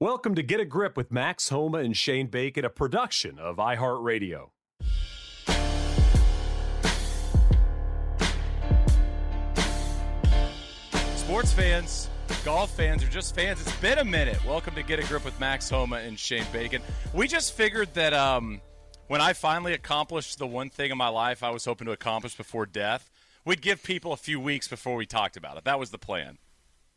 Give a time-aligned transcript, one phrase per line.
[0.00, 4.50] Welcome to Get a Grip with Max Homa and Shane Bacon, a production of iHeartRadio.
[11.16, 12.08] Sports fans,
[12.44, 14.38] golf fans, or just fans, it's been a minute.
[14.44, 16.80] Welcome to Get a Grip with Max Homa and Shane Bacon.
[17.12, 18.60] We just figured that um,
[19.08, 22.36] when I finally accomplished the one thing in my life I was hoping to accomplish
[22.36, 23.10] before death,
[23.44, 25.64] we'd give people a few weeks before we talked about it.
[25.64, 26.38] That was the plan.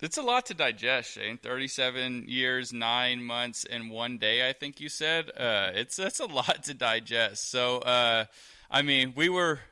[0.02, 1.38] It's a lot to digest, Shane.
[1.38, 4.50] Thirty-seven years, nine months, and one day.
[4.50, 7.52] I think you said uh, it's that's a lot to digest.
[7.52, 8.26] So, uh,
[8.70, 9.60] I mean, we were.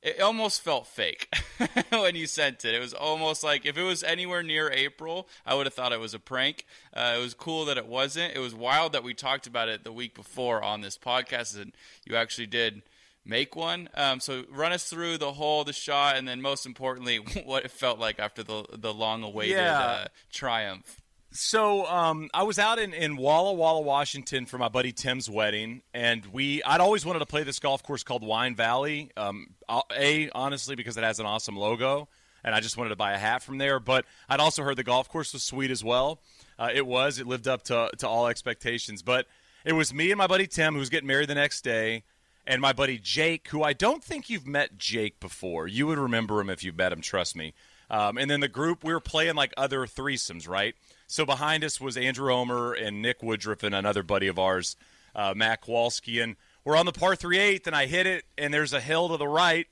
[0.00, 1.28] It almost felt fake
[1.88, 2.72] when you sent it.
[2.72, 5.98] It was almost like if it was anywhere near April, I would have thought it
[5.98, 6.64] was a prank.
[6.94, 8.32] Uh, it was cool that it wasn't.
[8.36, 11.72] It was wild that we talked about it the week before on this podcast, and
[12.06, 12.82] you actually did
[13.28, 13.88] make one.
[13.94, 17.70] Um, so run us through the whole, the shot, and then most importantly, what it
[17.70, 19.78] felt like after the the long awaited Yeah.
[19.80, 21.00] uh, triumph.
[21.30, 25.82] So um, I was out in, in Walla Walla, Washington for my buddy Tim's wedding,
[25.92, 29.10] and we I'd always wanted to play this golf course called Wine Valley.
[29.16, 29.48] Um,
[29.94, 32.08] a honestly because it has an awesome logo,
[32.42, 33.78] and I just wanted to buy a hat from there.
[33.78, 36.20] But I'd also heard the golf course was sweet as well.
[36.58, 37.18] Uh, it was.
[37.18, 39.02] It lived up to to all expectations.
[39.02, 39.26] But
[39.66, 42.04] it was me and my buddy Tim who was getting married the next day,
[42.48, 45.68] and my buddy Jake, who I don't think you've met Jake before.
[45.68, 47.02] You would remember him if you met him.
[47.02, 47.52] Trust me.
[47.90, 50.74] Um, and then the group we were playing like other threesomes, right?
[51.06, 54.76] So behind us was Andrew Omer and Nick Woodruff and another buddy of ours,
[55.14, 58.52] uh, Matt Kowalski, and we're on the par three eighth, and I hit it, and
[58.52, 59.66] there's a hill to the right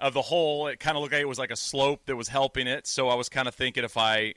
[0.00, 0.68] of the hole.
[0.68, 2.86] It kind of looked like it was like a slope that was helping it.
[2.86, 4.34] So I was kind of thinking if I,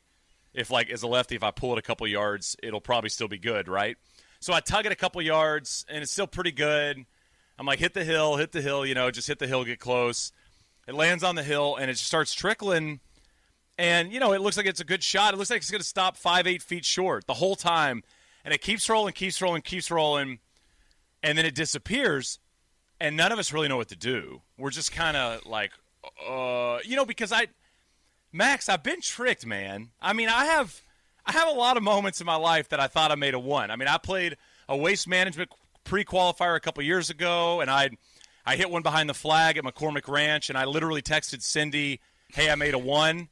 [0.53, 3.29] if like as a lefty, if I pull it a couple yards, it'll probably still
[3.29, 3.97] be good, right?
[4.41, 7.05] So I tug it a couple yards, and it's still pretty good.
[7.57, 9.79] I'm like, hit the hill, hit the hill, you know, just hit the hill, get
[9.79, 10.31] close.
[10.87, 12.99] It lands on the hill, and it starts trickling.
[13.77, 15.33] And, you know, it looks like it's a good shot.
[15.33, 18.03] It looks like it's going to stop five, eight feet short the whole time.
[18.45, 20.39] And it keeps rolling, keeps rolling, keeps rolling.
[21.21, 22.39] And then it disappears.
[22.99, 24.41] And none of us really know what to do.
[24.57, 25.71] We're just kind of like,
[26.27, 27.47] uh, you know, because I,
[28.31, 29.89] Max, I've been tricked, man.
[30.01, 30.81] I mean, I have,
[31.25, 33.39] I have a lot of moments in my life that I thought I made a
[33.39, 33.71] one.
[33.71, 34.37] I mean, I played
[34.67, 35.49] a waste management
[35.83, 37.91] pre-qualifier a couple years ago, and I,
[38.45, 41.99] I hit one behind the flag at McCormick Ranch, and I literally texted Cindy,
[42.33, 43.29] "Hey, I made a one,"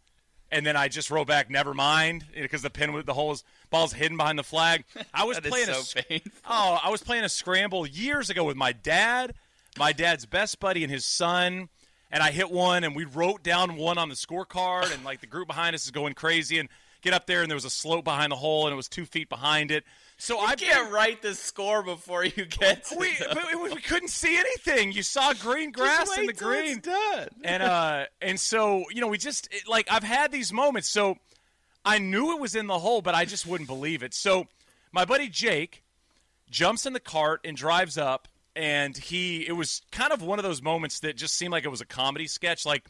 [0.52, 3.94] and then I just wrote back, "Never mind," because the pin with the holes ball's
[3.94, 4.86] hidden behind the flag.
[5.14, 6.32] I was is playing a so sc- painful.
[6.50, 9.34] Oh, I was playing a scramble years ago with my dad,
[9.78, 11.70] my dad's best buddy, and his son.
[12.14, 15.28] And I hit one, and we wrote down one on the scorecard, and like the
[15.28, 16.60] group behind us is going crazy.
[16.60, 16.68] And
[17.02, 19.06] get up there, and there was a slope behind the hole, and it was two
[19.06, 19.84] feet behind it.
[20.22, 23.10] So I can't write the score before you get to we,
[23.56, 24.92] we, we couldn't see anything.
[24.92, 27.30] You saw green grass in the green, done.
[27.44, 30.90] and uh, and so you know, we just it, like I've had these moments.
[30.90, 31.18] So
[31.84, 34.14] I knew it was in the hole, but I just wouldn't believe it.
[34.14, 34.46] So
[34.92, 35.82] my buddy Jake
[36.52, 40.44] jumps in the cart and drives up, and he it was kind of one of
[40.44, 42.64] those moments that just seemed like it was a comedy sketch.
[42.64, 42.84] Like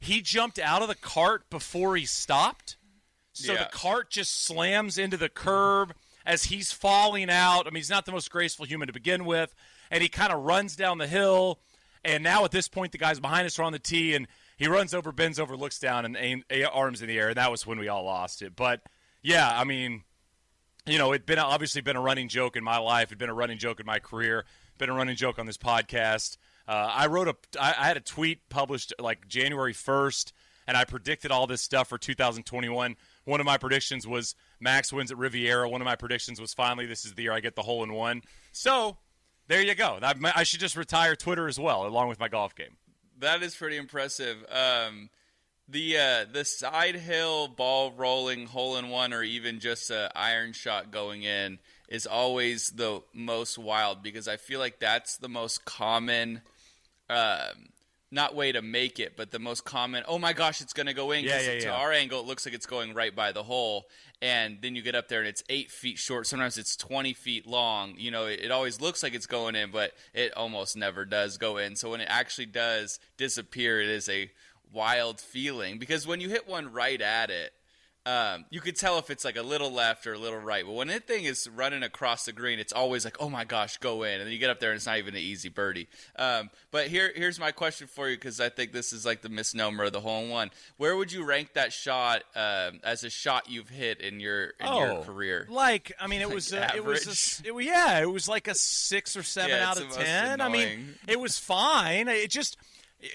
[0.00, 2.78] he jumped out of the cart before he stopped.
[3.34, 3.64] So Yeah.
[3.64, 5.92] the cart just slams into the curb
[6.26, 7.66] as he's falling out.
[7.66, 9.54] I mean, he's not the most graceful human to begin with,
[9.90, 11.60] and he kind of runs down the hill.
[12.04, 14.26] And now at this point, the guys behind us are on the tee, and
[14.56, 17.28] he runs over, bends over, looks down, and aim, arms in the air.
[17.28, 18.54] And that was when we all lost it.
[18.54, 18.82] But
[19.22, 20.02] yeah, I mean,
[20.86, 23.08] you know, it'd been obviously been a running joke in my life.
[23.08, 24.44] It'd been a running joke in my career.
[24.78, 26.36] Been a running joke on this podcast.
[26.68, 30.32] Uh, I wrote a, I, I had a tweet published like January first,
[30.66, 32.96] and I predicted all this stuff for 2021.
[33.24, 35.68] One of my predictions was Max wins at Riviera.
[35.68, 37.92] One of my predictions was finally this is the year I get the hole in
[37.92, 38.22] one.
[38.52, 38.98] So
[39.48, 39.98] there you go.
[40.02, 42.76] I, I should just retire Twitter as well, along with my golf game.
[43.18, 44.44] That is pretty impressive.
[44.50, 45.10] Um,
[45.68, 50.52] the uh, the side hill ball rolling hole in one, or even just a iron
[50.52, 51.58] shot going in,
[51.88, 56.42] is always the most wild because I feel like that's the most common.
[57.08, 57.70] Um,
[58.14, 60.04] not way to make it, but the most common.
[60.06, 61.24] Oh my gosh, it's going to go in.
[61.24, 61.74] Yeah, yeah, to yeah.
[61.74, 63.86] our angle, it looks like it's going right by the hole,
[64.22, 66.26] and then you get up there and it's eight feet short.
[66.26, 67.94] Sometimes it's twenty feet long.
[67.98, 71.36] You know, it, it always looks like it's going in, but it almost never does
[71.36, 71.76] go in.
[71.76, 74.30] So when it actually does disappear, it is a
[74.72, 77.52] wild feeling because when you hit one right at it.
[78.06, 80.72] Um, you could tell if it's like a little left or a little right, but
[80.72, 84.02] when that thing is running across the green, it's always like, "Oh my gosh, go
[84.02, 85.88] in!" And then you get up there, and it's not even an easy birdie.
[86.16, 89.30] Um, but here, here's my question for you because I think this is like the
[89.30, 90.50] misnomer of the hole in one.
[90.76, 94.66] Where would you rank that shot um, as a shot you've hit in your in
[94.74, 95.46] your career?
[95.48, 98.28] Oh, Like, I mean, it Like was uh, it was a it, yeah, it was
[98.28, 100.42] like a six or seven Yeah, out of ten.
[100.42, 102.08] I mean, it was fine.
[102.08, 102.58] It just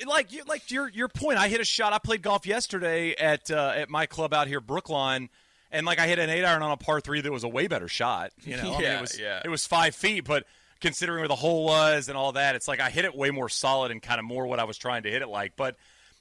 [0.07, 1.37] like you like your your point.
[1.37, 1.93] I hit a shot.
[1.93, 5.29] I played golf yesterday at uh, at my club out here, Brookline,
[5.71, 7.67] and like I hit an eight iron on a par three that was a way
[7.67, 8.31] better shot.
[8.43, 9.41] You know, I mean, it was yeah.
[9.43, 10.45] it was five feet, but
[10.79, 13.49] considering where the hole was and all that, it's like I hit it way more
[13.49, 15.53] solid and kind of more what I was trying to hit it like.
[15.55, 15.75] But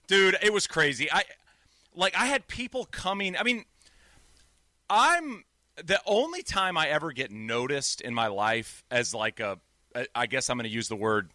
[0.06, 1.10] dude, it was crazy.
[1.10, 1.24] I
[1.94, 3.36] like I had people coming.
[3.36, 3.64] I mean,
[4.88, 5.44] I'm
[5.84, 9.58] the only time I ever get noticed in my life as like a
[10.14, 11.30] I guess I'm going to use the word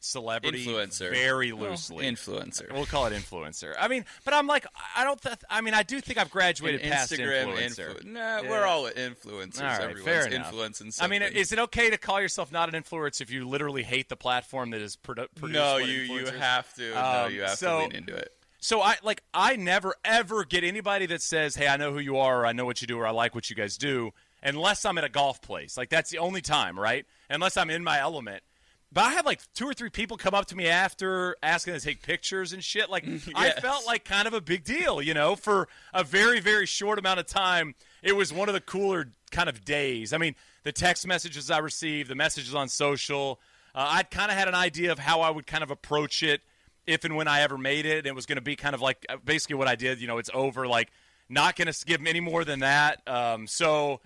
[0.00, 1.10] celebrity Influencer.
[1.10, 2.06] very loosely.
[2.06, 2.72] Influencer.
[2.72, 3.74] We'll call it influencer.
[3.78, 4.66] I mean, but I'm like,
[4.96, 5.20] I don't.
[5.20, 7.96] Th- I mean, I do think I've graduated An past Instagram influencer.
[8.00, 8.50] influ- Nah, Yeah.
[8.50, 9.60] we're all influencers.
[9.60, 10.46] All right, Everyone's fair enough.
[10.52, 13.82] influencing I mean, is it okay to call yourself not an influencer if you literally
[13.82, 15.54] hate the platform that is produ- produced?
[15.54, 16.94] no, you you have to.
[16.94, 18.32] no, Um, you have so- to lean into it.
[18.60, 22.18] So I like I never ever get anybody that says, "Hey, I know who you
[22.18, 24.12] are, or I know what you do, or I like what you guys do,"
[24.42, 25.76] unless I'm at a golf place.
[25.76, 27.06] Like that's the only time, right?
[27.30, 28.42] Unless I'm in my element.
[28.90, 31.80] But I had like two or three people come up to me after asking to
[31.80, 32.88] take pictures and shit.
[32.88, 33.04] Like
[33.34, 36.98] I felt like kind of a big deal, you know, for a very very short
[36.98, 37.74] amount of time.
[38.02, 40.12] It was one of the cooler kind of days.
[40.12, 43.40] I mean, the text messages I received, the messages on social.
[43.74, 46.40] Uh, I'd kind of had an idea of how I would kind of approach it
[46.86, 48.06] if and when I ever made it.
[48.06, 50.00] It was going to be kind of like uh, basically what I did.
[50.00, 50.66] You know, it's over.
[50.66, 50.90] Like
[51.28, 53.06] not going to give any more than that.
[53.06, 54.00] Um, so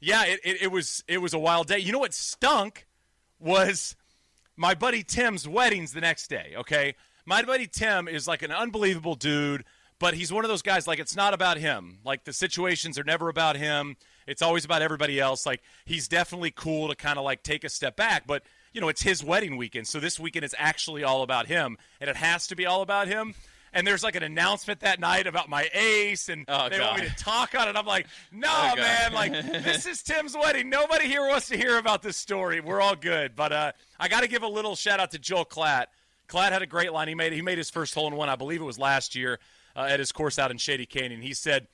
[0.00, 1.78] yeah, it, it, it was it was a wild day.
[1.78, 2.86] You know what stunk
[3.38, 3.96] was
[4.56, 6.54] my buddy Tim's wedding's the next day.
[6.56, 6.94] Okay,
[7.26, 9.64] my buddy Tim is like an unbelievable dude,
[9.98, 11.98] but he's one of those guys like it's not about him.
[12.04, 13.96] Like the situations are never about him.
[14.26, 15.44] It's always about everybody else.
[15.46, 18.42] Like he's definitely cool to kind of like take a step back, but
[18.72, 22.10] you know it's his wedding weekend, so this weekend is actually all about him, and
[22.10, 23.34] it has to be all about him.
[23.74, 27.08] And there's like an announcement that night about my ace, and Oh, they want me
[27.08, 27.76] to talk on it.
[27.76, 29.32] I'm like, no, Oh, man, like
[29.64, 30.70] this is Tim's wedding.
[30.70, 32.60] Nobody here wants to hear about this story.
[32.60, 35.44] We're all good, but uh, I got to give a little shout out to Joel
[35.44, 35.86] Klatt.
[36.28, 37.08] Klatt had a great line.
[37.08, 38.28] He made he made his first hole in one.
[38.28, 39.40] I believe it was last year
[39.76, 41.20] uh, at his course out in Shady Canyon.
[41.20, 41.66] He said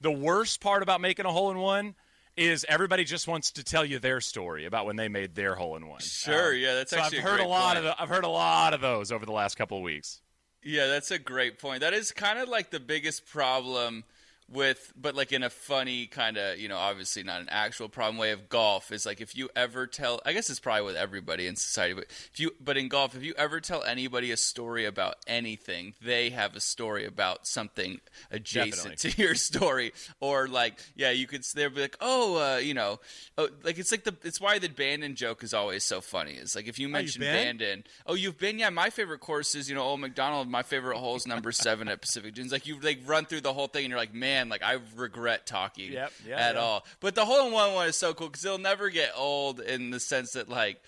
[0.00, 1.94] the worst part about making a hole in one
[2.34, 5.76] is everybody just wants to tell you their story about when they made their hole
[5.76, 6.00] in one.
[6.00, 7.78] Sure, yeah, that's so actually I've a heard great a lot point.
[7.78, 10.21] of the, I've heard a lot of those over the last couple of weeks.
[10.64, 11.80] Yeah, that's a great point.
[11.80, 14.04] That is kind of like the biggest problem
[14.50, 18.18] with, but like in a funny kind of, you know, obviously not an actual problem
[18.18, 21.46] way of golf is like if you ever tell, I guess it's probably with everybody
[21.46, 24.84] in society, but if you, but in golf, if you ever tell anybody a story
[24.84, 28.00] about anything, they have a story about something
[28.30, 29.10] adjacent Definitely.
[29.10, 33.00] to your story, or like, yeah, you could, they'll be like, oh, uh, you know,
[33.38, 36.32] oh, like it's like the, it's why the Bandon joke is always so funny.
[36.32, 37.58] Is like if you mention been?
[37.58, 40.98] Bandon, oh, you've been, yeah, my favorite course is, you know, Old Macdonald, my favorite
[40.98, 42.52] hole is number seven at Pacific Dunes.
[42.52, 45.46] Like you like run through the whole thing and you're like, man, like I regret
[45.46, 46.60] talking Yep, yeah, at yeah.
[46.60, 46.84] all.
[47.00, 49.90] But the hole in one one is so cool because it'll never get old in
[49.90, 50.80] the sense that like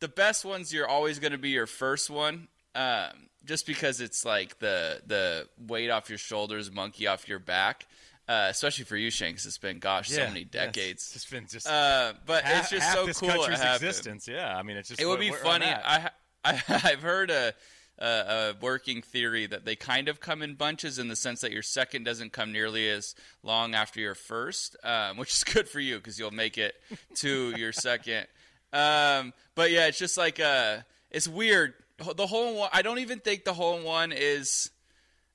[0.00, 2.48] the best ones you're always going to be your first one.
[2.74, 7.86] Um, just because it's like the the weight off your shoulders, monkey off your back,
[8.28, 9.44] uh, especially for you, Shanks.
[9.46, 10.48] It's been gosh, so many yes.
[10.50, 11.12] decades.
[11.14, 13.28] It's been just Uh, but half, it's just so cool.
[13.36, 14.26] country's existence.
[14.26, 15.66] Yeah, I mean, it's just It would be funny.
[15.66, 16.10] I,
[16.44, 17.54] I I've heard a,
[17.98, 21.52] a a working theory that they kind of come in bunches in the sense that
[21.52, 25.80] your second doesn't come nearly as long after your first, um, which is good for
[25.80, 26.74] you because you'll make it
[27.16, 28.26] to your second.
[28.72, 30.78] Um, but yeah, it's just like uh,
[31.10, 31.74] it's weird.
[32.16, 34.70] The whole one, I don't even think the whole one is.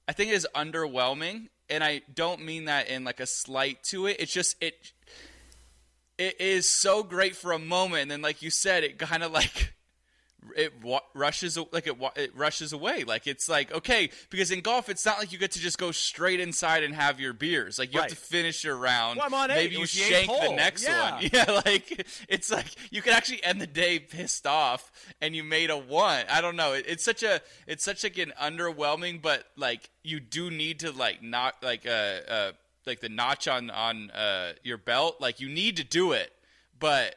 [0.08, 4.08] I think it is underwhelming, and I don't mean that in like a slight to
[4.08, 4.18] it.
[4.20, 4.92] It's just it
[6.18, 9.32] it is so great for a moment, and then like you said, it kind of
[9.32, 9.74] like
[10.56, 13.04] it wa- rushes like it wa- it rushes away.
[13.04, 15.92] Like it's like okay, because in golf, it's not like you get to just go
[15.92, 17.78] straight inside and have your beers.
[17.78, 18.10] Like you Right.
[18.10, 19.18] have to finish your round.
[19.18, 19.50] Well, I'm on.
[19.50, 21.12] Maybe It you was the shank the next Yeah.
[21.16, 21.30] one.
[21.34, 24.92] Yeah, like it's like you could actually end the day pissed off,
[25.22, 26.26] and you made a one.
[26.30, 26.74] I don't know.
[26.74, 30.92] It, it's such a it's such like an underwhelming, but like you do need to
[30.92, 32.52] like not like uh uh
[32.86, 35.18] like the notch on on uh your belt.
[35.20, 36.32] Like you need to do it,
[36.80, 37.16] but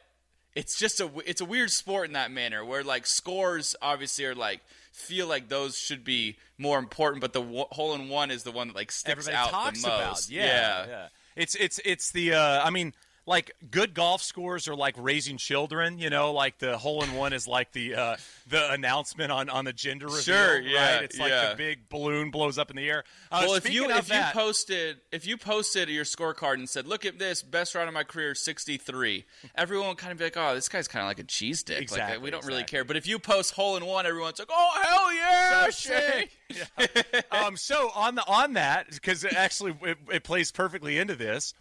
[0.55, 4.35] it's just a it's a weird sport in that manner where like scores obviously are
[4.35, 8.43] like feel like those should be more important, but the w- hole in one is
[8.43, 10.29] the one that like sticks everybody out talks the most.
[10.29, 10.29] about.
[10.29, 12.33] Yeah, yeah, It's it's it's the.
[12.35, 12.93] Uh, I mean,
[13.25, 15.97] like good golf scores are like raising children.
[15.97, 18.15] You know, like the hole in one is like the uh,
[18.47, 20.21] the announcement on on the gender reveal.
[20.21, 21.03] Sure, yeah, right?
[21.03, 21.49] It's like yeah.
[21.49, 23.03] the big balloon blows up in the air.
[23.31, 26.87] Uh, well, if you if that, you posted if you posted your scorecard and said,
[26.87, 29.25] "Look at this, best round of my career, 63,"
[29.55, 31.75] everyone would kind of be like, "Oh, this guy's kind of like a cheese dick."
[31.75, 32.83] like Exactly, we don't really care.
[32.83, 36.27] But if you post hole in one, everyone's like, "Oh hell yeah, So Shane!"
[37.31, 41.53] um, so on the on that because actually it, it plays perfectly into this.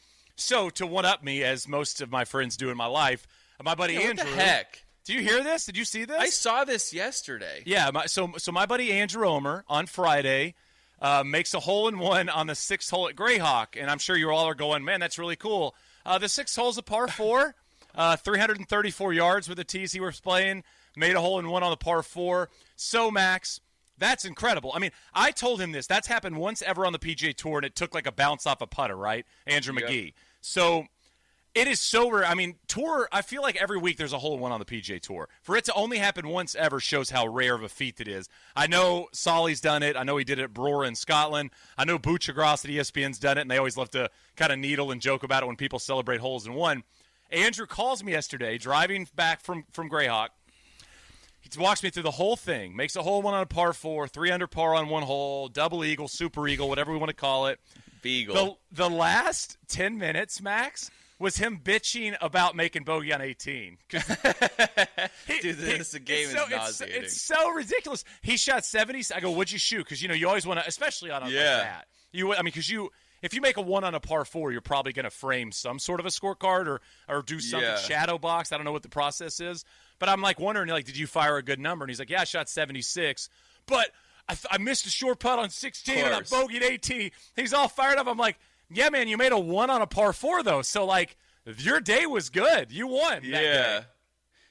[0.43, 3.27] So to one up me, as most of my friends do in my life,
[3.63, 4.31] my buddy Yeah, what Andrew.
[4.37, 4.85] the heck?
[5.05, 5.67] Do you hear this?
[5.67, 6.17] Did you see this?
[6.19, 7.63] I saw this yesterday.
[7.67, 10.55] Yeah, my, so so my buddy Andrew Omer on Friday
[11.01, 14.17] uh, makes a hole in one on the sixth hole at Grayhawk, and I'm sure
[14.17, 15.75] you all are going, man, that's really cool.
[16.07, 17.55] Uh, the sixth hole's a par four,
[17.95, 20.63] uh, 334 yards with the tees he was playing.
[20.97, 22.49] Made a hole in one on the par four.
[22.77, 23.61] So Max,
[23.99, 24.71] that's incredible.
[24.75, 25.87] I mean, I told him this.
[25.87, 28.61] That's happened once ever on the PGA Tour, and it took like a bounce off
[28.61, 29.25] a putter, right?
[29.47, 29.83] Andrew Yep.
[29.85, 30.15] Magee.
[30.43, 30.87] So
[31.55, 32.25] it is so rare.
[32.25, 33.09] I mean, tour.
[33.13, 35.29] I feel like every week there's a hole one on the PGA Tour.
[35.43, 38.29] For it to only happen once ever shows how rare of a feat it is.
[38.57, 39.97] I know Solly's done it.
[39.97, 41.51] I know he did it at Brora in Scotland.
[41.77, 44.91] I know Buccigross at ESPN's done it, and they always love to kind of needle
[44.91, 46.85] and joke about it when people celebrate holes in one.
[47.31, 50.29] Andrew calls me yesterday, driving back from from Grayhawk.
[51.41, 52.75] He walks me through the whole thing.
[52.75, 55.85] Makes a hole one on a par four, three under par on one hole, double
[55.85, 57.61] eagle, super eagle, whatever we want to call it.
[58.03, 58.59] Beagle.
[58.73, 63.79] The the last ten minutes, Max, was him bitching about making bogey on eighteen.
[63.89, 64.03] 'Cause
[65.27, 67.03] he- Dude, this he- game it's is so, it's- nauseating.
[67.03, 68.05] It's, so ridiculous.
[68.23, 69.03] He shot seventy.
[69.15, 69.79] I go, what'd you shoot?
[69.79, 71.59] Because you know you always want to, especially on a like Yeah.
[71.59, 71.87] that.
[72.13, 72.91] You, I mean, because you.
[73.23, 75.79] If you make a one on a par four, you're probably going to frame some
[75.79, 77.77] sort of a scorecard or, or do something Yeah.
[77.77, 78.51] shadow box.
[78.51, 79.65] I don't know what the process is,
[80.01, 81.85] but I'm like wondering, like, did you fire a good number?
[81.85, 83.29] And he's like, yeah, I shot 76,
[83.67, 83.91] but
[84.29, 87.11] I, th- I missed a short putt on 16 and I bogeyed 18.
[87.37, 88.07] He's all fired up.
[88.07, 88.39] I'm like,
[88.71, 91.17] yeah, man, you made a one on a par four though, so like
[91.59, 92.73] your day was good.
[92.73, 93.21] You won.
[93.23, 93.83] Yeah.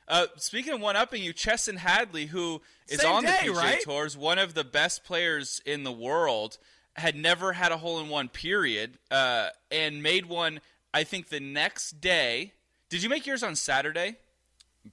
[0.07, 3.55] Uh, speaking of one upping you, Chesson Hadley, who is Same on day, the PGA
[3.55, 3.81] right?
[3.81, 6.57] Tours, one of the best players in the world,
[6.97, 10.59] had never had a hole in one period, uh, and made one.
[10.93, 12.51] I think the next day.
[12.89, 14.17] Did you make yours on Saturday?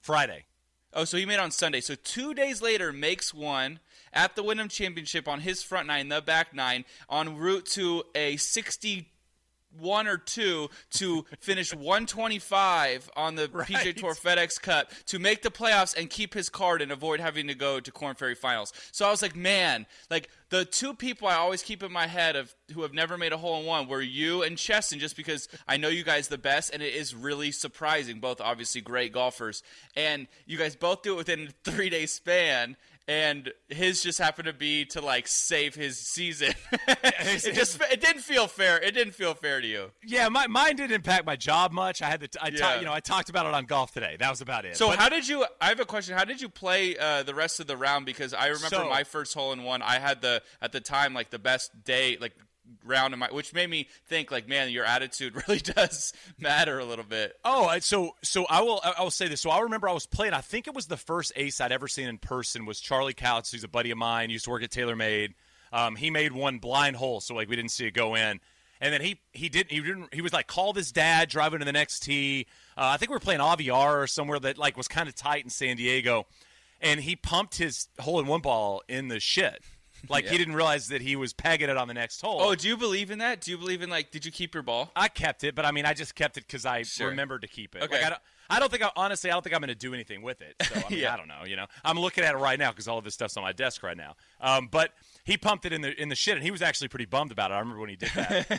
[0.01, 0.45] Friday.
[0.93, 1.81] Oh, so he made on Sunday.
[1.81, 3.79] So two days later, makes one
[4.13, 8.37] at the Wyndham Championship on his front nine, the back nine, en route to a
[8.37, 13.95] 61 or two to finish 125 on the Right.
[13.95, 17.55] Tour FedEx Cup to make the playoffs and keep his card and avoid having to
[17.55, 18.73] go to Korn Ferry Finals.
[18.91, 22.35] So I was like, man, like the two people I always keep in my head
[22.35, 25.47] of who have never made a hole in one were you and Chesson, just because
[25.67, 28.19] I know you guys the best, and it is really surprising.
[28.19, 29.61] Both obviously great golfers,
[29.95, 32.75] and you guys both do it within a three day span.
[33.09, 36.53] And his just happened to be to like save his season.
[36.87, 38.79] it just it didn't feel fair.
[38.79, 39.89] It didn't feel fair to you.
[40.05, 42.03] Yeah, my mine didn't impact my job much.
[42.03, 44.15] I had the I ta- you know I talked about it on golf today.
[44.19, 44.77] That was about it.
[44.77, 45.43] So But- how did you?
[45.59, 46.15] I have a question.
[46.15, 48.05] How did you play uh, the rest of the round?
[48.05, 49.81] Because I remember So- my first hole in one.
[49.81, 52.33] I had the at the time like the best day like
[52.85, 56.85] round in my, which made me think like, man, your attitude really does matter a
[56.85, 57.35] little bit.
[57.43, 59.41] Oh, so so I will I will say this.
[59.41, 60.33] So I remember I was playing.
[60.33, 63.51] I think it was the first ace I'd ever seen in person was Charlie Couch,
[63.51, 64.29] who's a buddy of mine.
[64.29, 65.33] Used to work at TaylorMade.
[65.71, 68.39] Um, he made one blind hole, so like we didn't see it go in.
[68.81, 71.65] And then he he didn't he didn't he was like called his dad driving to
[71.65, 72.47] the next tee.
[72.77, 75.43] Uh, I think we were playing AVR or somewhere that like was kind of tight
[75.43, 76.27] in San Diego,
[76.79, 79.61] and he pumped his hole in one ball in the shit.
[80.09, 80.31] Like Yeah.
[80.31, 82.39] he didn't realize that he was pegging it on the next hole.
[82.41, 83.41] Oh, do you believe in that?
[83.41, 84.11] Do you believe in like?
[84.11, 84.91] Did you keep your ball?
[84.95, 87.09] I kept it, but I mean, I just kept it because I Sure.
[87.09, 87.83] remembered to keep it.
[87.83, 87.95] Okay.
[87.97, 89.93] Like, I don't, I don't think, I, honestly, I don't think I'm going to do
[89.93, 90.55] anything with it.
[90.63, 91.13] So I, mean, Yeah.
[91.13, 91.43] I don't know.
[91.45, 93.51] You know, I'm looking at it right now because all of this stuff's on my
[93.51, 94.15] desk right now.
[94.41, 94.91] Um, but
[95.23, 97.51] he pumped it in the in the shit, and he was actually pretty bummed about
[97.51, 97.55] it.
[97.55, 98.51] I remember when he did that.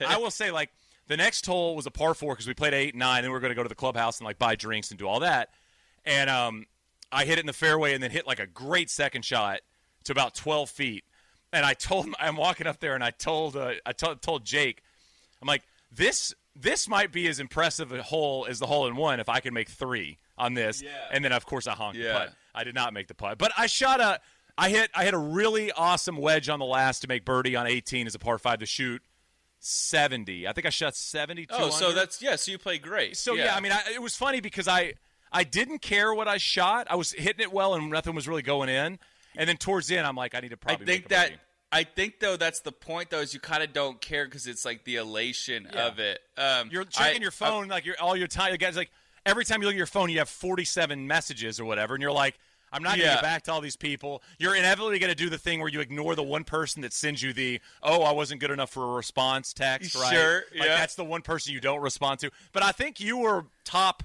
[0.00, 0.70] um, I will say, like,
[1.08, 3.32] the next hole was a par four because we played eight, and nine, and we
[3.34, 5.50] were going to go to the clubhouse and like buy drinks and do all that.
[6.04, 6.66] And um,
[7.12, 9.60] I hit it in the fairway, and then hit like a great second shot
[10.06, 11.04] to about 12 feet.
[11.52, 14.82] And I told I'm walking up there, and I told uh, I told told Jake,
[15.40, 19.20] I'm like, this this might be as impressive a hole as the hole in one
[19.20, 20.82] if I can make three on this.
[20.82, 20.90] Yeah.
[21.12, 22.12] And then of course I honked Yeah.
[22.12, 22.32] the putt.
[22.54, 24.20] I did not make the putt, but I shot a.
[24.58, 27.66] I hit I hit a really awesome wedge on the last to make birdie on
[27.66, 29.02] 18 as a par five to shoot
[29.60, 30.46] 70.
[30.48, 31.52] I think I shot 72.
[31.56, 31.98] Oh, so under.
[32.00, 32.36] that's yeah.
[32.36, 33.16] So you play great.
[33.16, 34.94] So yeah, I mean, I, it was funny because I
[35.32, 36.86] I didn't care what I shot.
[36.88, 38.98] I was hitting it well, and nothing was really going in.
[39.36, 40.84] And then towards the end, I'm like, I need to probably.
[40.84, 41.40] I think that birdie.
[41.72, 44.64] I think though that's the point though is you kind of don't care because it's
[44.64, 45.86] like the elation Yeah.
[45.88, 46.20] of it.
[46.36, 48.52] Um, You're checking I- your phone like you're all your time.
[48.52, 48.90] You guys like
[49.26, 52.12] every time you look at your phone, you have 47 messages or whatever, and you're
[52.12, 52.38] like,
[52.72, 53.14] I'm not going to Yeah.
[53.16, 54.22] get back to all these people.
[54.38, 57.22] You're inevitably going to do the thing where you ignore the one person that sends
[57.22, 59.94] you the "Oh, I wasn't good enough for a response" text.
[59.96, 60.12] Right?
[60.12, 60.76] Sure, Like yeah.
[60.76, 62.30] that's the one person you don't respond to.
[62.52, 64.02] But I think you were top.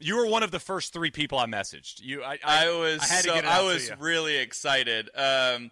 [0.00, 2.00] You were one of the first three people I messaged.
[2.00, 5.10] You, I, I, I was I so I was really excited.
[5.14, 5.70] Um,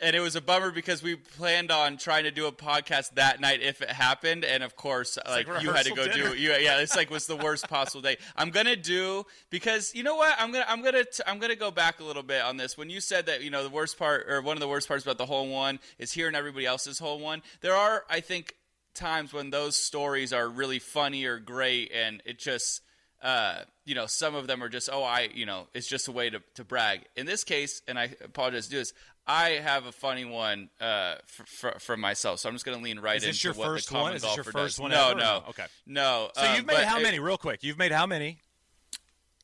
[0.00, 3.40] and it was a bummer because we planned on trying to do a podcast that
[3.40, 6.30] night if it happened, and of course, like, like you had to go dinner.
[6.30, 6.36] do.
[6.36, 8.18] You, yeah, it's like was the worst possible day.
[8.36, 10.34] I'm gonna do because you know what?
[10.38, 12.76] I'm gonna I'm gonna t- I'm gonna go back a little bit on this.
[12.76, 15.02] When you said that you know the worst part or one of the worst parts
[15.02, 17.42] about the whole one is hearing everybody else's whole one.
[17.62, 18.54] There are I think
[18.94, 22.82] times when those stories are really funny or great, and it just
[23.22, 26.12] uh, you know, some of them are just, oh, I, you know, it's just a
[26.12, 27.02] way to, to brag.
[27.16, 28.92] In this case, and I apologize to do this,
[29.26, 32.84] I have a funny one uh, for, for, for myself, so I'm just going to
[32.84, 34.14] lean right Is into your what first the common one?
[34.16, 34.80] Is this your first does.
[34.80, 35.18] one No, ever?
[35.20, 35.64] no, Okay.
[35.86, 36.30] no.
[36.34, 37.62] So um, you've made how it- many, real quick?
[37.64, 38.38] You've made how many?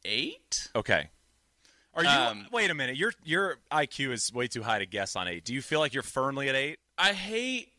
[0.04, 0.68] Eight.
[0.74, 1.08] Okay.
[1.94, 2.08] Are you?
[2.10, 2.96] Um, wait a minute.
[2.96, 5.44] Your your IQ is way too high to guess on eight.
[5.44, 6.78] Do you feel like you're firmly at eight?
[6.96, 7.71] I hate.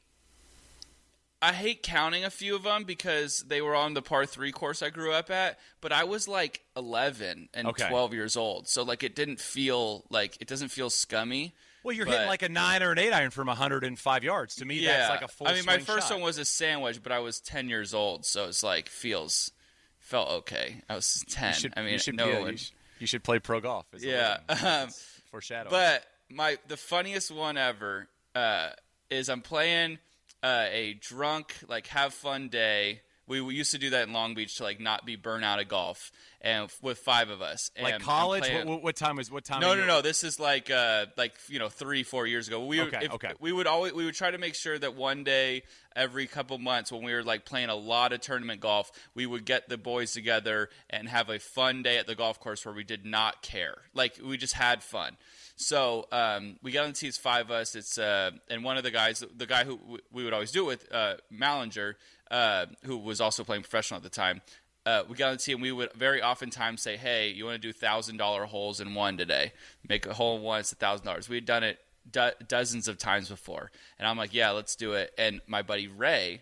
[1.43, 4.81] I hate counting a few of them because they were on the par three course
[4.81, 7.89] I grew up at, but I was like 11 and Okay.
[7.89, 11.53] 12 years old, so like it didn't feel like it doesn't feel scummy.
[11.83, 14.55] Well, you're But- hitting like a nine or an eight iron from 105 yards.
[14.55, 15.47] To me, yeah, that's like a full.
[15.49, 16.13] I mean, my first shot.
[16.15, 19.51] one was a sandwich, but I was 10 years old, so it's like feels
[19.99, 20.81] felt okay.
[20.89, 21.49] I was 10.
[21.49, 22.51] You should, I mean, you should, no yeah, one.
[22.51, 23.85] you, should, you should play pro golf.
[23.99, 24.89] Yeah, um,
[25.29, 25.71] Foreshadowing.
[25.71, 28.69] But my the funniest one ever uh,
[29.09, 29.97] is I'm playing
[30.43, 33.01] uh, a drunk like have fun day.
[33.25, 35.61] We, we used to do that in Long Beach to like not be burnt out
[35.61, 37.71] of golf, and with five of us.
[37.77, 38.43] And like college.
[38.65, 39.61] What, what, time is what time?
[39.61, 40.01] no, no, no.
[40.01, 42.65] This is like uh, like you know three, four years ago.
[42.65, 43.31] We Okay, if- okay.
[43.39, 45.63] We would always we would try to make sure that one day
[45.95, 49.45] every couple months when we were like playing a lot of tournament golf, we would
[49.45, 52.83] get the boys together and have a fun day at the golf course where we
[52.83, 53.77] did not care.
[53.93, 55.15] Like we just had fun.
[55.55, 57.75] So um, we got on the tees, five of us.
[57.75, 60.63] It's uh, and one of the guys, the guy who w- we would always do
[60.63, 61.93] it with, uh, Mallinger,
[62.31, 64.41] uh, who was also playing professional at the time.
[64.85, 67.55] Uh, we got on the tee and we would very oftentimes say, "Hey, you want
[67.55, 69.53] to do thousand dollar holes in one today?
[69.87, 70.59] Make a hole in one.
[70.59, 71.79] It's a thousand dollars." We had done it
[72.09, 75.87] do- dozens of times before, and I'm like, "Yeah, let's do it." And my buddy
[75.87, 76.41] Ray,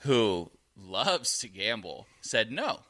[0.00, 2.80] who loves to gamble, said no.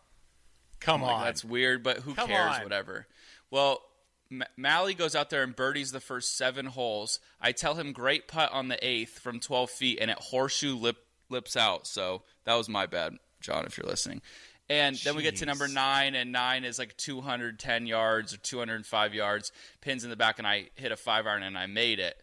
[0.80, 1.24] Come I'm like, on.
[1.24, 2.56] that's weird, but who Come cares?
[2.56, 2.62] on.
[2.64, 3.06] Whatever.
[3.50, 3.80] Well,
[4.30, 7.20] M- Mally goes out there and birdies the first seven holes.
[7.40, 10.98] I tell him great putt on the eighth from 12 feet, and it horseshoe lip
[11.28, 11.86] lips out.
[11.86, 14.20] So that was my bad, John, if you're listening.
[14.68, 19.14] And then we get to number nine, and nine is like 210 yards or 205
[19.14, 22.16] yards, pins in the back, and I hit a five iron and I made it.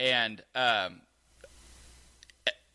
[0.00, 1.00] And um,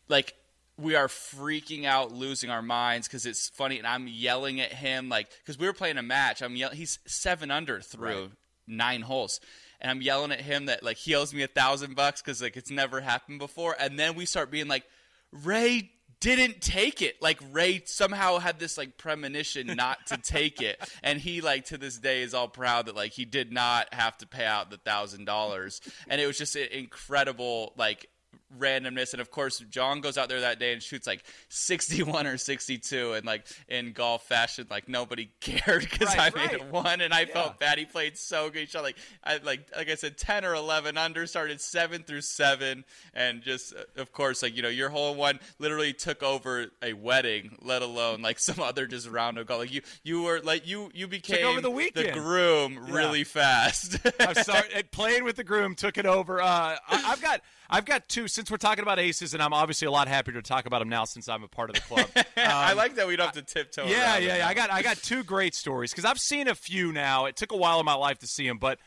[0.08, 0.34] like
[0.78, 5.10] we are freaking out, losing our minds because it's funny, and I'm yelling at him
[5.10, 6.40] like because we were playing a match.
[6.40, 6.76] I'm yelling.
[6.76, 8.30] He's seven under through Right.
[8.68, 9.40] Nine holes,
[9.80, 12.56] and I'm yelling at him that like he owes me a thousand bucks because like
[12.56, 13.76] it's never happened before.
[13.78, 14.84] And then we start being like,
[15.32, 15.90] Ray
[16.20, 17.20] didn't take it.
[17.22, 21.78] Like Ray somehow had this like premonition not to take it, and he like to
[21.78, 24.78] this day is all proud that like he did not have to pay out the
[24.78, 28.08] thousand dollars, and it was just an incredible like
[28.56, 32.38] randomness and of course john goes out there that day and shoots like 61 or
[32.38, 36.54] 62 and like in golf fashion like nobody cared because Right, i made right.
[36.54, 37.32] it one and i Yeah.
[37.34, 40.44] felt bad he played so good he shot like i like like i said 10
[40.46, 44.68] or 11 under started 7 through 7 and just uh, of course like you know
[44.68, 49.36] your whole one literally took over a wedding let alone like some other just round
[49.36, 52.08] of golf like you you were like you you became over the weekend.
[52.08, 52.94] the groom Yeah.
[52.94, 54.68] really fast I'm sorry.
[54.90, 56.40] playing with the groom took it over.
[56.40, 58.28] Uh, I, I've got I've got two.
[58.38, 60.88] Since we're talking about aces, and I'm obviously a lot happier to talk about them
[60.88, 62.06] now since I'm a part of the club.
[62.36, 64.46] i like that we don't have to tiptoe Um, yeah, yeah, yeah.
[64.46, 67.24] I got I got two great stories because I've seen a few now.
[67.24, 68.78] It took a while in my life to see them, but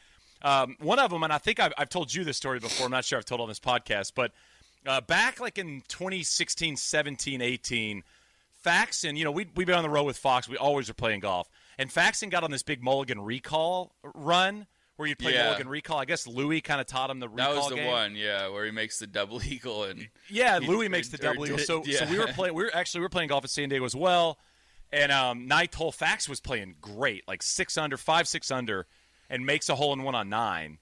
[0.42, 2.86] um, one of them, and I think I've, I've told you this story before.
[2.86, 4.32] I'm not sure I've told on this podcast, but
[4.88, 8.04] uh, back like in 2016, 17, 18,
[8.64, 10.48] Faxon, you know, we we've been on the road with Fox.
[10.48, 14.68] We always are playing golf, and Faxon got on this big Mulligan recall run
[15.02, 15.46] where you'd play Yeah.
[15.46, 15.98] Mulligan recall.
[15.98, 17.88] I guess Louis kind of taught him the recall That was the game.
[17.88, 21.46] one, yeah, where he makes the double eagle and Yeah, He- Louis makes the double
[21.46, 21.58] eagle.
[21.58, 22.54] So, so we were playing.
[22.56, 24.38] We were actually we were playing golf at San Diego as well,
[24.92, 28.88] and um, hole Fax was playing great, like six under, five six under,
[29.30, 30.78] and makes a hole in one on nine,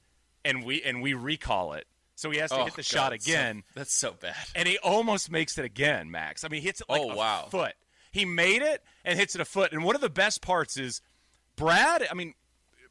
[0.46, 1.88] and we and we recall it.
[2.16, 4.36] So he has to Oh, hit the God, shot that's so- again, that's so bad.
[4.54, 6.12] and he almost makes it again.
[6.12, 7.48] Max, I mean, he hits it like Oh, a wow.
[7.50, 7.74] foot.
[8.12, 9.72] He made it and hits it a foot.
[9.72, 11.00] And one of the best parts is
[11.56, 12.06] Brad.
[12.10, 12.34] I mean,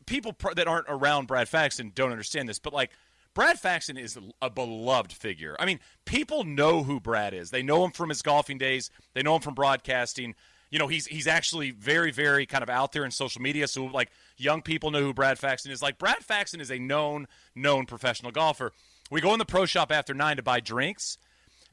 [0.08, 2.90] people pr- that aren't around Brad Faxon don't understand this, but like
[3.34, 5.54] Brad Faxon is a beloved figure.
[5.60, 7.50] I mean, people know who Brad is.
[7.50, 8.90] They know him from his golfing days.
[9.14, 10.34] They know him from broadcasting.
[10.70, 13.68] You know, he's he's actually very very kind of out there in social media.
[13.68, 15.82] So like young people know who Brad Faxon is.
[15.82, 18.72] Like Brad Faxon is a known known professional golfer.
[19.10, 21.18] We go in the pro shop after nine to buy drinks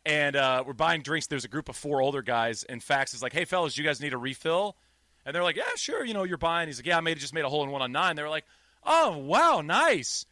[0.06, 1.28] and uh, we're buying drinks.
[1.28, 4.00] There's a group of four older guys, and Fax is like, "Hey, fellas, you guys
[4.00, 4.78] need a refill?"
[5.26, 6.06] And they're like, "Yeah, sure.
[6.06, 7.82] You know, you're buying." He's like, "Yeah, I made just made a hole in one
[7.82, 8.16] on nine.
[8.16, 8.46] They were like,
[8.84, 10.26] "Oh, wow, nice.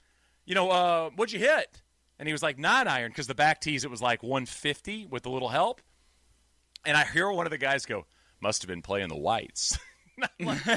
[0.45, 1.81] You know, uh, what'd you hit?"
[2.19, 5.25] And he was like, nine iron, because the back tees it was like 150 with
[5.25, 5.81] a little help.
[6.85, 8.05] And I hear one of the guys go,
[8.39, 9.77] "Must have been playing the whites."
[10.39, 10.67] I'm like,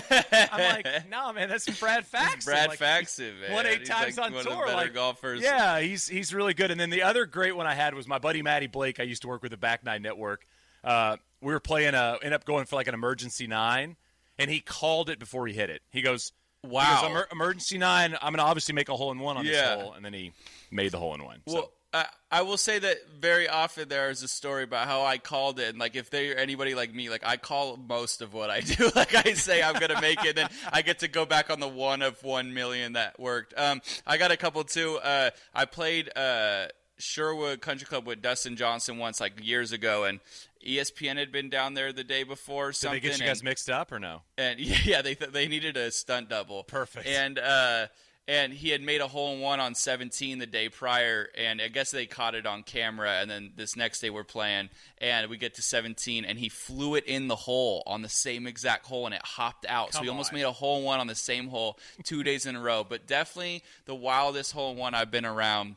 [0.52, 2.40] I'm like, no, man, that's Brad Faxon.
[2.44, 3.52] Brad like, Faxon, man.
[3.52, 4.64] won eight He's times like on one tour.
[4.64, 5.42] Of the like, golfers.
[5.42, 6.70] Yeah, he's he's really good.
[6.70, 8.98] And then the other great one I had was my buddy Matty Blake.
[8.98, 10.46] I used to work with the Back Nine Network.
[10.83, 13.96] Uh, we were playing a end up going for like an emergency nine,
[14.38, 15.83] and he called it before he hit it.
[15.90, 17.03] He goes, he Wow.
[17.03, 18.14] goes, "Emer- emergency nine.
[18.14, 19.53] I'm going to obviously make a hole in one on Yeah.
[19.53, 20.33] this hole, and then he
[20.70, 21.42] made the hole in one.
[21.46, 21.70] Well, so.
[21.94, 25.61] I, I will say that very often there is a story about how I called
[25.61, 28.61] it, and like if they're anybody like me, like I call most of what I
[28.77, 28.90] do.
[28.94, 31.61] like I say I'm gonna make it, and then I get to go back on
[31.61, 33.55] the one of one million that worked.
[33.57, 34.96] Um, I got a couple too.
[34.99, 36.66] Uh, I played uh,
[36.99, 40.20] Sherwood Country Club with Dustin Johnson once, like years ago, and
[40.66, 42.69] ESPN had been down there the day before.
[42.69, 44.23] Did Something they get you and- guys mixed up or no?
[44.38, 46.62] and yeah, they th- they needed a stunt double.
[46.64, 47.07] Perfect.
[47.07, 47.87] And uh,
[48.29, 51.69] and he had made a hole in one on 17 the day prior, and I
[51.69, 53.21] guess they caught it on camera.
[53.21, 56.97] And then this next day we're playing, and we get to 17, and he flew
[56.97, 59.92] it in the hole on the same exact hole, and it hopped out.
[59.92, 60.38] so he we almost on.
[60.38, 62.83] made a hole in one on the same hole two days in a row.
[62.83, 65.77] But definitely the wildest hole in one I've been around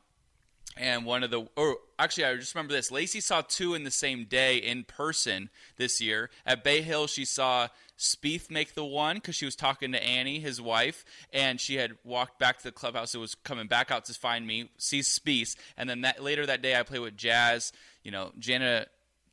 [0.80, 2.89] and one of the or actually I just remember this.
[2.89, 6.30] Lacey saw two in the same day in person this year.
[6.46, 10.39] At Bay Hill she saw Spieth make the one because she was talking to Annie,
[10.39, 14.06] his wife, and she had walked back to the clubhouse and was coming back out
[14.06, 17.74] to find me, sees Spieth, and then that later that day I played with Jazz,
[18.04, 18.86] you know, Jana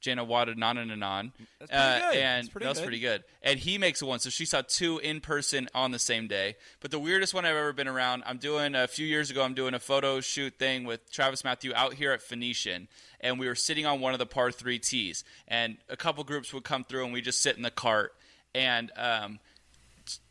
[0.06, 1.32] Janewattananond.
[1.58, 2.18] That's good.
[2.18, 2.84] And That's pretty that was good.
[2.84, 3.24] pretty good.
[3.42, 6.56] And he makes one, so she saw two in person on the same day.
[6.80, 9.42] But the weirdest one I've ever been around, I'm doing a few years ago.
[9.42, 12.88] I'm doing a photo shoot thing with TravisMathew out here at Phoenician,
[13.20, 16.52] and we were sitting on one of the par three tees, and a couple groups
[16.54, 18.12] would come through, and we just sit in the cart,
[18.54, 19.38] and um,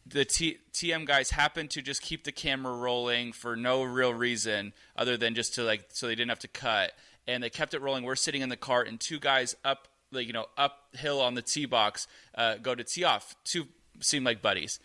[0.05, 4.73] the T- TM guys happened to just keep the camera rolling for no real reason
[4.95, 6.91] other than just to like so they didn't have to cut
[7.27, 8.03] and they kept it rolling.
[8.03, 11.41] We're sitting in the cart and two guys up like you know uphill on the
[11.41, 13.35] tee box uh, go to tee off.
[13.43, 13.67] Two
[13.99, 14.79] seem like buddies.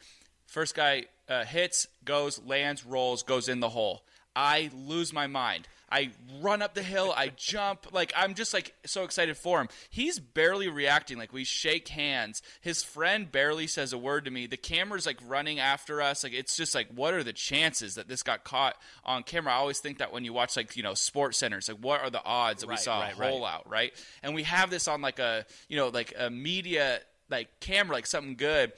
[0.47, 4.05] First guy uh, hits goes lands rolls goes in the hole.
[4.35, 8.75] I lose my mind I run up the hill, I jump, like I'm just like
[8.87, 9.69] so excited for him.
[9.91, 12.43] He's barely reacting, like we shake hands.
[12.61, 14.47] His friend barely says a word to me.
[14.47, 16.23] The camera's like running after us.
[16.23, 19.53] Like it's just like what are the chances that this got caught on camera?
[19.53, 22.11] I always think that when you watch like, you know, sports centers, like what are
[22.11, 23.55] the odds that we saw right, a hole right.
[23.55, 23.93] out, right?
[24.23, 27.01] And we have this on like a, you know, like a media
[27.31, 28.73] like camera, like something good.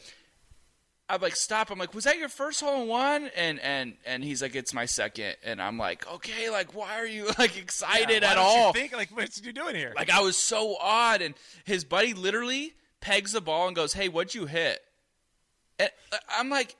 [1.12, 1.70] I'm like, stop.
[1.70, 3.30] I'm like, was that your first hole in one?
[3.36, 5.36] And and and he's like, it's my second.
[5.44, 8.68] And I'm like, okay, like, why are you like excited Why at all?
[8.68, 9.92] You think like what's you doing here?
[9.94, 11.20] like, I was so odd.
[11.20, 12.72] And his buddy literally
[13.02, 14.80] pegs the ball and goes, hey, what'd you hit?
[15.78, 16.76] And uh, I'm like,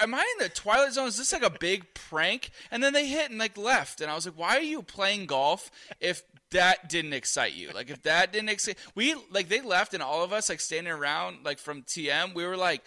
[0.00, 1.06] am I in the twilight zone?
[1.06, 2.50] Is this like a big prank?
[2.72, 5.26] And then they hit and like left, and I was like, why are you playing
[5.26, 7.70] golf if that didn't excite you?
[7.70, 10.92] Like if that didn't excite we like they left, and all of us like standing
[10.92, 12.82] around like from TM, we were like.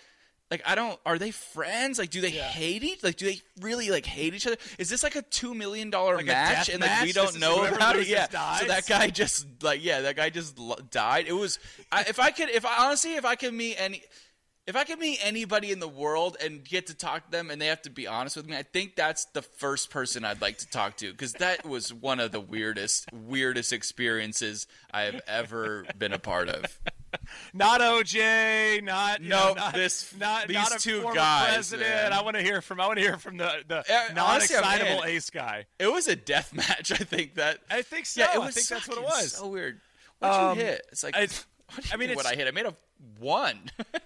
[0.52, 1.00] Like I don't.
[1.06, 1.98] Are they friends?
[1.98, 3.02] Like, do they hate each?
[3.02, 4.58] Like, do they really like hate each other?
[4.78, 7.64] Is this like a two million dollar Like match, and like we don't This know
[7.64, 8.08] about it?
[8.08, 8.28] Yeah.
[8.28, 8.60] dies?
[8.60, 10.60] So that guy just like yeah, that guy just
[10.92, 11.28] died.
[11.30, 11.58] It was
[11.90, 14.04] I, if I could, if I honestly, if I could meet any,
[14.68, 17.62] if I could meet anybody in the world and get to talk to them and
[17.62, 20.58] they have to be honest with me, I think that's the first person I'd like
[20.58, 25.86] to talk to because that was one of the weirdest, weirdest experiences I have ever
[25.98, 26.78] been a part of.
[27.54, 31.90] not OJ, not No, know, not, this- not these not two guys, president.
[31.90, 32.14] man.
[32.14, 33.78] I want to hear from I want to hear from the the
[34.20, 35.66] honestly, non-excitable ace guy.
[35.80, 36.92] It was a death match.
[36.92, 37.60] I think that.
[37.70, 38.22] I think so.
[38.22, 39.34] Yeah, it I think that's what it was.
[39.34, 39.82] So weird.
[40.20, 40.86] What'd Um, you hit?
[40.92, 41.16] It's like.
[41.16, 42.48] it's- what do you I mean, what I hit?
[42.48, 42.76] I made a
[43.20, 43.58] one.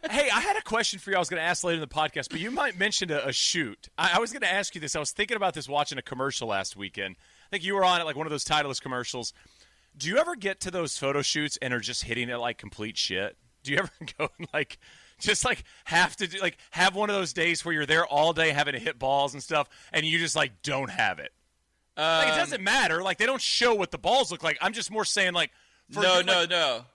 [0.10, 1.16] hey, I had a question for you.
[1.16, 3.34] I was going to ask later in the podcast, but you might mention a, a
[3.34, 3.90] shoot.
[3.98, 4.96] I, I was going to ask you this.
[4.96, 7.16] I was thinking about this watching a commercial last weekend.
[7.18, 9.34] I think you were on it, like one of those Titleist commercials.
[9.98, 12.98] Do you ever get to those photo shoots and are just hitting it like complete
[12.98, 13.38] shit?
[13.64, 14.78] Do you ever go and like
[15.20, 18.34] just like have to do like have one of those days where you're there all
[18.34, 21.32] day having to hit balls and stuff, and you just like don't have it?
[21.98, 23.02] like Um, it doesn't matter.
[23.02, 24.58] Like they don't show what the balls look like.
[24.62, 25.52] I'm just more saying like.
[25.92, 26.86] For no, like, no, no.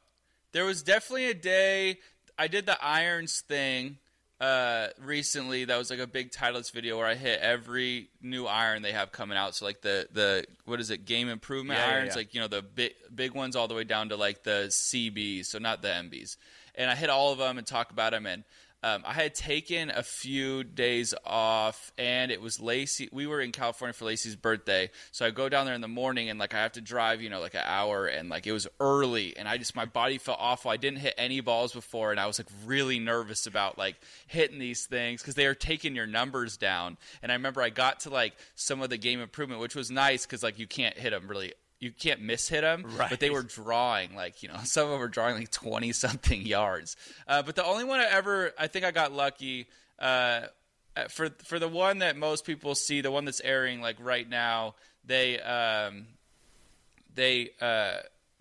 [0.53, 1.99] There was definitely a day
[2.37, 3.99] I did the irons thing
[4.41, 5.65] uh, recently.
[5.67, 9.13] That was like a big Titleist video where I hit every new iron they have
[9.13, 9.55] coming out.
[9.55, 11.05] So like the the what is it?
[11.05, 12.17] Game improvement Yeah, yeah, irons, yeah.
[12.17, 15.47] like you know the big big ones all the way down to like the CBs,
[15.47, 16.37] so not the MBs.
[16.75, 18.45] And I hit all of them and talk about them and.
[18.83, 23.11] Um, I had taken a few days off, and it was Lacey.
[23.13, 26.31] We were in California for Lacey's birthday, so I go down there in the morning,
[26.31, 28.67] and like I have to drive, you know, like an hour, and like it was
[28.81, 30.71] early, and I just my body felt awful.
[30.71, 34.59] I didn't hit any balls before, and I was like really nervous about like hitting
[34.59, 36.97] these things because they are taking your numbers down.
[37.23, 40.25] And I remember I got to like some of the game improvement, which was nice
[40.25, 43.09] because like you can't hit them really you can't miss hit them, Right.
[43.11, 46.45] but they were drawing like you know some of them were drawing like twenty something
[46.47, 46.97] yards.
[47.27, 49.67] Uh, but the only one I ever I think I got lucky
[49.99, 50.43] uh,
[51.09, 54.75] for for the one that most people see, the one that's airing like right now,
[55.05, 56.07] they um,
[57.15, 57.97] they uh,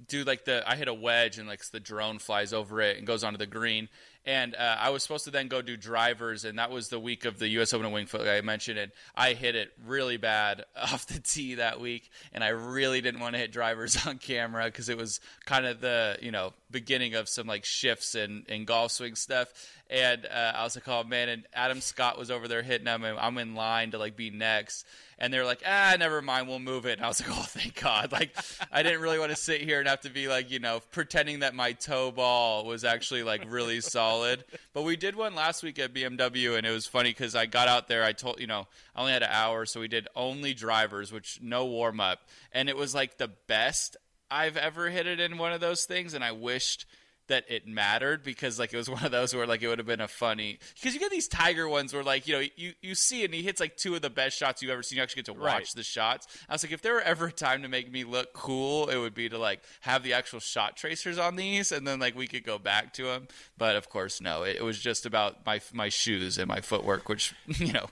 [0.08, 3.08] do like the I hit a wedge and like the drone flies over it and
[3.08, 3.89] goes onto the green.
[4.29, 7.25] And uh, I was supposed to then go do drivers, and that was the week
[7.25, 7.73] of the U.S.
[7.73, 11.19] Open of Winged Foot, like I mentioned, and I hit it really bad off the
[11.19, 14.99] tee that week, and I really didn't want to hit drivers on camera because it
[14.99, 19.15] was kind of the you know beginning of some like shifts and and golf swing
[19.15, 19.51] stuff,
[19.89, 23.03] and uh, I was like, oh man, and Adam Scott was over there hitting them,
[23.03, 24.85] and I'm in line to like be next
[25.19, 26.93] and they're like, ah, never mind, we'll move it.
[26.93, 28.12] And I was like, oh, thank God.
[28.19, 28.36] Like,
[28.71, 31.39] I didn't really want to sit here and have to be like, you know, pretending
[31.39, 34.43] that my toe ball was actually like really solid.
[34.73, 37.67] But we did one last week at BMW, and it was funny because I got
[37.67, 38.03] out there.
[38.03, 41.39] I told, you know, I only had an hour, so we did only drivers, which
[41.41, 42.19] no warm up,
[42.51, 43.95] and it was like the best
[44.32, 46.86] I've ever hit it in one of those things, and I wished
[47.29, 49.87] that it mattered because like it was one of those where like it would have
[49.87, 52.93] been a funny because you get these tiger ones where like you know you, you
[52.93, 55.03] see it and he hits like two of the best shots you've ever seen you
[55.03, 55.67] actually get to watch Right.
[55.75, 58.33] the shots i was like if there were ever a time to make me look
[58.33, 61.99] cool it would be to like have the actual shot tracers on these and then
[61.99, 65.05] like we could go back to them but of course no it, it was just
[65.05, 67.85] about my my shoes and my footwork which you know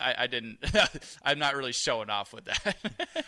[0.00, 0.58] i, I didn't
[1.22, 2.76] i'm not really showing off with that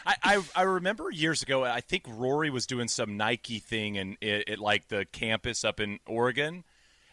[0.06, 1.64] I, I I remember years ago.
[1.64, 5.04] I think Rory was doing some Nike thing and it, it like the
[5.48, 6.64] campus up in Oregon,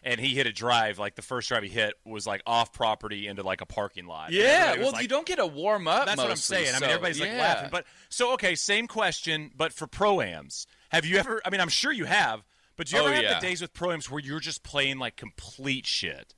[0.02, 0.98] and he hit a drive.
[0.98, 4.32] Like the first drive he hit was like off property into like a parking lot.
[4.32, 6.68] Yeah well like- you don't get a warm up That's what I'm mostly, saying.
[6.70, 7.38] I mean, so, everybody's like yeah.
[7.38, 7.68] laughing.
[7.72, 11.40] But so okay, same question, but for proams, have you ever?
[11.44, 12.42] I mean, I'm sure you have.
[12.76, 13.40] But do you Oh, ever have yeah.
[13.40, 16.34] the days with proams where you're just playing like complete shit?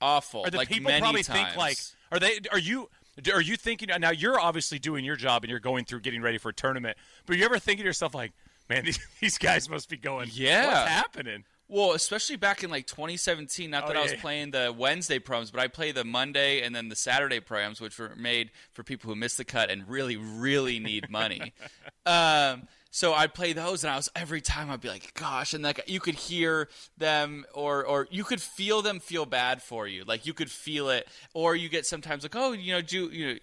[0.00, 1.38] awful Or the like people probably times.
[1.52, 1.76] think like,
[2.10, 2.38] are they?
[2.50, 2.88] Are you?
[3.32, 4.10] Are you thinking now?
[4.10, 6.96] You're obviously doing your job and you're going through getting ready for a tournament.
[7.26, 8.32] But you ever thinking to yourself like,
[8.74, 10.66] man, these, these guys must be going, Yeah.
[10.66, 11.44] what's happening?
[11.68, 13.70] Well, especially back in like 2017.
[13.70, 16.74] Not Oh, that I was playing the Wednesday proams, but I play the Monday and
[16.74, 20.16] then the Saturday proams, which were made for people who missed the cut and really,
[20.18, 21.54] really need money.
[22.06, 25.64] um, so I'd play those, and I was every time I'd be like, "Gosh!" And
[25.64, 30.04] like you could hear them, or or you could feel them feel bad for you.
[30.04, 33.26] Like you could feel it, or you get sometimes like, "Oh, you know, do you."
[33.34, 33.38] know,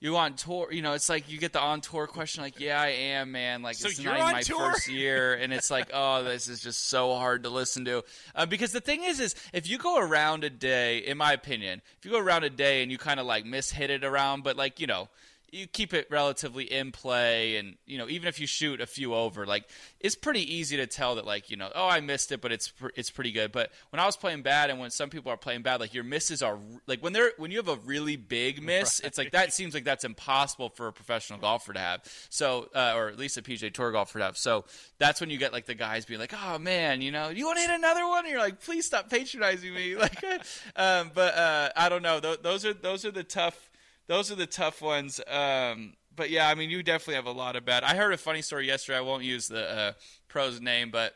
[0.00, 2.80] you on tour, you know, it's like you get the on tour question, like, yeah,
[2.80, 3.60] I am, man.
[3.60, 4.72] Like, So it's not my tour?
[4.72, 8.02] first year, and it's like, oh, this is just so hard to listen to.
[8.34, 11.82] Uh, because the thing is, is if you go around a day, in my opinion,
[11.98, 14.56] if you go around a day and you kind of like mishit it around, but
[14.56, 15.08] like you know,
[15.52, 19.14] you keep it relatively in play, and you know, even if you shoot a few
[19.14, 19.68] over, like
[20.00, 22.68] it's pretty easy to tell that like you know, oh, I missed it, but it's
[22.68, 23.52] pr- it's pretty good.
[23.52, 26.04] But when I was playing bad, and when some people are playing bad, like your
[26.04, 29.52] misses are like when they're when you have a really big miss, it's like that
[29.52, 32.02] seems like that's impossible for a professional golfer to have.
[32.30, 34.38] So, uh, or at least a PGA Tour golfer to have.
[34.38, 34.64] So
[34.98, 37.58] that's when you get like the guys being like, "Oh man, you know, you want
[37.58, 40.24] to hit another one?" And you're like, "Please stop patronizing me." Like,
[40.76, 42.20] um, but uh, I don't know.
[42.20, 43.69] Th- those are those are the tough.
[44.10, 45.20] Those are the tough ones.
[45.28, 47.84] Um, but yeah, I mean, you definitely have a lot of bad.
[47.84, 48.98] I heard a funny story yesterday.
[48.98, 49.92] I won't use the uh,
[50.26, 51.14] pro's name, but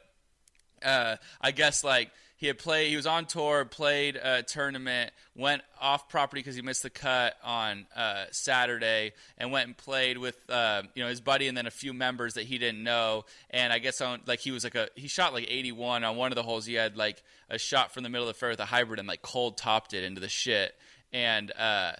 [0.80, 5.62] uh, I guess like he had played, he was on tour, played a tournament, went
[5.80, 10.38] off property because he missed the cut on uh, Saturday, and went and played with
[10.48, 13.24] uh, you know his buddy and then a few members that he didn't know.
[13.50, 16.30] And I guess on like he was like a he shot like 81 on one
[16.30, 16.64] of the holes.
[16.64, 19.09] He had like a shot from the middle of the fairway with a hybrid and
[19.09, 20.76] like cold topped it into the shit.
[21.12, 21.92] And uh,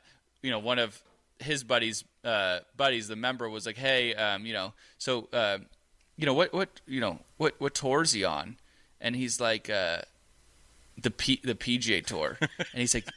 [0.44, 1.02] you know one of
[1.40, 5.28] his buddies uh, buddies the member was like, hey, um, you know, so.
[5.33, 5.59] Uh,
[6.16, 8.57] you know what what you know what what tour is he on
[9.00, 9.98] and he's like uh
[10.96, 13.09] the P, the PGA tour and he's like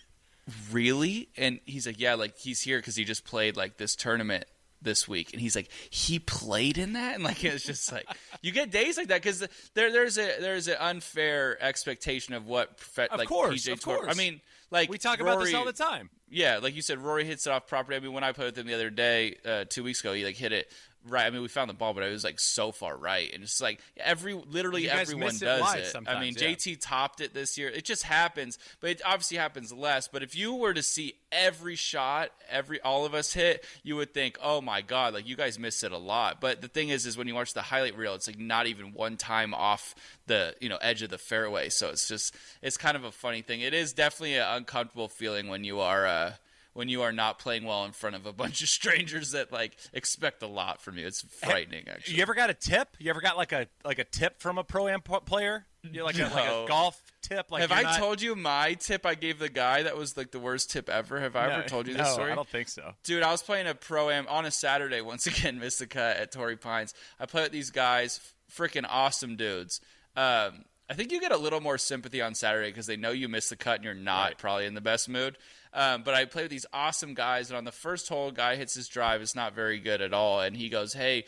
[0.71, 4.45] really and he's like yeah like he's here cuz he just played like this tournament
[4.81, 8.07] this week and he's like he played in that and like it's just like
[8.41, 9.39] you get days like that cuz
[9.75, 13.79] there there's a there's an unfair expectation of what profe- Of like course, PGA of
[13.79, 14.09] tour.
[14.09, 16.09] I mean like We talk about this all the time.
[16.29, 17.95] yeah, like you said, Rory hits it off property.
[17.95, 20.25] I mean, when I played with him the other day, uh, two weeks ago, he
[20.25, 20.71] like hit it
[21.09, 21.25] right.
[21.25, 23.61] I mean, we found the ball, but it was like so far right, and it's
[23.61, 25.95] like every literally everyone miss it does it.
[26.07, 26.49] I mean, yeah.
[26.49, 27.69] JT topped it this year.
[27.69, 30.07] It just happens, but it obviously happens less.
[30.07, 34.13] But if you were to see every shot, every all of us hit, you would
[34.13, 36.41] think, oh my god, like you guys missed it a lot.
[36.41, 38.93] But the thing is, is when you watch the highlight reel, it's like not even
[38.93, 39.95] one time off
[40.27, 41.69] the you know edge of the fairway.
[41.69, 43.61] So it's just it's kind of a funny thing.
[43.61, 46.05] It is definitely an uncomfortable feeling when you are.
[46.05, 46.33] Uh,
[46.77, 49.75] when you are not playing well in front of a bunch of strangers that like
[49.93, 51.85] expect a lot from you, it's frightening.
[51.89, 52.89] Actually, You ever got a tip?
[52.99, 55.65] You ever got like a like a tip from a pro am player?
[55.81, 57.49] You know, like, a, like a golf tip?
[57.49, 60.29] Like have I not- told you my tip I gave the guy that was like
[60.31, 61.19] the worst tip ever?
[61.19, 62.31] Have I No, ever told you no, this story?
[62.31, 62.93] I don't think so.
[63.03, 66.17] Dude, I was playing a pro am on a Saturday once again, missed the cut
[66.17, 66.93] at Torrey Pines.
[67.19, 68.19] I play with these guys,
[68.55, 69.81] freaking awesome dudes.
[70.15, 73.27] Um, I think you get a little more sympathy on Saturday because they know you
[73.27, 74.37] missed the cut and you're not Right.
[74.37, 75.37] probably in the best mood.
[75.77, 78.73] Um, but I play with these awesome guys, and on the first hole, guy hits
[78.73, 79.21] his drive.
[79.21, 81.25] It's not very good at all, and he goes, "Hey."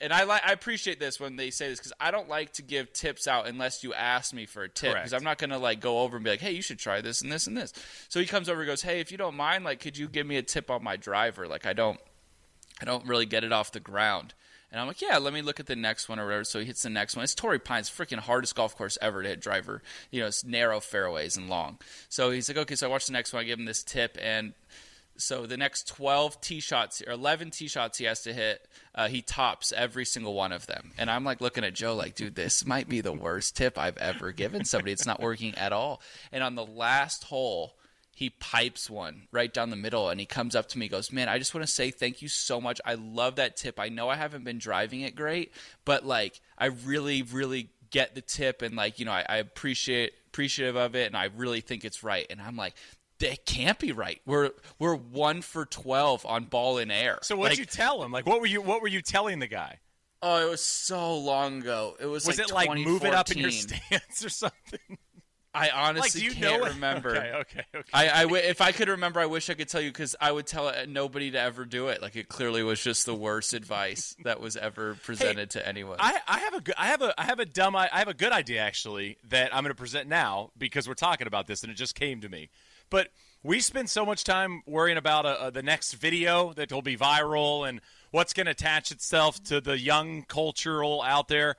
[0.00, 2.62] and I like I appreciate this when they say this because I don't like to
[2.62, 5.80] give tips out unless you ask me for a tip because I'm not gonna like
[5.80, 7.72] go over and be like, hey, you should try this and this and this.
[8.08, 10.26] So he comes over and goes, hey, if you don't mind, like, could you give
[10.26, 11.46] me a tip on my driver?
[11.46, 12.00] Like, I don't,
[12.80, 14.34] I don't really get it off the ground.
[14.72, 16.44] And I'm like, yeah, let me look at the next one or whatever.
[16.44, 17.22] So he hits the next one.
[17.22, 19.82] It's Torrey Pines, freaking hardest golf course ever to hit driver.
[20.10, 21.78] You know, it's narrow fairways and long.
[22.08, 23.42] So he's like, okay, so I watch the next one.
[23.42, 24.54] I give him this tip, and
[25.16, 29.08] so the next 12 tee shots or 11 tee shots he has to hit, uh,
[29.08, 30.92] he tops every single one of them.
[30.98, 33.98] And I'm like looking at Joe like, dude, this might be the worst tip I've
[33.98, 34.92] ever given somebody.
[34.92, 36.00] It's not working at all.
[36.32, 37.74] And on the last hole,
[38.14, 41.10] he pipes one right down the middle and he comes up to me and goes
[41.10, 42.80] man i just want to say thank you so much.
[42.84, 43.80] I love that tip.
[43.80, 45.52] I know i haven't been driving it great
[45.84, 50.12] but like i really really get the tip and like you know i, I appreciate
[50.28, 52.26] appreciative of it and i really think it's right.
[52.30, 52.74] And i'm like
[53.20, 54.20] it can't be right.
[54.26, 57.18] We're we're one for 12 on ball in air.
[57.22, 58.10] So what'd Like, you tell him?
[58.10, 59.78] Like, what were you what were you telling the guy?
[60.24, 61.96] oh it was so long ago.
[62.00, 64.98] It was like, Was like it like move it up in your stance or something?
[65.54, 67.88] I honestly you can't know remember Okay, okay, okay.
[67.92, 70.32] I, I w- if I could remember, I wish I could tell you because I
[70.32, 72.00] would tell nobody to ever do it.
[72.00, 75.96] Like it clearly was just the worst advice that was ever presented to anyone.
[76.00, 78.08] I, I have a good, I have a I have a dumb I I have
[78.08, 81.62] a good idea actually that I'm going to present now because we're talking about this
[81.62, 82.48] and it just came to me.
[82.90, 83.08] But
[83.42, 86.96] we spend so much time worrying about uh, uh, the next video that will be
[86.96, 91.56] viral and what's going to attach itself to the young cultural out there.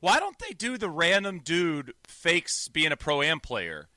[0.00, 3.88] Why don't they do the random dude fakes being a pro am player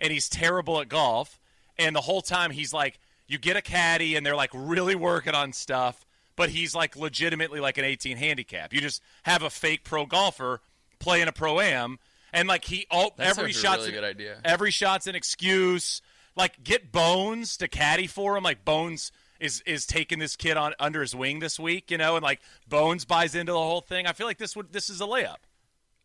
[0.00, 1.40] and he's terrible at golf
[1.78, 5.34] and the whole time he's like you get a caddy and they're like really working
[5.34, 6.04] on stuff
[6.36, 8.72] but he's like legitimately like an 18 handicap.
[8.72, 10.60] You just have a fake pro golfer
[10.98, 11.98] playing a pro am
[12.32, 14.38] and like he all That every shot's really good idea.
[14.44, 16.02] every shot's an excuse.
[16.36, 18.44] Like get bones to caddy for him.
[18.44, 22.16] Like bones is is taking this kid on under his wing this week you know
[22.16, 24.06] and like bones buys into the whole thing.
[24.06, 25.36] I feel like this would this is a layup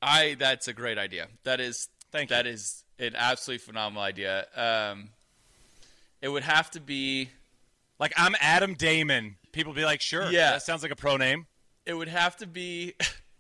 [0.02, 1.28] I that's a great idea.
[1.44, 2.52] That is Thank that you.
[2.54, 4.46] is an absolutely phenomenal idea.
[4.56, 5.10] Um,
[6.22, 7.30] it would have to be
[8.00, 10.52] like i'm adam damon people be like sure Yeah.
[10.52, 11.48] that sounds like a pro name
[11.86, 12.94] it would have to be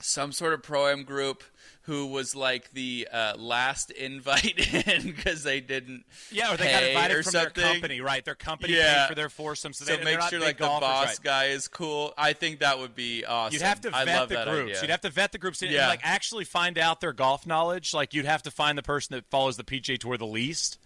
[0.00, 1.42] some sort of pro am group
[1.82, 6.82] who was like the uh, last invite in because they didn't Yeah, or they got
[6.82, 7.52] invited from something.
[7.62, 8.22] their company, right?
[8.24, 9.04] Their company Yeah.
[9.04, 11.20] paid for their foursome, so, So they, make sure like the boss right?
[11.22, 12.12] guy is cool.
[12.18, 13.54] I think that would be awesome.
[13.54, 14.70] You'd have to I vet love the groups.
[14.70, 14.80] idea.
[14.82, 15.88] You'd have to vet the groups and, Yeah.
[15.88, 17.94] like actually find out their golf knowledge.
[17.94, 20.78] Like you'd have to find the person that follows the PGA Tour the least,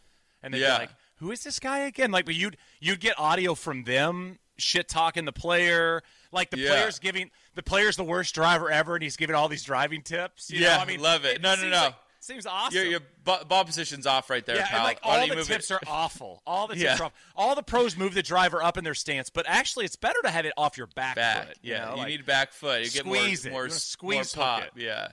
[0.42, 0.77] and they'd Yeah.
[0.77, 4.38] be like, "Who is this guy again?" Like, but you'd you'd get audio from them
[4.57, 6.03] shit talking the player.
[6.31, 6.68] Like the Yeah.
[6.70, 10.50] player's giving the player's the worst driver ever, and he's giving all these driving tips.
[10.50, 10.82] You Yeah, know?
[10.82, 11.40] I mean, love it.
[11.42, 11.76] No, no, no.
[11.76, 12.76] like- seems awesome.
[12.76, 14.76] your your ball position's off right there, Yeah, pal.
[14.78, 15.74] and like Why all the tips it?
[15.74, 16.40] are awful.
[16.46, 16.92] All the tips Yeah.
[16.92, 17.12] are awful.
[17.34, 20.30] All the pros move the driver up in their stance, but actually, it's better to
[20.30, 21.48] have it off your back, back.
[21.48, 21.58] foot.
[21.62, 21.90] yeah, you, know?
[21.92, 22.84] you like- need back foot.
[22.84, 23.20] You get more it.
[23.20, 24.62] more, You wanna s- squeeze more pop.
[24.62, 24.70] it.
[24.76, 25.08] Yeah.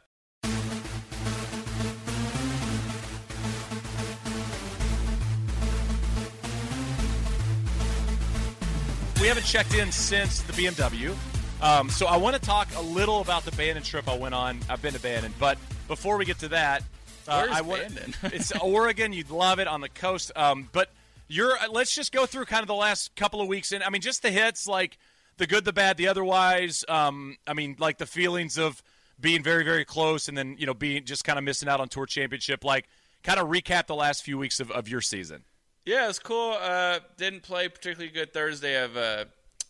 [9.21, 11.13] we haven't checked in since the BMW.
[11.61, 14.59] Um, so I want to talk a little about the Bandon trip I went on.
[14.69, 16.83] I've been to Bandon, but before we get to that,
[17.27, 17.81] uh, I want
[18.23, 19.11] it's Oregon.
[19.11, 20.31] You'd love it on the coast.
[20.35, 20.89] Um, but
[21.27, 23.89] you're uh, let's just go through kind of the last couple of weeks, and I
[23.89, 24.97] mean just the hits, like
[25.37, 26.85] the good, the bad, the otherwise.
[26.87, 28.81] Um, I mean like the feelings of
[29.19, 31.89] being very, very close, and then you know being just kind of missing out on
[31.89, 32.63] tour championship.
[32.63, 32.87] Like
[33.23, 35.43] kind of recap the last few weeks of, of your season.
[35.85, 36.57] Yeah, it's cool.
[36.59, 39.25] Uh, didn't play particularly good Thursday of uh,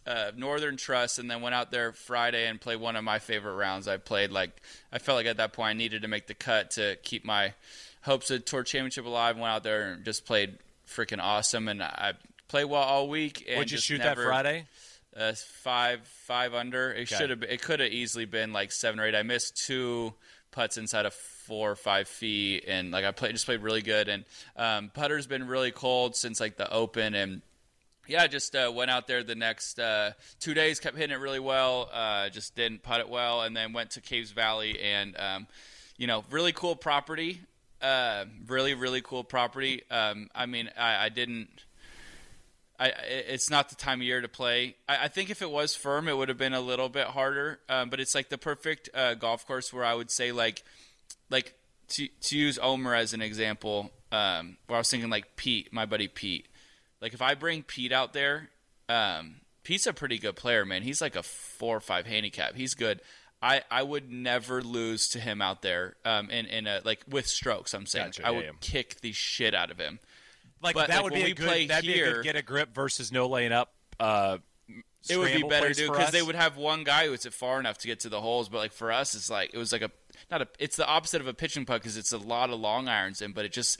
[0.09, 3.53] uh, Northern Trust, and then went out there Friday and played one of my favorite
[3.53, 3.87] rounds.
[3.87, 4.59] I played like
[4.91, 7.53] I felt like at that point I needed to make the cut to keep my
[8.01, 9.37] hopes of tour championship alive.
[9.37, 12.13] Went out there and just played freaking awesome, and I
[12.47, 13.45] played well all week.
[13.47, 14.65] And Would you just shoot never, that Friday?
[15.15, 16.91] Uh, five five under.
[16.91, 17.43] It should have.
[17.43, 19.15] It could have easily been like seven or eight.
[19.15, 20.15] I missed two
[20.51, 24.07] putts inside of four or five feet, and like I played, just played really good.
[24.07, 27.43] And um, putter's been really cold since like the Open, and
[28.09, 31.39] yeah, just uh, went out there the next uh, two days, kept hitting it really
[31.39, 31.89] well.
[31.93, 35.47] Uh, just didn't putt it well, and then went to Caves Valley, and um,
[35.97, 37.39] you know, really cool property.
[37.81, 39.83] Uh, really, really cool property.
[39.89, 41.49] Um, I mean, I, I didn't.
[42.79, 42.93] I,
[43.29, 44.75] it's not the time of year to play.
[44.87, 47.59] I, I think if it was firm, it would have been a little bit harder.
[47.69, 50.63] Um, but it's like the perfect uh, golf course where I would say like,
[51.29, 51.53] like
[51.89, 53.91] to to use Omer as an example.
[54.11, 56.47] Um, where I was thinking like Pete, my buddy Pete.
[57.01, 58.49] Like if I bring Pete out there,
[58.87, 60.81] um, Pete's a pretty good player, man.
[60.81, 62.55] He's like a four or five handicap.
[62.55, 63.01] He's good.
[63.41, 65.95] I, I would never lose to him out there.
[66.03, 67.73] Um, in in a like with strokes.
[67.73, 68.51] I'm saying Gotcha, I yeah, would yeah.
[68.59, 69.99] kick the shit out of him.
[70.61, 72.35] Like But, that like, would be a we good play that'd be a good get
[72.35, 74.39] a grip versus no laying up uh,
[75.09, 77.33] It would be better, plays dude, because they would have one guy who hits it
[77.33, 78.49] far enough to get to the holes.
[78.49, 79.91] But like for us, it's like it was like a
[80.29, 80.47] not a.
[80.59, 83.31] It's the opposite of a pitching putt because it's a lot of long irons in.
[83.31, 83.79] But it just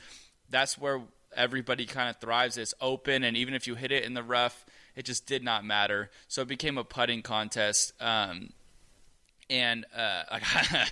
[0.49, 1.01] that's where
[1.35, 2.57] everybody kind of thrives.
[2.57, 4.65] It's open, and even if you hit it in the rough,
[4.95, 6.09] it just did not matter.
[6.27, 7.93] So it became a putting contest.
[8.01, 8.53] Um,
[9.49, 10.23] and uh,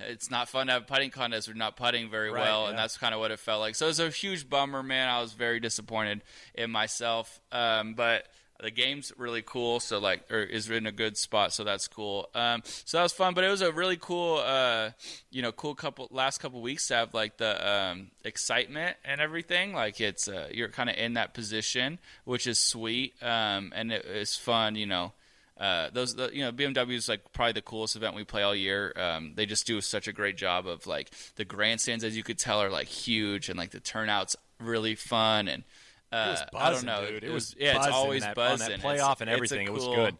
[0.00, 1.48] it's not fun to have a putting contest.
[1.48, 2.70] We're not putting very Right, well, yeah.
[2.70, 3.74] and that's kind of what it felt like.
[3.74, 5.08] So it was a huge bummer, man.
[5.08, 6.22] I was very disappointed
[6.54, 8.26] in myself, um, but
[8.62, 9.80] the game's really cool.
[9.80, 11.52] So like, or is in a good spot.
[11.52, 12.28] So that's cool.
[12.34, 14.90] Um, so that was fun, but it was a really cool, uh,
[15.30, 19.72] you know, cool couple last couple weeks to have like the um, excitement and everything.
[19.72, 24.04] Like it's uh, you're kind of in that position, which is sweet, um, and it,
[24.04, 25.12] it's fun, you know.
[25.58, 28.54] Uh, those, the, you know, BMW is like probably the coolest event we play all
[28.54, 28.94] year.
[28.96, 32.38] Um, they just do such a great job of like the grandstands, as you could
[32.38, 35.48] tell, are like huge, and like the turnouts really fun.
[35.48, 35.64] And
[36.12, 37.22] uh, was I don't know, dude.
[37.22, 38.68] It, It was, was yeah, it's always that- on buzzing.
[38.68, 39.66] that playoff and it's a everything.
[39.66, 40.16] It was good.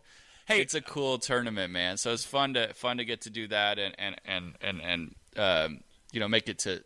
[0.47, 1.97] Hey- it's a cool tournament, man.
[1.97, 5.15] So it's fun to fun to get to do that and and and and and
[5.37, 5.81] um,
[6.13, 6.83] you know make it to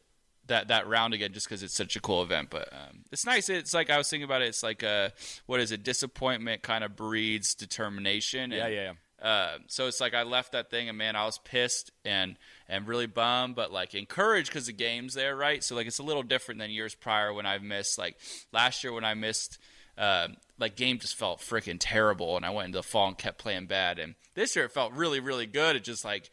[0.46, 2.50] that that round again just because it's such a cool event.
[2.50, 3.48] But um, it's nice.
[3.48, 4.48] It's like I was thinking about it.
[4.48, 5.12] It's like a
[5.46, 5.82] what is it?
[5.82, 8.50] Disappointment kind of breeds determination.
[8.50, 8.92] Yeah, and, yeah,
[9.26, 12.36] uh, so it's like I left that thing and man, I was pissed and
[12.68, 15.62] and really bummed, but like encouraged because the game's there, right?
[15.62, 17.98] So like it's a little different than years prior when I've missed.
[17.98, 18.16] Like
[18.52, 19.58] last year when I missed,
[19.98, 23.38] uh, like game just felt freaking terrible, and I went into the fall and kept
[23.38, 23.98] playing bad.
[23.98, 25.76] And this year it felt really really good.
[25.76, 26.30] It just like.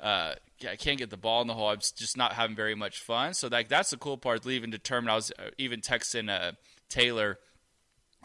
[0.00, 0.34] Uh,
[0.68, 1.68] I can't get the ball in the hole.
[1.68, 3.34] I'm just not having very much fun.
[3.34, 4.44] So like that's the cool part.
[4.44, 5.12] Leaving determined.
[5.12, 6.52] I was uh, even texting uh,
[6.88, 7.38] Taylor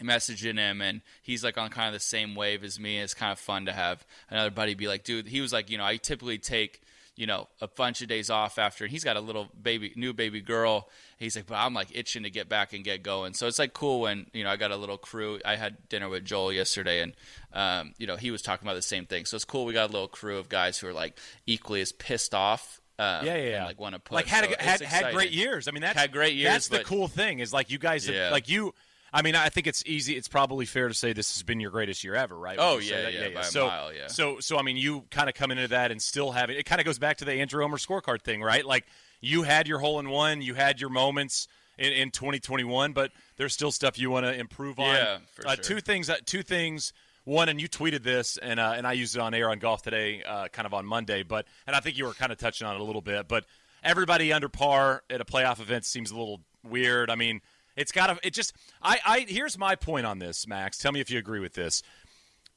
[0.01, 3.31] messaging him and he's like on kind of the same wave as me it's kind
[3.31, 5.97] of fun to have another buddy be like dude he was like you know i
[5.97, 6.81] typically take
[7.17, 10.13] you know a bunch of days off after and he's got a little baby new
[10.13, 10.87] baby girl
[11.17, 13.73] he's like but i'm like itching to get back and get going so it's like
[13.73, 17.01] cool when you know i got a little crew i had dinner with joel yesterday
[17.01, 17.13] and
[17.53, 19.89] um, you know he was talking about the same thing so it's cool we got
[19.89, 23.49] a little crew of guys who are like equally as pissed off um, Yeah, yeah,
[23.49, 23.65] yeah.
[23.65, 25.67] like want to put like had so a, had had great years.
[25.67, 28.15] I mean, that's Had great years, That's the cool thing is like you guys, have,
[28.15, 28.31] Yeah.
[28.31, 28.73] like you.
[29.13, 30.15] I mean, I think it's easy.
[30.15, 32.57] It's probably fair to say this has been your greatest year ever, right?
[32.59, 33.13] Oh, yeah, that?
[33.13, 34.07] yeah, a so, mile, yeah.
[34.07, 36.57] So, so I mean, you kind of come into that and still have it.
[36.57, 38.65] It kind of goes back to the Andrew Omer scorecard thing, right?
[38.65, 38.85] Like
[39.21, 41.47] you had your hole in one, you had your moments
[41.77, 44.95] in, in 2021, but there's still stuff you want to improve on.
[44.95, 45.63] Yeah, for uh, sure.
[45.63, 46.09] Two things.
[46.09, 46.93] Uh, two things.
[47.23, 49.81] One, and you tweeted this, and uh, and I used it on air on golf
[49.81, 51.23] today, uh, kind of on Monday.
[51.23, 53.27] But and I think you were kind of touching on it a little bit.
[53.27, 53.43] But
[53.83, 57.09] everybody under par at a playoff event seems a little weird.
[57.09, 57.41] I mean,
[57.77, 58.27] it's got to.
[58.27, 58.53] It just.
[58.81, 58.99] I.
[59.05, 59.19] I.
[59.29, 60.77] Here's my point on this, Max.
[60.79, 61.83] Tell me if you agree with this.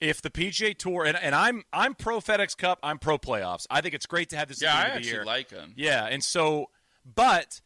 [0.00, 3.66] If the PGA Tour and, and I'm I'm pro FedEx Cup, I'm pro playoffs.
[3.70, 4.62] I think it's great to have this.
[4.62, 5.24] yeah i end of the actually year.
[5.26, 5.74] like them.
[5.76, 6.70] Yeah, and so,
[7.04, 7.60] but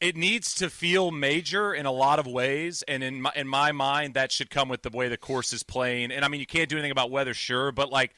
[0.00, 3.70] it needs to feel major in a lot of ways, and in my, in my
[3.70, 6.10] mind, that should come with the way the course is playing.
[6.10, 8.12] And I mean, you can't do anything about weather, sure, but like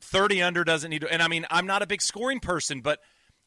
[0.00, 1.12] thirty under doesn't need to.
[1.12, 2.98] And I mean, I'm not a big scoring person, but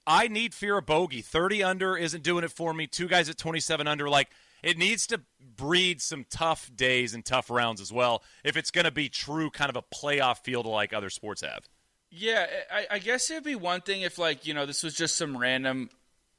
[0.08, 1.22] I need fear of bogey.
[1.22, 2.88] Thirty under isn't doing it for me.
[2.88, 4.30] Two guys at twenty seven under, like.
[4.64, 5.22] It needs to
[5.56, 9.50] breed some tough days and tough rounds as well if it's going to be true
[9.50, 11.70] kind of a playoff field like other sports have.
[12.10, 15.18] Yeah, I, I guess it'd be one thing if like you know this was just
[15.18, 15.90] some random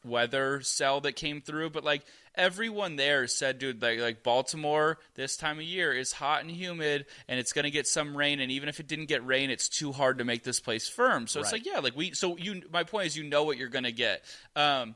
[0.06, 2.02] weather cell that came through, but like
[2.34, 7.06] everyone there said, dude, like like Baltimore this time of year is hot and humid,
[7.28, 9.92] and it's gonna get some rain, and even if it didn't get rain, it's too
[9.92, 11.26] hard to make this place firm.
[11.26, 13.68] So it's like yeah, like we so you my point is you know what you're
[13.68, 14.24] gonna get.
[14.54, 14.94] Um,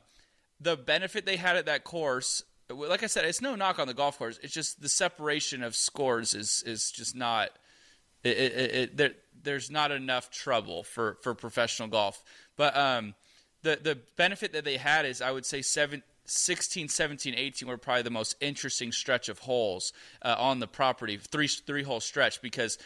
[0.59, 2.43] the benefit they had at that course,
[2.75, 4.39] like I said, it's no knock on the golf course.
[4.43, 7.49] It's just the separation of scores is is just not.
[8.23, 9.11] It, it, it, there,
[9.43, 12.23] there's not enough trouble for, for professional golf.
[12.55, 13.15] But um,
[13.63, 17.77] the the benefit that they had is I would say seven, 16, 17, 18 were
[17.77, 22.41] probably the most interesting stretch of holes uh, on the property, three three hole stretch
[22.41, 22.77] because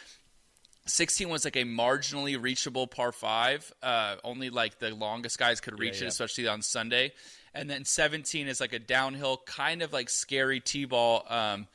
[0.86, 3.72] 16 was like a marginally reachable par five.
[3.82, 6.06] Uh, only like the longest guys could reach yeah.
[6.06, 7.12] it, especially on Sunday.
[7.56, 11.24] And then 17 is like a downhill, kind of like scary tee ball.
[11.28, 11.66] Um,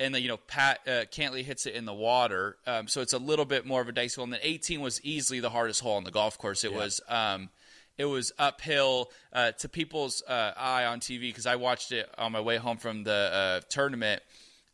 [0.00, 3.12] and then you know Pat uh, Cantlay hits it in the water, um, so it's
[3.12, 4.24] a little bit more of a dicey hole.
[4.24, 6.64] And then 18 was easily the hardest hole on the golf course.
[6.64, 7.00] It was.
[7.08, 7.50] Um,
[7.96, 12.32] it was uphill uh, to people's uh, eye on TV because I watched it on
[12.32, 14.20] my way home from the uh, tournament.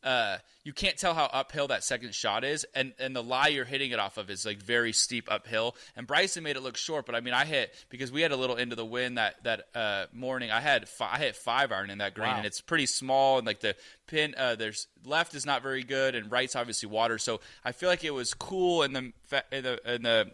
[0.03, 3.65] Uh, you can't tell how uphill that second shot is, and and the lie you're
[3.67, 5.77] hitting it off of is like very steep uphill.
[5.97, 8.37] And Bryson made it look short, but I mean, I hit because we had a
[8.37, 10.51] little into the wind that that uh, morning.
[10.51, 12.37] I had fi- I hit five iron in that green, Wow.
[12.39, 13.77] and it's pretty small, and like the
[14.07, 17.19] pin, uh, there's left is not very good, and right's obviously water.
[17.19, 19.13] So I feel like it was cool in the
[19.53, 20.31] in the, in the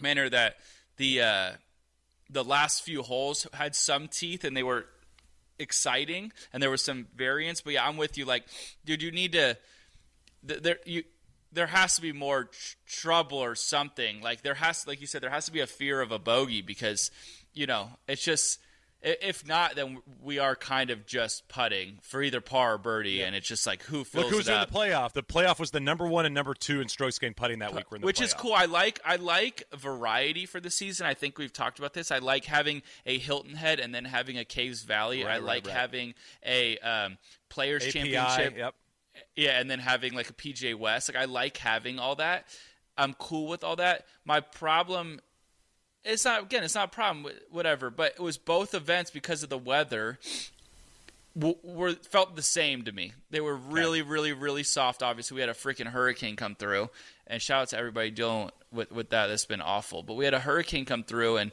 [0.00, 0.56] manner that
[0.98, 1.50] the uh,
[2.30, 4.86] the last few holes had some teeth, and they were
[5.58, 8.44] exciting and there was some variance but yeah i'm with you like
[8.84, 9.56] dude you need to
[10.46, 11.02] th- there you
[11.54, 14.20] there has to be more tr- trouble or something.
[14.20, 16.62] Like there has, like you said, there has to be a fear of a bogey
[16.62, 17.10] because
[17.54, 18.58] you know it's just
[19.04, 23.26] if not, then we are kind of just putting for either par or birdie, yeah.
[23.26, 25.12] and it's just like who fills Look who's in the playoff.
[25.12, 27.90] The playoff was the number one and number two in strokes gained putting that week.
[27.90, 28.24] Which playoff.
[28.24, 28.54] is cool.
[28.54, 31.06] I like I like variety for the season.
[31.06, 32.10] I think we've talked about this.
[32.10, 35.22] I like having a Hilton Head and then having a Caves Valley.
[35.22, 35.76] Right, I like right, right.
[35.76, 37.18] having a um,
[37.50, 38.56] Players API, Championship.
[38.56, 38.74] Yep.
[39.36, 41.12] Yeah, and then having like a PGA West.
[41.12, 42.46] Like I like having all that.
[42.96, 44.06] I'm cool with all that.
[44.24, 45.20] My problem
[46.04, 49.48] it's not again it's not a problem whatever but it was both events because of
[49.48, 50.18] the weather
[51.34, 53.12] were felt the same to me.
[53.30, 54.08] They were really okay.
[54.08, 55.36] really really soft obviously.
[55.36, 56.90] We had a freaking hurricane come through
[57.26, 59.26] and shout out to everybody dealing with, with that.
[59.26, 60.02] That's been awful.
[60.02, 61.52] But we had a hurricane come through and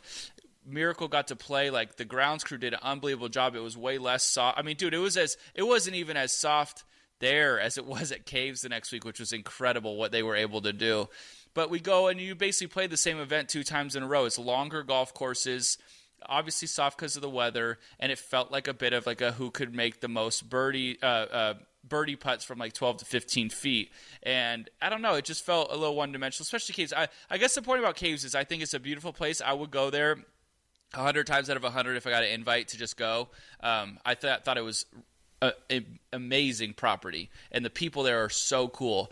[0.65, 3.55] miracle got to play like the grounds crew did an unbelievable job.
[3.55, 6.31] It was way less soft i mean dude it was as it wasn't even as
[6.31, 6.83] soft
[7.19, 10.35] there as it was at caves the next week which was incredible what they were
[10.35, 11.09] able to do
[11.53, 14.25] but we go and you basically play the same event two times in a row.
[14.25, 15.77] It's longer golf courses,
[16.25, 19.33] obviously soft because of the weather, and it felt like a bit of like a
[19.33, 20.97] who could make the most birdie.
[21.01, 23.91] Uh, uh, birdie putts from like 12 to 15 feet.
[24.23, 26.93] And I don't know, it just felt a little one dimensional, especially caves.
[26.93, 29.41] I, I guess the point about caves is I think it's a beautiful place.
[29.41, 30.17] I would go there
[30.93, 33.29] a hundred times out of a hundred if I got an invite to just go.
[33.61, 34.85] Um, I th- thought it was
[35.41, 39.11] an amazing property, and the people there are so cool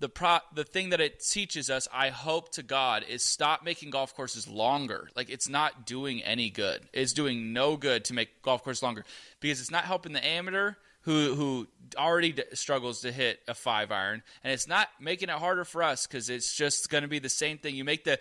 [0.00, 3.90] the pro the thing that it teaches us i hope to god is stop making
[3.90, 5.08] golf courses longer.
[5.16, 6.82] Like it's not doing any good.
[6.92, 9.04] It's doing no good to make golf course longer
[9.40, 13.92] because it's not helping the amateur who who already d- struggles to hit a five
[13.92, 14.22] iron.
[14.42, 17.28] And it's not making it harder for us because it's just going to be the
[17.28, 17.76] same thing.
[17.76, 18.18] You make the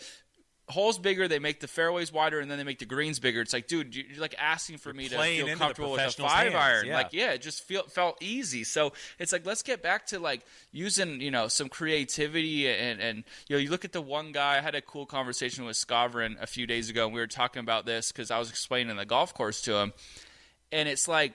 [0.70, 3.41] holes bigger, they make the fairways wider, and then they make the greens bigger.
[3.41, 6.51] It's like, dude, you're like asking for you're me to feel comfortable with a five
[6.51, 6.55] hands.
[6.55, 6.86] iron.
[6.88, 6.95] Yeah.
[6.95, 8.63] Like, yeah, it just feel, felt easy.
[8.63, 10.41] So it's like, let's get back to like
[10.72, 14.57] using, you know, some creativity and and you know, you look at the one guy.
[14.57, 17.61] I had a cool conversation with Scavron a few days ago, and we were talking
[17.61, 19.93] about this because I was explaining the golf course to him,
[20.72, 21.34] and it's like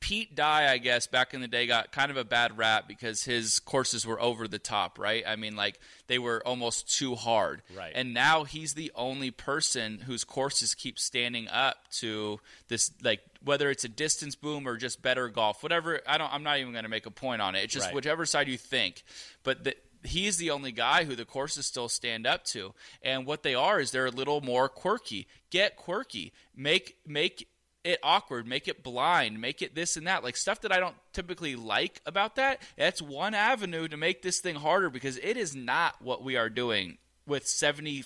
[0.00, 3.24] Pete Dye, I guess, back in the day got kind of a bad rap because
[3.24, 5.24] his courses were over the top, right?
[5.26, 7.62] I mean, like they were almost too hard.
[7.76, 7.92] Right.
[7.94, 13.70] And now he's the only person whose courses keep standing up to this, like whether
[13.70, 16.00] it's a distance boom or just better golf, whatever.
[16.06, 16.32] I don't.
[16.32, 17.64] I'm not even going to make a point on it.
[17.64, 17.94] It's just right.
[17.94, 19.02] whichever side you think.
[19.42, 19.74] But the,
[20.04, 22.74] he's the only guy who the courses still stand up to.
[23.02, 25.26] And what they are is they're a little more quirky.
[25.50, 26.32] Get quirky.
[26.56, 27.48] Make make
[27.88, 30.94] it awkward, make it blind, make it this and that, like stuff that I don't
[31.14, 32.60] typically like about that.
[32.76, 36.50] That's one avenue to make this thing harder because it is not what we are
[36.50, 38.04] doing with 70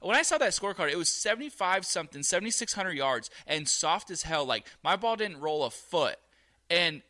[0.00, 4.46] when I saw that scorecard, it was 75 something, 7600 yards and soft as hell
[4.46, 6.16] like my ball didn't roll a foot.
[6.70, 7.02] And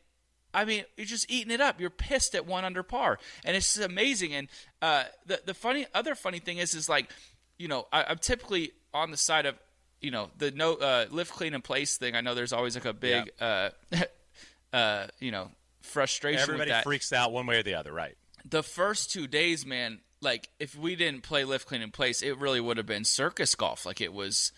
[0.52, 1.80] I mean, you're just eating it up.
[1.80, 4.32] You're pissed at one under par, and it's amazing.
[4.34, 4.48] And
[4.80, 7.10] uh, the the funny other funny thing is, is like,
[7.58, 9.56] you know, I, I'm typically on the side of
[10.04, 12.14] you know the no uh, lift clean and place thing.
[12.14, 13.70] I know there's always like a big uh,
[14.72, 15.50] uh, you know
[15.80, 16.42] frustration.
[16.42, 18.16] Everybody freaks out one way or the other, right?
[18.48, 20.00] The first two days, man.
[20.20, 23.54] Like if we didn't play lift clean and place, it really would have been circus
[23.54, 23.84] golf.
[23.84, 24.52] Like it was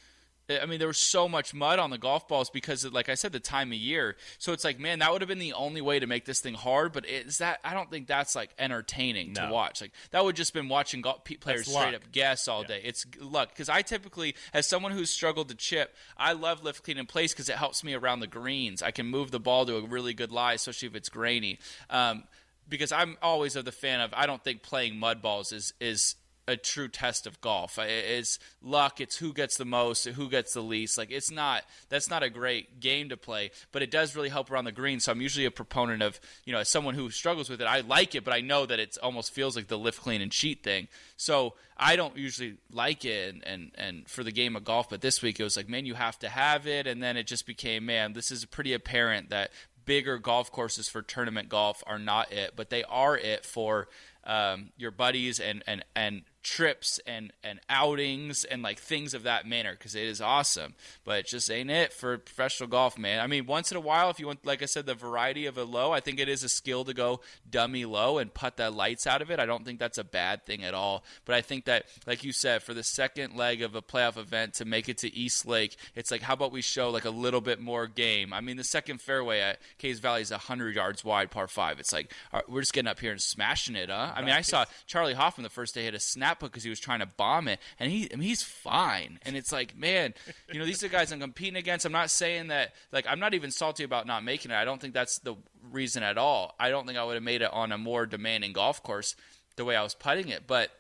[0.48, 3.14] I mean, there was so much mud on the golf balls because, of, like I
[3.14, 4.16] said, the time of year.
[4.38, 6.54] So it's like, man, that would have been the only way to make this thing
[6.54, 6.92] hard.
[6.92, 7.58] But is that?
[7.64, 9.46] I don't think that's like entertaining no.
[9.46, 9.80] to watch.
[9.80, 12.68] Like that would just been watching golf players straight up guess all yeah.
[12.68, 12.80] day.
[12.84, 16.98] It's luck because I typically, as someone who's struggled to chip, I love lift clean
[16.98, 18.82] in place because it helps me around the greens.
[18.82, 21.58] I can move the ball to a really good lie, especially if it's grainy.
[21.90, 22.24] Um,
[22.68, 26.16] because I'm always of the fan of I don't think playing mud balls is is
[26.48, 27.78] a true test of golf.
[27.78, 29.00] It's luck.
[29.00, 30.96] It's who gets the most, who gets the least.
[30.96, 31.64] Like it's not.
[31.88, 35.00] That's not a great game to play, but it does really help around the green.
[35.00, 37.80] So I'm usually a proponent of, you know, as someone who struggles with it, I
[37.80, 40.62] like it, but I know that it almost feels like the lift, clean, and cheat
[40.62, 40.88] thing.
[41.16, 44.88] So I don't usually like it, and, and and for the game of golf.
[44.88, 47.26] But this week it was like, man, you have to have it, and then it
[47.26, 49.50] just became, man, this is pretty apparent that
[49.86, 53.88] bigger golf courses for tournament golf are not it, but they are it for
[54.24, 59.48] um, your buddies and and and trips and and outings and like things of that
[59.48, 60.74] manner because it is awesome.
[61.04, 63.18] But it just ain't it for professional golf man.
[63.18, 65.58] I mean once in a while if you want like i said the variety of
[65.58, 67.20] a low i think it is a skill to go
[67.50, 69.40] dummy low and put the lights out of it.
[69.40, 71.02] I don't think that's a bad thing at all.
[71.24, 74.54] But i think that like you said for the second leg of a playoff event
[74.54, 77.40] to make it to east lake it's like how about we show like a little
[77.40, 78.32] bit more game?
[78.32, 81.92] I mean the second fairway at Caves Valley is 100 yards wide par 5 it's
[81.92, 82.14] like
[82.46, 84.12] we're just getting up here and smashing it huh?
[84.14, 86.80] I mean i saw charley hoffman the first day hit a snap because he was
[86.80, 89.18] trying to bomb it, and he I mean, he's fine.
[89.22, 90.14] And it's like, man,
[90.52, 91.84] you know, these are guys I'm competing against.
[91.86, 94.54] I'm not saying that like I'm not even salty about not making it.
[94.54, 95.34] I don't think that's the
[95.70, 96.54] reason at all.
[96.60, 99.16] I don't think I would have made it on a more demanding golf course
[99.56, 100.46] the way I was putting it.
[100.46, 100.70] But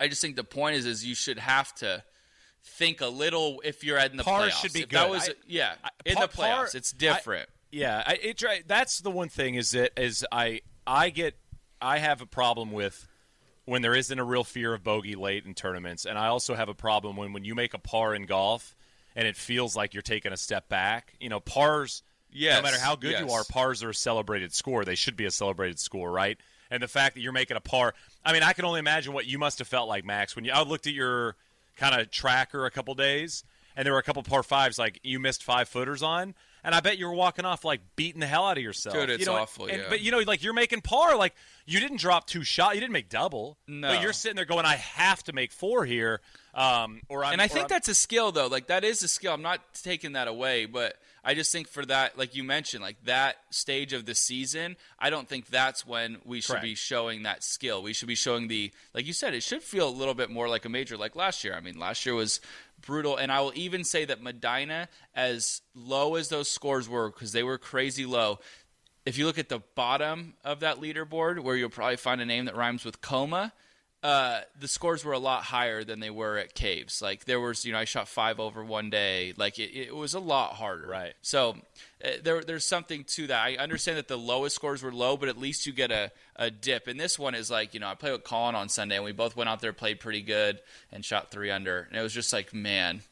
[0.00, 2.02] I just think the point is, is you should have to
[2.64, 4.50] think a little if you're in the Par playoffs.
[4.62, 7.48] should be If that was I- yeah I- in par- the playoffs, par- it's different.
[7.70, 11.34] Yeah, I, it, that's the one thing is that is I I get
[11.80, 13.08] I have a problem with
[13.64, 16.68] when there isn't a real fear of bogey late in tournaments, and I also have
[16.68, 18.74] a problem when when you make a par in golf
[19.14, 21.14] and it feels like you're taking a step back.
[21.20, 22.02] You know, pars.
[22.34, 24.86] Yes, No matter how good you are, pars are a celebrated score.
[24.86, 26.38] They should be a celebrated score, right?
[26.70, 27.92] And the fact that you're making a par,
[28.24, 30.52] I mean, I can only imagine what you must have felt like, Max, when you
[30.52, 31.36] I looked at your
[31.76, 33.44] kind of tracker a couple days,
[33.76, 36.34] and there were a couple par fives like you missed five footers on,
[36.64, 38.94] and I bet you were walking off like beating the hell out of yourself.
[38.94, 39.86] Dude, it's you know, awful, and- yeah.
[39.88, 41.34] But you know, like you're making par, like
[41.66, 43.88] you didn't drop two shots, you didn't make double, No.
[43.88, 46.20] but you're sitting there going, I have to make four here,
[46.54, 48.46] um, or I'm, And I think I'm- that's a skill, though.
[48.48, 49.32] Like that is a skill.
[49.32, 52.96] I'm not taking that away, but I just think for that, like you mentioned, like
[53.04, 56.64] that stage of the season, I don't think that's when we should Correct.
[56.64, 57.80] be showing that skill.
[57.80, 60.48] We should be showing the, like you said, it should feel a little bit more
[60.48, 61.54] like a major, like last year.
[61.54, 62.40] I mean, last year was
[62.82, 67.32] brutal, and I will even say that Medinah, as low as those scores were, because
[67.32, 68.38] they were crazy low.
[69.04, 72.44] If you look at the bottom of that leaderboard, where you'll probably find a name
[72.44, 73.52] that rhymes with coma,
[74.02, 77.00] uh, the scores were a lot higher than they were at Caves.
[77.00, 79.32] Like there was, you know, I shot five over one day.
[79.36, 80.88] Like it, it was a lot harder.
[80.88, 81.14] Right.
[81.22, 81.56] So
[82.04, 83.40] uh, there, there's something to that.
[83.40, 86.50] I understand that the lowest scores were low, but at least you get a, a
[86.50, 86.88] dip.
[86.88, 89.12] And this one is like, you know, I played with Colin on Sunday, and we
[89.12, 90.58] both went out there, played pretty good,
[90.90, 91.86] and shot three under.
[91.88, 93.02] And it was just like, man,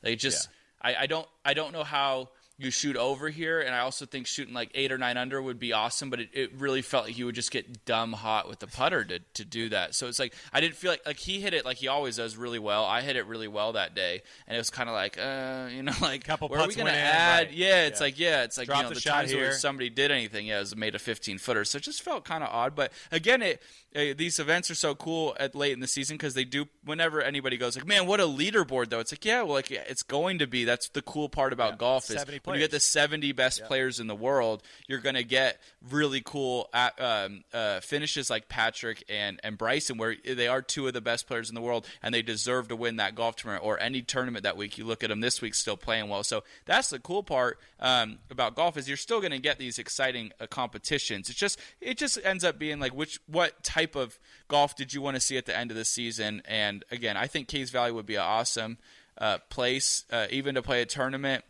[0.00, 0.48] they just,
[0.80, 4.26] I, I don't, I don't know how you shoot over here, and I also think
[4.26, 6.10] shooting like eight or nine under would be awesome.
[6.10, 9.04] But it, it really felt like you would just get dumb hot with the putter
[9.04, 9.94] to, to do that.
[9.94, 12.36] So it's like I didn't feel like like he hit it like he always does
[12.36, 12.84] really well.
[12.84, 15.82] I hit it really well that day, and it was kind of like, uh, you
[15.84, 17.46] know, like Couple where are we went in, add?
[17.46, 17.52] right.
[17.54, 18.04] Yeah, it's Yeah.
[18.04, 20.46] like yeah, it's like Drop you know the the, shot times where somebody did anything,
[20.48, 21.64] yeah, it was made a 15 footer.
[21.64, 22.74] So it just felt kind of odd.
[22.74, 23.62] But again, it
[23.94, 26.66] uh, these events are so cool at late in the season because they do.
[26.84, 28.98] Whenever anybody goes like, man, what a leaderboard though.
[28.98, 30.64] It's like yeah, well, like it's going to be.
[30.64, 34.00] That's the cool part about golf is 70 when you get the 70 best players
[34.00, 39.04] in the world, you're going to get really cool uh um, uh, finishes like Patrick
[39.08, 42.14] and, and Bryson, where they are two of the best players in the world, and
[42.14, 44.78] they deserve to win that golf tournament or any tournament that week.
[44.78, 46.24] You look at them this week, still playing well.
[46.24, 49.78] So that's the cool part um, about golf is you're still going to get these
[49.78, 51.28] exciting uh, competitions.
[51.28, 54.18] It's just it just ends up being like which what type of
[54.48, 56.42] golf did you want to see at the end of the season?
[56.46, 58.78] And again, I think Caves Valley would be an awesome
[59.18, 61.44] uh, place, uh, even to play a tournament.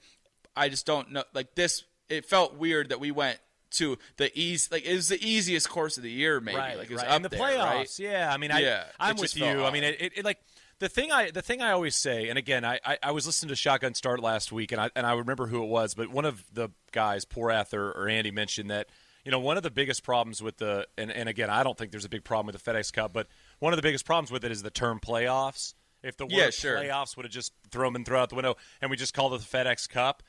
[0.58, 1.24] I just don't know.
[1.32, 3.38] Like this, it felt weird that we went
[3.72, 4.68] to the easy.
[4.70, 6.58] Like it was the easiest course of the year, maybe.
[6.58, 7.10] right, like it was right.
[7.10, 7.74] up and the there, playoffs.
[7.74, 7.98] right?
[7.98, 9.64] Yeah, I mean, I, it I'm with you.
[9.64, 10.38] I mean, it, it, it, like
[10.78, 13.48] the thing I the thing I always say, and again, I, I, I was listening
[13.48, 16.24] to Shotgun Start last week, and I and I remember who it was, but one
[16.24, 18.88] of the guys, Porath or, or Andy, mentioned that
[19.24, 21.90] you know one of the biggest problems with the and, and again, I don't think
[21.90, 23.26] there's a big problem with the FedEx Cup, but
[23.58, 25.74] one of the biggest problems with it is the term playoffs.
[26.00, 26.76] If the word Yeah, sure.
[26.76, 29.40] playoffs would have just thrown them thrown out the window, and we just called it
[29.40, 30.22] the FedEx Cup.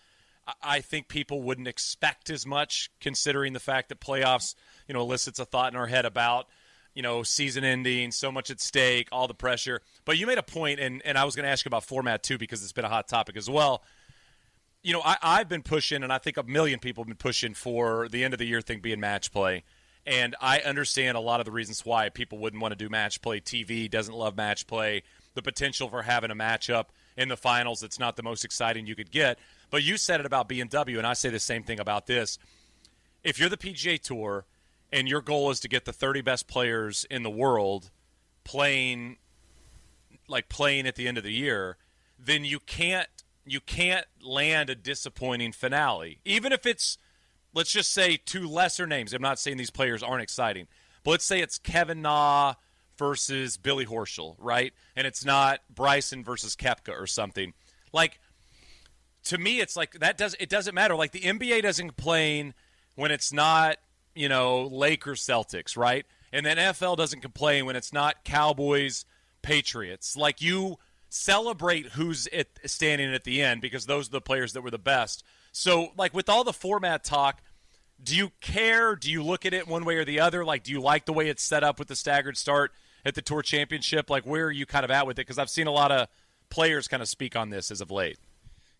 [0.61, 4.55] I- think people wouldn't expect as much, considering the fact that playoffs,
[4.87, 6.47] you know, elicits a thought in our head about,
[6.93, 9.81] you know, season ending, so much at stake, all the pressure.
[10.05, 12.23] But you made a point, and and I was going to ask you about format
[12.23, 13.83] too because it's been a hot topic as well.
[14.81, 17.53] You know, I, I've been pushing, and I think a million people have been pushing
[17.53, 19.63] for the end of the year thing being match play.
[20.05, 23.21] And I understand a lot of the reasons why people wouldn't want to do match
[23.21, 23.39] play.
[23.41, 25.03] TV doesn't love match play.
[25.35, 26.85] The potential for having a matchup
[27.15, 29.37] in the finals that's not the most exciting you could get.
[29.69, 32.39] But you said it about BMW, and I say the same thing about this.
[33.23, 34.45] If you're the PGA Tour
[34.91, 37.91] and your goal is to get the 30 best players in the world
[38.43, 39.17] playing
[40.27, 41.77] like playing at the end of the year,
[42.17, 43.07] then you can't
[43.45, 46.19] you can't land a disappointing finale.
[46.23, 46.97] Even if it's
[47.53, 49.13] let's just say two lesser names.
[49.13, 50.67] I'm not saying these players aren't exciting,
[51.03, 52.55] but let's say it's Kevin Na
[52.97, 54.73] versus Billy Horschel, right?
[54.95, 57.53] And it's not Bryson versus Koepka or something.
[57.91, 58.19] Like
[59.25, 60.95] to me, it's like that does it doesn't matter.
[60.95, 62.53] Like the NBA doesn't complain
[62.95, 63.77] when it's not
[64.15, 66.05] you know Lakers Celtics, right?
[66.31, 69.05] And then NFL doesn't complain when it's not Cowboys
[69.41, 70.15] Patriots.
[70.15, 70.77] Like you
[71.09, 72.27] celebrate who's
[72.65, 75.23] standing at the end because those are the players that were the best.
[75.51, 77.41] So like with all the format talk,
[78.01, 78.95] do you care?
[78.95, 80.45] Do you look at it one way or the other?
[80.45, 82.71] Like, do you like the way it's set up with the staggered start
[83.03, 84.09] at the Tour Championship?
[84.09, 85.25] Like, where are you kind of at with it?
[85.27, 86.07] Because I've seen a lot of
[86.49, 88.17] players kind of speak on this as of late.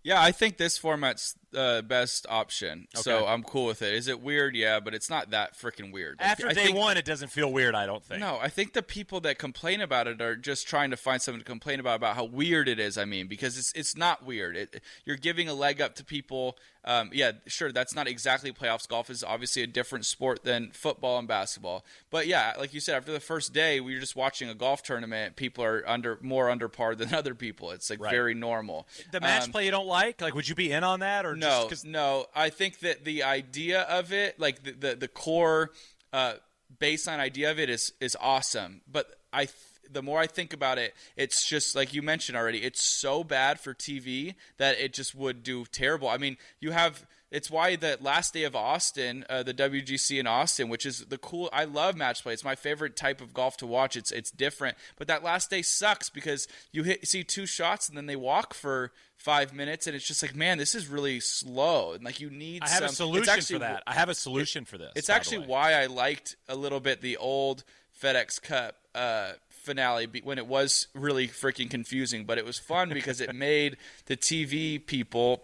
[0.04, 3.94] Yeah, I think this format's uh, best option, so I'm cool with it.
[3.94, 4.56] Is it weird?
[4.56, 6.18] Yeah, but it's not that freaking weird.
[6.20, 7.76] Like, After I day think- one, it doesn't feel weird.
[7.76, 8.20] I don't think.
[8.20, 11.40] No, I think the people that complain about it are just trying to find something
[11.40, 12.98] to complain about about how weird it is.
[12.98, 14.56] I mean, because it's it's not weird.
[14.56, 16.58] It, you're giving a leg up to people.
[16.86, 18.88] Um, yeah, sure, that's not exactly playoffs.
[18.88, 21.84] Golf is obviously a different sport than football and basketball.
[22.10, 24.82] But yeah, like you said, after the first day, we were just watching a golf
[24.82, 25.36] tournament.
[25.36, 27.72] People are under more under par than other people.
[27.72, 28.12] It's like Right.
[28.12, 28.88] very normal.
[29.12, 30.22] The match Um, play you don't like?
[30.22, 32.26] Like, would you be in on that or no, just no.
[32.36, 35.72] I think that the idea of it, like the the, the core
[36.14, 36.34] uh,
[36.80, 38.82] baseline idea of it, is is awesome.
[38.92, 39.56] But I, th-
[39.92, 42.60] the more I think about it, it's just like you mentioned already.
[42.60, 46.08] It's so bad for TV that it just would do terrible.
[46.08, 47.06] I mean, you have.
[47.32, 51.20] It's why the last day of Austin, uh, the WGC in Austin, which is the
[51.20, 51.48] cool.
[51.54, 52.34] I love match play.
[52.34, 53.96] It's my favorite type of golf to watch.
[53.96, 57.96] It's it's different, but that last day sucks because you hit see two shots and
[57.96, 61.94] then they walk for five minutes, and it's just like, man, this is really slow,
[61.94, 62.64] and like you need.
[62.64, 63.84] I have a solution actually, for that.
[63.86, 64.92] I have a solution for this.
[64.96, 67.64] It's actually why I liked a little bit the old
[68.02, 73.22] FedEx Cup uh, finale when it was really freaking confusing, but it was fun because
[73.22, 75.44] it made the TV people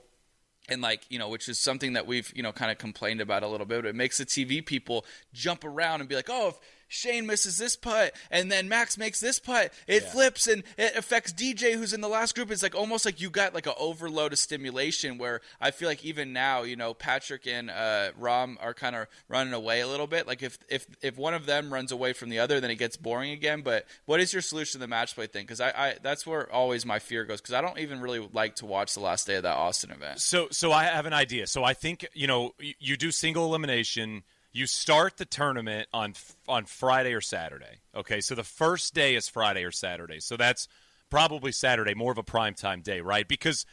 [0.67, 3.43] and like you know which is something that we've you know kind of complained about
[3.43, 6.47] a little bit but it makes the tv people jump around and be like oh
[6.47, 9.71] if shane misses this putt and then max makes this putt.
[9.88, 12.51] It flips and it affects dj who's in the last group.
[12.51, 16.03] It's like almost like you got like an overload of stimulation where i feel like
[16.03, 20.07] even now you know patrick and uh, rahm are kind of running away a little
[20.07, 20.27] bit.
[20.27, 22.97] Like if if if one of them runs away from the other then it gets
[22.97, 23.61] boring again.
[23.61, 25.43] But what is your solution to the match play thing?
[25.43, 28.55] Because I, I that's where always my fear goes because i don't even really like
[28.55, 30.19] to watch the last day of that austin event.
[30.19, 31.47] So, so I have an idea.
[31.47, 34.23] So I think you know you, you do single elimination.
[34.56, 36.14] You start the tournament on
[36.47, 37.82] on Friday or Saturday.
[37.93, 40.22] Okay, so the first day is Friday or Saturday.
[40.22, 40.70] So that's
[41.10, 43.28] probably Saturday, more of a prime time day, right?
[43.28, 43.66] Because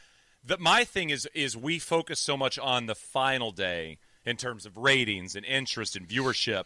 [0.43, 4.65] the, my thing is is we focus so much on the final day in terms
[4.65, 6.65] of ratings and interest and viewership.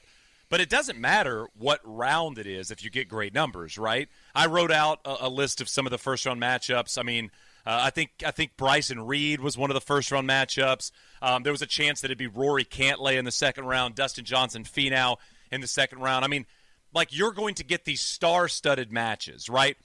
[0.49, 4.09] But it doesn't matter what round it is if you get great numbers, right?
[4.33, 6.97] I wrote out a, a list of some of the first round matchups.
[6.97, 7.29] I mean,
[7.67, 10.91] uh, I think I think Bryson Reed was one of the first round matchups.
[11.21, 14.23] Um, there was a chance that it'd be Rory Cantlay in the second round, Dustin
[14.23, 15.17] Johnson Finau
[15.51, 16.23] in the second round.
[16.23, 16.45] I mean,
[16.93, 19.75] like you're going to get these star-studded matches, right?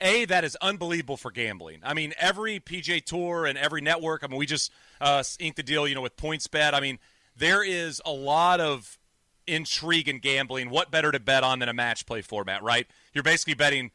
[0.00, 1.78] A, that is unbelievable for gambling.
[1.84, 4.24] I mean, every PGA Tour and every network.
[4.24, 6.74] I mean, we just uh, inked the deal, you know, with PointsBet.
[6.74, 6.98] I mean,
[7.36, 8.98] there is a lot of
[9.46, 10.70] intrigue in gambling.
[10.70, 12.88] What better to bet on than a match play format, right?
[13.12, 13.92] You're basically betting,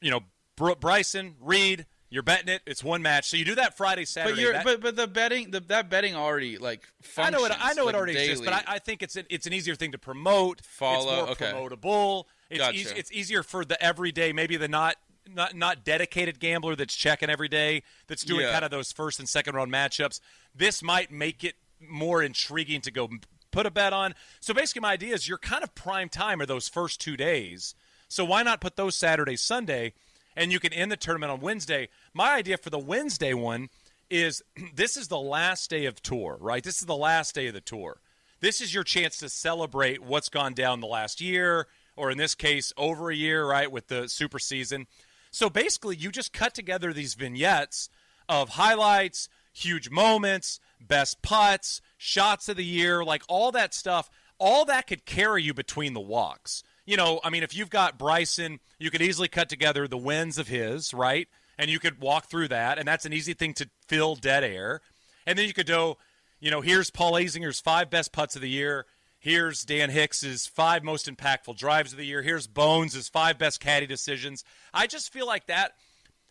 [0.00, 0.20] you know,
[0.56, 1.84] Br- Bryson Reed.
[2.14, 2.62] You're betting it.
[2.64, 3.28] It's one match.
[3.28, 4.34] So you do that Friday, Saturday.
[4.36, 6.86] But you're that- but but the betting the, that betting already like
[7.18, 7.50] I know it.
[7.58, 9.74] I know like, it already exists, but I, I think it's an, it's an easier
[9.74, 10.60] thing to promote.
[10.60, 11.74] Follow, It's more okay.
[11.76, 12.24] promotable.
[12.50, 12.76] It's Gotcha.
[12.78, 14.94] eas- it's easier for the everyday, maybe the not
[15.28, 18.52] not not dedicated gambler that's checking every day, that's doing Yeah.
[18.52, 20.20] kind of those first and second round matchups.
[20.54, 23.08] This might make it more intriguing to go
[23.50, 24.14] put a bet on.
[24.38, 27.74] So basically, my idea is you're kind of prime time are those first two days.
[28.06, 29.94] So why not put those Saturday, Sunday,
[30.36, 31.88] and you can end the tournament on Wednesday?
[32.12, 33.68] My idea for the Wednesday one
[34.10, 34.42] is
[34.74, 36.62] this is the last day of tour, right?
[36.62, 38.00] This is the last day of the tour.
[38.40, 41.66] This is your chance to celebrate what's gone down the last year,
[41.96, 44.86] or in this case, over a year, right, with the super season.
[45.30, 47.88] So basically, you just cut together these vignettes
[48.28, 54.10] of highlights, huge moments, best putts, shots of the year, like all that stuff.
[54.38, 56.62] All that could carry you between the walks.
[56.86, 60.38] You know, I mean, if you've got Bryson, you could easily cut together the wins
[60.38, 61.28] of his, right?
[61.58, 64.80] And you could walk through that, and that's an easy thing to fill dead air.
[65.26, 65.98] And then you could go,
[66.40, 68.86] you know, here's Paul Azinger's five best putts of the year.
[69.18, 72.20] Here's Dan Hicks's five most impactful drives of the year.
[72.20, 74.44] Here's Bones' five best caddy decisions.
[74.74, 75.72] I just feel like that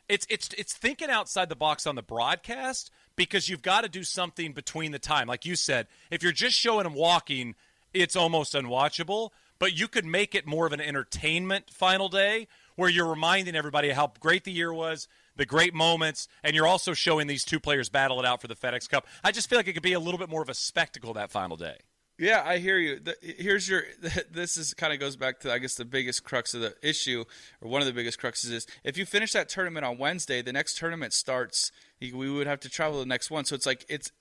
[0.10, 4.04] it's it's it's thinking outside the box on the broadcast because you've got to do
[4.04, 5.28] something between the time.
[5.28, 7.56] Like you said, if you're just showing them walking,
[7.94, 9.30] it's almost unwatchable.
[9.64, 13.92] But you could make it more of an entertainment final day where you're reminding everybody
[13.92, 15.08] how great the year was,
[15.38, 18.58] the great moments, and you're also showing these two players battle it out for the
[18.58, 19.08] FedEx Cup.
[19.24, 21.32] I just feel like it could be a little bit more of a spectacle that
[21.32, 21.78] final day.
[22.20, 23.00] Yeah, I hear you.
[23.00, 23.84] The, here's your.
[24.32, 27.24] This is kind of goes back to I guess the biggest crux of the issue,
[27.62, 30.52] or one of the biggest cruxes is if you finish that tournament on Wednesday, the
[30.52, 31.72] next tournament starts.
[32.02, 34.12] We would have to travel the next one, so it's like it's.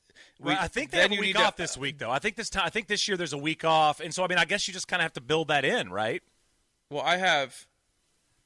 [0.40, 2.10] We, I think they have a week need to- off this week, though.
[2.10, 4.28] I think this time, I think this year there's a week off, and so I
[4.28, 6.22] mean, I guess you just kind of have to build that in, right?
[6.90, 7.66] Well, I have.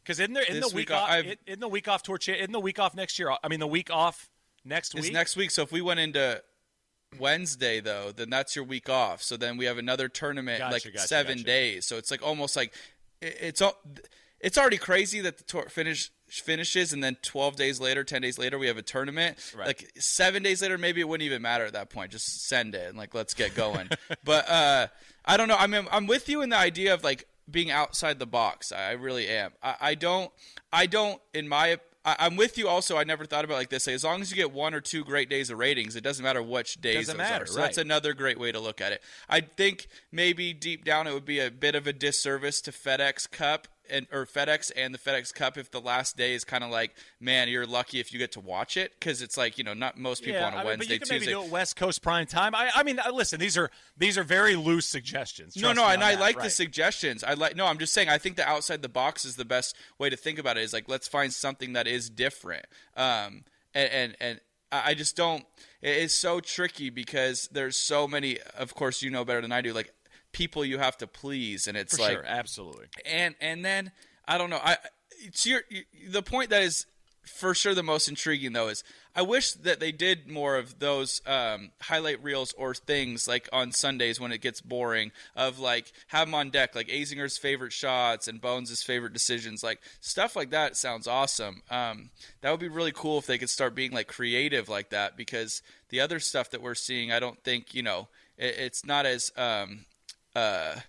[0.03, 2.53] Because in there, in the week week, off, I've- in the week off tour, in
[2.53, 3.33] the week off next year.
[3.43, 4.31] I mean, the week off
[4.65, 5.13] next It's week.
[5.13, 6.43] next week, so if we went into
[7.19, 9.23] Wednesday though, then that's your week off.
[9.23, 11.45] So then we have another tournament Gotcha, like gotcha, seven gotcha.
[11.47, 11.87] days.
[11.87, 12.73] So it's like almost like
[13.21, 13.79] it- it's all.
[14.39, 18.39] It's already crazy that the tour finish finishes and then 12 days later 10 days
[18.39, 19.67] later we have a tournament Right.
[19.69, 22.89] like seven days later maybe it wouldn't even matter at that point just send it
[22.89, 23.89] and like let's get going
[24.25, 24.87] but uh
[25.25, 28.19] i don't know i mean i'm with you in the idea of like being outside
[28.19, 30.31] the box i, I really am I, I don't
[30.73, 32.69] i don't in my I, I'm with you.
[32.69, 33.89] Also, I never thought about it like this.
[33.89, 36.41] As long as you get one or two great days of ratings, it doesn't matter
[36.41, 37.47] which days Doesn't matter, are.
[37.49, 39.03] So that's another great way to look at it.
[39.29, 43.29] I think maybe deep down it would be a bit of a disservice to FedEx
[43.29, 46.71] Cup and or FedEx and the FedEx Cup if the last day is kind of
[46.71, 49.75] like, man, you're lucky if you get to watch it because it's like you know
[49.75, 51.33] not most people on a I mean, Wednesday, but you can Tuesday.
[51.33, 52.55] maybe do it West Coast prime time.
[52.55, 55.57] I, I mean, uh, listen, these are these are very loose suggestions.
[55.57, 57.25] No, no, and I that, like the suggestions.
[57.25, 57.57] I like.
[57.57, 58.09] No, I'm just saying.
[58.09, 60.63] I think the outside the box is the best way to think about it.
[60.63, 62.67] Is like let's find something that is different.
[62.97, 64.41] Um, and and, and
[64.73, 65.45] I I just don't.
[65.83, 68.39] It's so tricky because there's so many.
[68.57, 69.73] Of course, you know better than I do.
[69.73, 69.93] Like
[70.37, 72.87] people you have to please, and it's For like sure, absolutely.
[73.07, 73.91] and and then
[74.29, 74.61] I don't know.
[74.63, 74.77] I
[75.25, 75.63] it's your
[76.11, 76.85] the point that is
[77.25, 78.85] for sure the most intriguing though is
[79.15, 83.73] I wish that they did more of those um, highlight reels or things like on
[83.73, 88.29] Sundays when it gets boring of like have them on deck like Azinger's favorite shots
[88.29, 91.63] and Bones' favorite decisions like stuff like that sounds awesome.
[91.71, 92.11] Um,
[92.43, 95.63] that would be really cool if they could start being like creative like that because
[95.89, 99.33] the other stuff that we're seeing I don't think you know it, it's not as
[99.37, 99.87] um,
[100.37, 100.81] uh,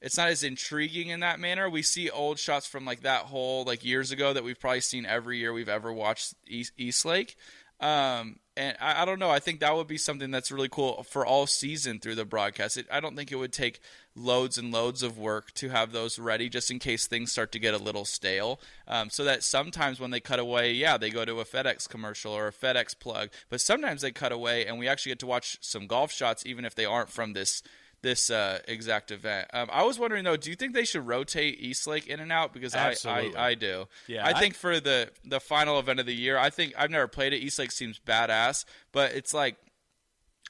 [0.00, 1.68] it's not as intriguing in that manner.
[1.68, 5.04] We see old shots from like that hole like years ago that we've probably seen
[5.04, 7.36] every year we've ever watched East, East Lake.
[7.80, 9.30] Um, and I, I don't know.
[9.30, 12.76] I think that would be something that's really cool for all season through the broadcast.
[12.76, 13.80] It, I don't think it would take
[14.16, 17.58] loads and loads of work to have those ready just in case things start to
[17.58, 18.58] get a little stale.
[18.88, 22.32] Um, so that sometimes when they cut away, yeah, they go to a FedEx commercial
[22.32, 23.28] or a FedEx plug.
[23.50, 26.64] But sometimes they cut away and we actually get to watch some golf shots even
[26.64, 27.62] if they aren't from this
[28.02, 29.48] this uh, exact event.
[29.52, 32.52] Um, I was wondering though, do you think they should rotate Eastlake in and out?
[32.52, 33.86] Because I, I I do.
[34.06, 36.90] Yeah, I I- think for the the final event of the year, I think I've
[36.90, 37.38] never played it.
[37.42, 39.56] Eastlake seems badass, but it's like.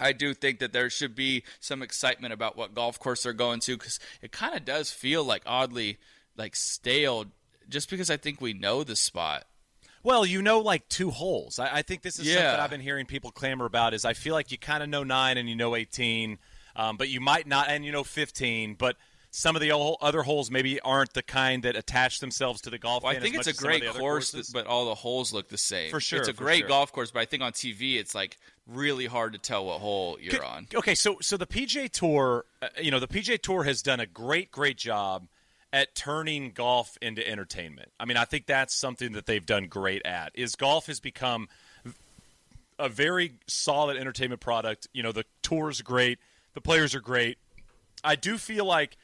[0.00, 3.58] I do think that there should be some excitement about what golf course they're going
[3.62, 5.98] to because it kind of does feel like oddly
[6.36, 7.24] like stale
[7.68, 9.42] just because I think we know the spot.
[10.04, 11.58] Well, you know, like two holes.
[11.58, 12.34] I, I think this is Yeah.
[12.36, 13.92] something I've been hearing people clamor about.
[13.92, 16.38] Is I feel like you kind of know nine and you know eighteen,
[16.78, 18.74] um, but you might not, and you know fifteen.
[18.74, 18.96] But
[19.30, 23.02] some of the other holes maybe aren't the kind that attach themselves to the golf.
[23.02, 25.90] Well, I think it's a great course, but all the holes look the same.
[25.90, 26.68] For sure, it's a great sure.
[26.68, 30.18] golf course, but I think on TV it's like really hard to tell what hole
[30.20, 30.66] you're on.
[30.74, 34.06] Okay, so so the PGA Tour, uh, you know, the PGA Tour has done a
[34.06, 35.28] great, great job
[35.72, 37.90] at turning golf into entertainment.
[38.00, 40.32] I mean, I think that's something that they've done great at.
[40.34, 41.48] Is golf has become
[42.78, 44.88] a very solid entertainment product.
[44.92, 46.18] You know, the tour's great,
[46.58, 47.38] the players are great.
[48.02, 48.96] I do feel like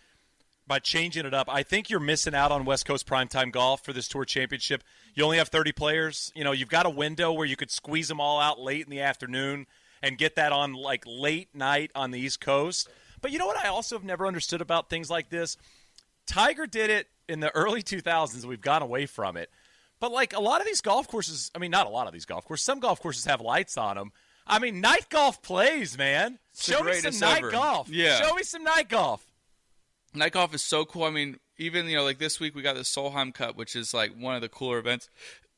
[0.66, 3.92] by changing it up, I think you're missing out on West Coast primetime golf for
[3.92, 4.82] this tour championship.
[5.14, 6.32] You only have 30 players.
[6.34, 8.90] You know, you've got a window where you could squeeze them all out late in
[8.90, 9.66] the afternoon
[10.02, 12.88] and get that on like late night on the East Coast.
[13.20, 15.56] But you know what I also have never understood about things like this?
[16.26, 18.44] Tiger did it in the early 2000s.
[18.44, 19.48] We've gone away from it.
[20.00, 22.24] But like a lot of these golf courses, I mean, not a lot of these
[22.24, 22.64] golf courses.
[22.64, 24.10] Some golf courses have lights on them.
[24.44, 26.40] I mean, night golf plays, man.
[26.56, 27.50] Show me some night ever.
[27.50, 27.88] golf.
[27.88, 28.20] Yeah.
[28.20, 29.26] Show me some night golf.
[30.14, 31.04] Night golf is so cool.
[31.04, 33.92] I mean, even you know, like this week we got the Solheim Cup, which is
[33.92, 35.08] like one of the cooler events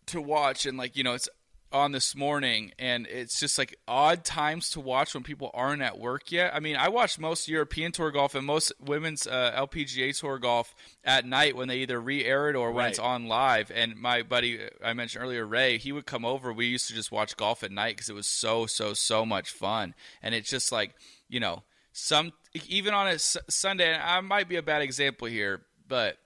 [0.06, 1.28] to watch, and like you know, it's
[1.72, 5.98] on this morning, and it's just like odd times to watch when people aren't at
[5.98, 6.54] work yet.
[6.54, 10.74] I mean, I watch most European Tour golf and most women's uh, LPGA Tour golf
[11.04, 12.90] at night when they either re-air it or when Right.
[12.90, 13.70] it's on live.
[13.74, 16.52] And my buddy I mentioned earlier, Ray, he would come over.
[16.52, 19.50] We used to just watch golf at night because it was so so so much
[19.50, 20.94] fun, and it's just like
[21.28, 22.32] you know some
[22.68, 23.92] even on a S- Sunday.
[23.92, 26.16] And I might be a bad example here, but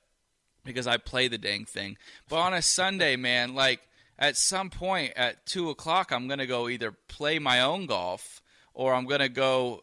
[0.64, 1.97] because I play the dang thing.
[2.28, 3.80] But on a Sunday, man, like
[4.21, 8.43] at some point at two o'clock, I'm gonna go either play my own golf
[8.75, 9.83] or I'm gonna go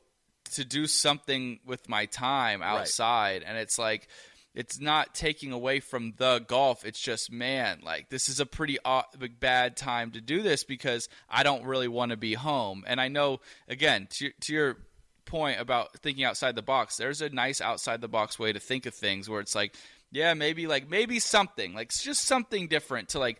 [0.54, 3.44] to do something with my time outside.
[3.46, 4.08] And it's like
[4.54, 6.86] it's not taking away from the golf.
[6.86, 9.06] It's just man, like this is a pretty odd,
[9.40, 12.84] bad time to do this because I don't really want to be home.
[12.88, 14.78] And I know again to to your
[15.26, 16.96] point about thinking outside the box.
[16.96, 19.76] There's a nice outside the box way to think of things where it's like,
[20.12, 23.40] yeah, maybe like maybe something like it's just something different to like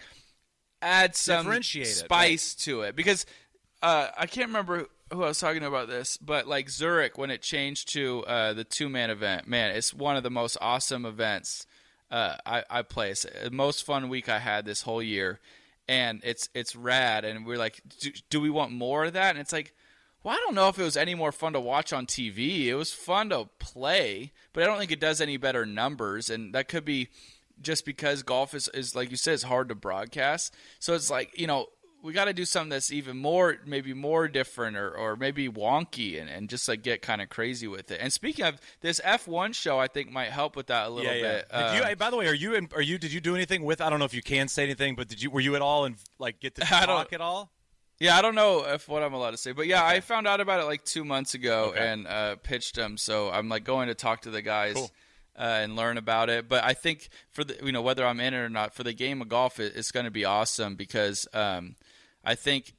[0.82, 3.26] add some Differentiate it, spice to it because
[3.82, 7.42] uh, I can't remember who I was talking about this, but like Zurich when it
[7.42, 11.66] changed to uh, the two man event, man, it's one of the most awesome events
[12.10, 15.40] uh, I, I the most fun week I had this whole year,
[15.88, 17.26] and it's it's rad.
[17.26, 19.32] And we're like, do, do we want more of that?
[19.32, 19.74] And it's like,
[20.24, 22.66] well, I don't know if it was any more fun to watch on TV.
[22.66, 26.30] It was fun to play, but I don't think it does any better numbers.
[26.30, 27.10] And that could be
[27.62, 30.54] just because golf is, is like you said, it's hard to broadcast.
[30.80, 31.68] So it's like you know
[32.04, 36.22] we got to do something that's even more maybe more different or, or maybe wonky
[36.22, 39.54] and, and just like get kind of crazy with it and speaking of this f1
[39.54, 41.80] show i think might help with that a little yeah, bit yeah.
[41.80, 43.82] Did you, by the way, are you in, are you did you do anything with?
[43.82, 45.86] I don't know if you can say anything, but did you were you at all
[45.86, 47.52] and like get to talk at all?
[48.00, 50.40] Yeah, I don't know if what I'm allowed to say, but yeah, I found out
[50.40, 51.80] about it like two months ago Okay.
[51.88, 52.98] and uh, pitched them.
[52.98, 54.92] So I'm like going to talk to the guys Cool.
[55.38, 56.50] Uh, and learn about it.
[56.50, 58.94] But I think for the you know whether I'm in it or not for the
[58.94, 61.76] game of golf, it, it's going to be awesome because um,
[62.24, 62.74] I think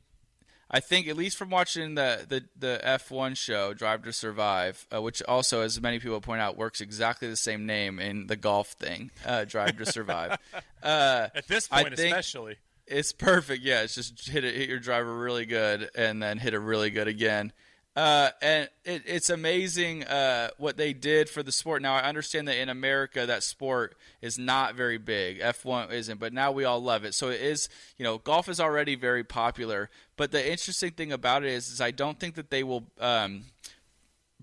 [0.71, 5.01] I think at least from watching the the, the F1 show Drive to Survive, uh,
[5.01, 8.73] which also, as many people point out, works exactly the same name in the golf
[8.73, 10.39] thing, uh, Drive to Survive.
[10.83, 12.57] uh, At this point, especially.
[12.87, 13.63] it's perfect.
[13.63, 16.91] Yeah, it's just hit it, hit your driver really good, and then hit it really
[16.91, 17.53] good again.
[17.99, 21.83] Uh, and it, it's amazing uh, what they did for the sport.
[21.83, 25.41] Now I understand that in America that sport is not very big.
[25.41, 27.13] F1 isn't, but now we all love it.
[27.13, 27.69] So it is.
[27.97, 29.91] You know, golf is already very popular.
[30.17, 32.85] But the interesting thing about it is, is I don't think that they will.
[33.01, 33.47] Um,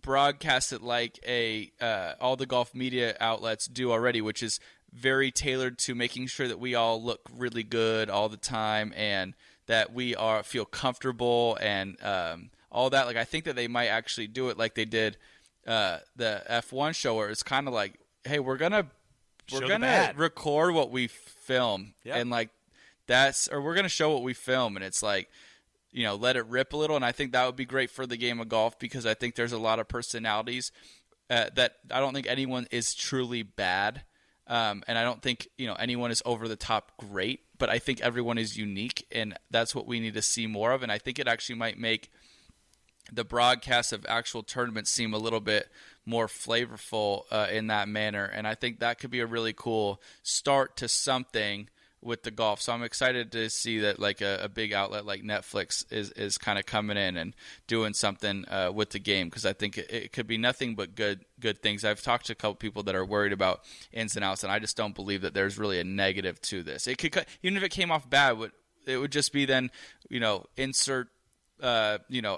[0.02, 4.60] broadcast it like a uh, all the golf media outlets do already, which is
[4.92, 9.34] very tailored to making sure that we all look really good all the time and
[9.68, 13.08] that we are feel comfortable and um, all that.
[13.08, 15.18] Like I think that they might actually do it like they did
[15.66, 18.88] uh, the F1 show, where it's kind of like, hey, we're gonna
[19.52, 21.94] we're the gonna record what we film.
[22.04, 22.18] Yeah.
[22.18, 22.50] and like
[23.08, 24.76] that's or we're gonna show what we film.
[24.76, 25.30] And it's like
[25.92, 26.98] you know let it rip a little.
[26.98, 29.36] And i think that would be great for the game of golf because i think
[29.36, 30.72] there's a lot of personalities
[31.30, 34.04] uh, that i don't think anyone is truly bad.
[34.48, 37.80] Um, and i don't think you know anyone is over the top great but i
[37.80, 40.84] think everyone is unique and that's what we need to see more of.
[40.84, 42.12] And i think it actually might make
[43.12, 45.70] the broadcast of actual tournaments seem a little bit
[46.06, 48.26] more flavorful uh, in that manner.
[48.26, 51.70] And I think that could be a really cool start to something
[52.06, 52.62] with the golf.
[52.62, 56.38] So I'm excited to see that like a, a big outlet like Netflix is, is
[56.38, 57.36] kind of coming in and
[57.68, 60.96] doing something uh, with the game because I think it, it could be nothing but
[60.96, 61.84] good good things.
[61.84, 64.60] I've talked to a couple people that are worried about ins and outs, and I
[64.60, 66.88] just don't believe that there's really a negative to this.
[66.88, 68.52] It could even if it came off bad, would
[68.86, 69.72] it would just be then
[70.08, 71.08] you know insert
[71.62, 72.38] uh, you know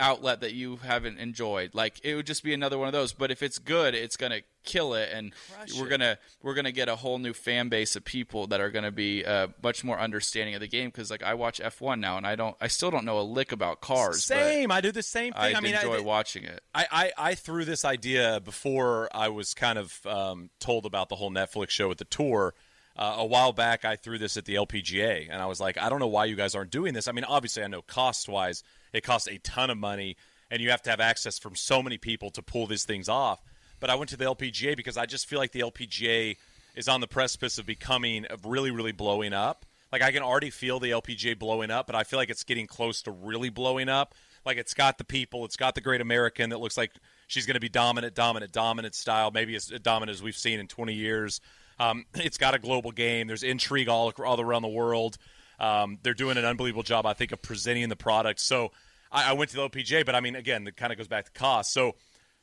[0.00, 1.74] outlet that you haven't enjoyed.
[1.74, 3.12] Like it would just be another one of those.
[3.12, 5.32] But if it's good, it's gonna kill it, and
[5.78, 5.90] we're it.
[5.90, 9.24] gonna we're gonna get a whole new fan base of people that are gonna be
[9.24, 10.88] uh, much more understanding of the game.
[10.88, 13.52] Because like I watch F1 now, and I don't I still don't know a lick
[13.52, 14.24] about cars.
[14.24, 14.70] Same.
[14.70, 15.42] I do the same thing.
[15.42, 16.62] I, I, mean, enjoy I, enjoy watching it.
[16.74, 21.16] I, I, I threw this idea before I was kind of um, told about the
[21.16, 22.54] whole Netflix show with the tour.
[22.98, 25.88] Uh, a while back, I threw this at the LPGA, and I was like, I
[25.88, 27.06] don't know why you guys aren't doing this.
[27.06, 30.16] I mean, obviously, I know cost wise, it costs a ton of money,
[30.50, 33.40] and you have to have access from so many people to pull these things off.
[33.78, 36.36] But I went to the LPGA because I just feel like the LPGA
[36.74, 39.64] is on the precipice of becoming of really, really blowing up.
[39.92, 42.66] Like I can already feel the LPGA blowing up, but I feel like it's getting
[42.66, 44.14] close to really blowing up.
[44.44, 46.92] Like it's got the people, it's got the great American that looks like
[47.26, 50.66] she's going to be dominant, dominant, dominant style, maybe as dominant as we've seen in
[50.66, 51.40] 20 years.
[51.78, 53.26] Um, it's got a global game.
[53.26, 55.18] There's intrigue all, all around the world.
[55.60, 58.40] Um, they're doing an unbelievable job, I think, of presenting the product.
[58.40, 58.70] So
[59.10, 61.24] I, I went to the LPGA, but I mean, again, it kind of goes back
[61.24, 61.72] to cost.
[61.72, 61.96] So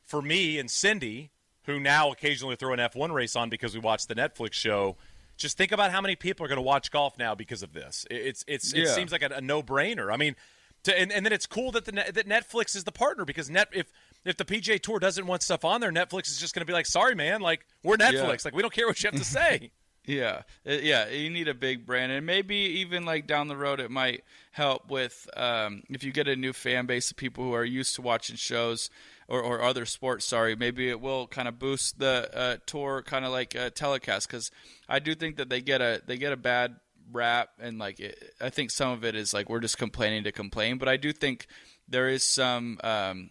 [0.04, 1.30] for me and Cindy,
[1.64, 4.96] who now occasionally throw an F1 race on because we watch the Netflix show,
[5.38, 8.06] just think about how many people are going to watch golf now because of this.
[8.10, 10.12] It- It's it's it seems like a, a no brainer.
[10.12, 10.36] I mean,
[10.84, 13.68] to, and, and then it's cool that the that Netflix is the partner because net
[13.72, 13.90] if
[14.26, 16.72] if the PGA Tour doesn't want stuff on there, Netflix is just going to be
[16.72, 19.70] like, sorry, man, like we're Netflix, like we don't care what you have to say.
[20.04, 21.08] Yeah, Uh, yeah.
[21.08, 24.22] You need a big brand, and maybe even like down the road, it might
[24.52, 27.96] help with um, if you get a new fan base of people who are used
[27.96, 28.88] to watching shows
[29.26, 30.24] or, or other sports.
[30.24, 34.28] Sorry, maybe it will kind of boost the uh, tour, kind of like uh, telecast,
[34.28, 34.52] because
[34.88, 36.76] I do think that they get a they get a bad
[37.10, 40.30] rap, and like it, I think some of it is like we're just complaining to
[40.30, 41.48] complain, but I do think
[41.88, 42.78] there is some.
[42.84, 43.30] Um,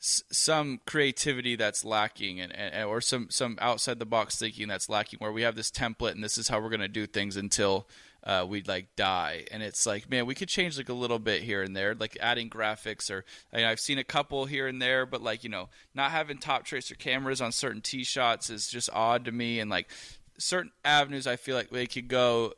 [0.00, 5.18] some creativity that's lacking and, and or some some outside the box thinking that's lacking
[5.18, 7.88] where we have this template and this is how we're going to do things until
[8.22, 9.44] uh, we like die.
[9.50, 12.16] And it's like man we could change like a little bit here and there like
[12.20, 15.50] adding graphics or I mean, i've seen a couple here and there but like you
[15.50, 19.68] know not having Toptracer cameras on certain tee shots is just odd to me and
[19.68, 19.90] like
[20.38, 22.52] certain avenues i feel like they could go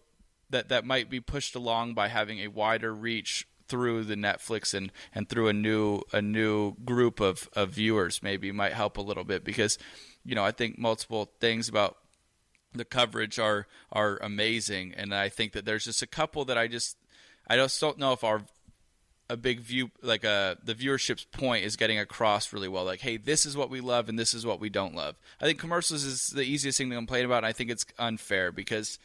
[0.50, 4.92] that that might be pushed along by having a wider reach through the Netflix and,
[5.14, 9.24] and through a new a new group of, of viewers maybe might help a little
[9.24, 9.78] bit because
[10.24, 11.96] you know I think multiple things about
[12.74, 14.94] the coverage are are amazing.
[14.96, 16.96] And I think that there's just a couple that I just
[17.48, 18.42] I just don't know if our
[19.28, 22.84] a big view like uh the viewership's point is getting across really well.
[22.84, 25.16] Like hey this is what we love and this is what we don't love.
[25.40, 28.52] I think commercials is the easiest thing to complain about and i think it's unfair
[28.52, 28.98] because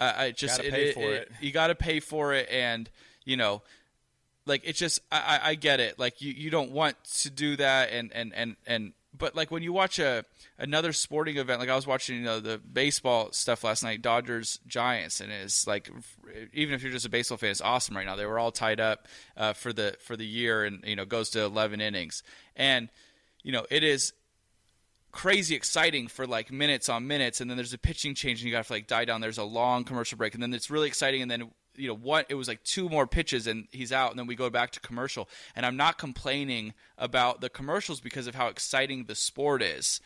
[0.00, 1.30] uh, i just pay for it.
[1.40, 2.48] you got to pay for it.
[2.50, 2.90] And
[3.24, 3.62] you know
[4.48, 5.98] like it's just I, I get it.
[5.98, 9.62] Like you, you don't want to do that and and and and but like when
[9.62, 10.24] you watch a
[10.58, 14.60] another sporting event like i was watching you know the baseball stuff last night dodgers
[14.66, 15.90] giants and it's like
[16.52, 18.16] even if you're just a baseball fan it's awesome right now.
[18.16, 21.30] They were all tied up uh, for the for the year and you know goes
[21.30, 22.22] to 11 innings.
[22.56, 22.88] And
[23.42, 24.12] you know it is
[25.10, 28.52] crazy exciting for like minutes on minutes and then there's a pitching change and you
[28.52, 29.20] got to like die down.
[29.20, 32.26] There's a long commercial break and then it's really exciting and then you know what
[32.28, 34.80] it was like two more pitches and he's out and then we go back to
[34.80, 40.00] commercial and i'm not complaining about the commercials because of how exciting the sport is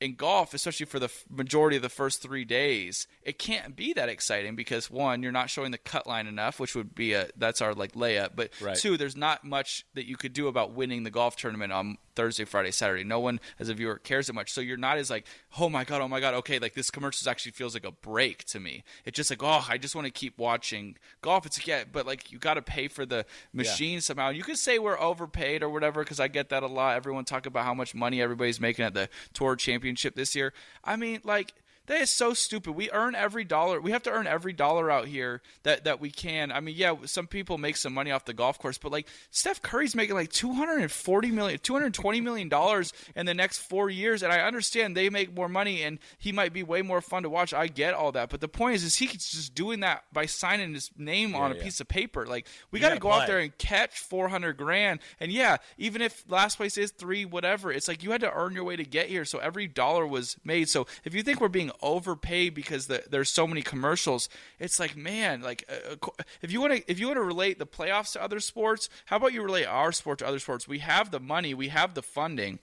[0.00, 4.08] in golf, especially for the majority of the first three days, it can't be that
[4.08, 7.60] exciting because one, you're not showing the cut line enough, which would be a that's
[7.60, 8.30] our like layup.
[8.36, 8.76] But Right.
[8.76, 12.44] two, there's not much that you could do about winning the golf tournament on Thursday,
[12.44, 13.04] Friday, Saturday.
[13.04, 14.50] No one as a viewer cares that much.
[14.50, 15.24] So you're not as like,
[15.60, 18.42] oh my god, oh my god, okay, like this commercial actually feels like a break
[18.46, 18.82] to me.
[19.04, 21.46] It's just like, oh, I just want to keep watching golf.
[21.46, 24.30] It's yeah, but like you got to pay for the machine somehow.
[24.30, 26.96] You could say we're overpaid or whatever because I get that a lot.
[26.96, 30.52] Everyone talk about how much money everybody's making at the tour championship this year.
[30.82, 31.54] I mean, like
[31.88, 32.72] that is so stupid.
[32.72, 33.80] We earn every dollar.
[33.80, 36.52] We have to earn every dollar out here that, that we can.
[36.52, 39.62] I mean, yeah, some people make some money off the golf course, but like Steph
[39.62, 44.40] Curry's making like 240 million, 220 million dollars in the next 4 years and I
[44.40, 47.54] understand they make more money and he might be way more fun to watch.
[47.54, 48.28] I get all that.
[48.28, 51.54] But the point is is he's just doing that by signing his name on a
[51.54, 51.62] yeah.
[51.62, 52.26] piece of paper.
[52.26, 55.00] Like we got to go out there and catch 400 grand.
[55.20, 58.52] And yeah, even if last place is 3 whatever, it's like you had to earn
[58.52, 59.24] your way to get here.
[59.24, 60.68] So every dollar was made.
[60.68, 64.96] So if you think we're being overpaid because the, there's so many commercials, it's like
[64.96, 65.96] man, like uh,
[66.42, 69.16] if you want to if you want to relate the playoffs to other sports, how
[69.16, 70.66] about you relate our sport to other sports?
[70.68, 72.58] We have the money, we have the funding.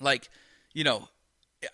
[0.00, 0.28] Like,
[0.72, 1.08] you know,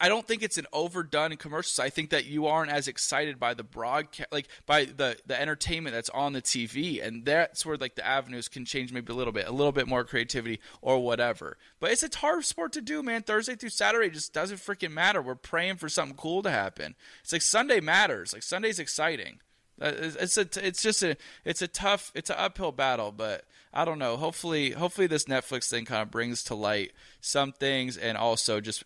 [0.01, 1.79] I don't think it's an overdone in commercials.
[1.79, 5.95] I think that you aren't as excited by the broadcast, like by the the entertainment
[5.95, 9.33] that's on the TV, and that's where like the avenues can change maybe a little
[9.33, 11.57] bit, a little bit more creativity or whatever.
[11.79, 13.23] But it's a hard sport to do, man.
[13.23, 15.23] Thursday through Saturday just doesn't freaking matter.
[15.23, 16.95] We're praying for something cool to happen.
[17.23, 18.33] It's like Sunday matters.
[18.33, 19.41] Like Sunday's exciting.
[19.81, 23.85] Uh, it's a it's just a it's a tough it's an uphill battle, but I
[23.85, 24.17] don't know.
[24.17, 28.85] Hopefully, hopefully this Netflix thing kind of brings to light some things, and also just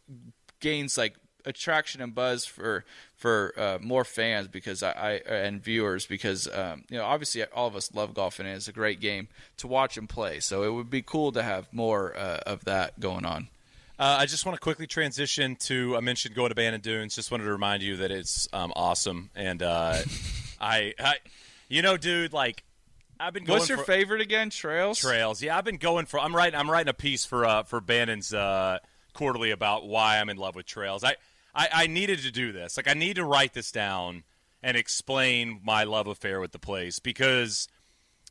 [0.65, 2.85] gains like attraction and buzz for
[3.17, 7.67] for uh, more fans because I, I and viewers because um, you know obviously all
[7.67, 10.41] of us love golf and it's a great game to watch and play.
[10.41, 13.49] So it would be cool to have more uh, of that going on.
[13.99, 17.15] Uh, I just want to quickly transition to I mentioned going to Bandon Dunes.
[17.15, 19.99] Just wanted to remind you that it's um, awesome, and uh,
[20.61, 21.17] I, I,
[21.69, 22.65] you know, dude, like
[23.21, 24.51] I've been going What's your for favorite again?
[24.51, 24.99] Trails.
[24.99, 25.43] trails.
[25.43, 26.19] Yeah, I've been going for.
[26.19, 26.59] I'm writing.
[26.59, 28.79] I'm writing a piece for uh, for Bandon's uh,
[29.15, 31.03] quarterly about why I'm in love with trails.
[31.05, 31.17] I,
[31.55, 32.77] I I needed to do this.
[32.77, 34.25] Like I need to write this down
[34.62, 37.69] and explain my love affair with the place because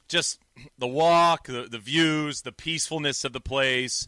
[0.10, 0.40] just
[0.78, 4.08] the walk, the, the views, the peacefulness of the place,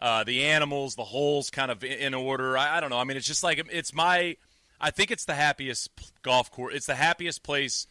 [0.00, 2.58] uh, the animals, the holes kind of in, order.
[2.58, 2.98] I, I don't know.
[2.98, 4.36] I mean, it's just like it's my.
[4.78, 5.88] I think it's the happiest
[6.22, 6.74] golf course.
[6.74, 7.86] It's the happiest place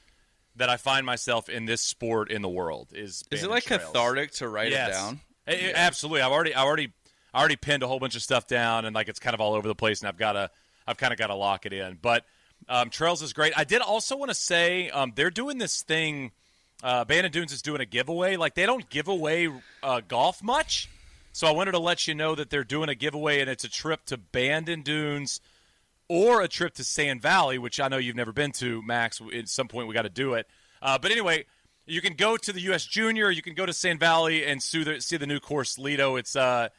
[0.57, 2.89] that I find myself in this sport in the world.
[2.93, 3.83] Is Is it like Trails.
[3.86, 4.89] cathartic to write Yes.
[4.89, 5.19] it down?
[5.47, 6.21] It- it- absolutely.
[6.21, 6.93] I've already, I already,
[7.36, 9.55] I already pinned a whole bunch of stuff down, and like it's kind of all
[9.55, 10.49] over the place, and I've got to,
[10.88, 11.99] I've kind of got to lock it in.
[12.01, 12.23] But
[12.69, 13.51] um, Trails is great.
[13.57, 16.31] I did also want to say um, they're doing this thing.
[16.81, 18.38] Uh, Bandon Dunes is doing a giveaway.
[18.38, 19.49] Like they don't give away
[19.83, 20.89] uh, golf much,
[21.33, 23.69] so I wanted to let you know that they're doing a giveaway, and it's a
[23.69, 25.41] trip to Bandon Dunes
[26.07, 29.21] or a trip to Sand Valley, which I know you've never been to, Max.
[29.38, 30.47] At some point, we got to do it.
[30.81, 31.47] Uh, but anyway,
[31.86, 32.86] you can go to the U.S.
[32.86, 33.29] Junior.
[33.29, 36.15] You can go to Sand Valley and see the, see the new course, Lido.
[36.15, 36.69] It's uh,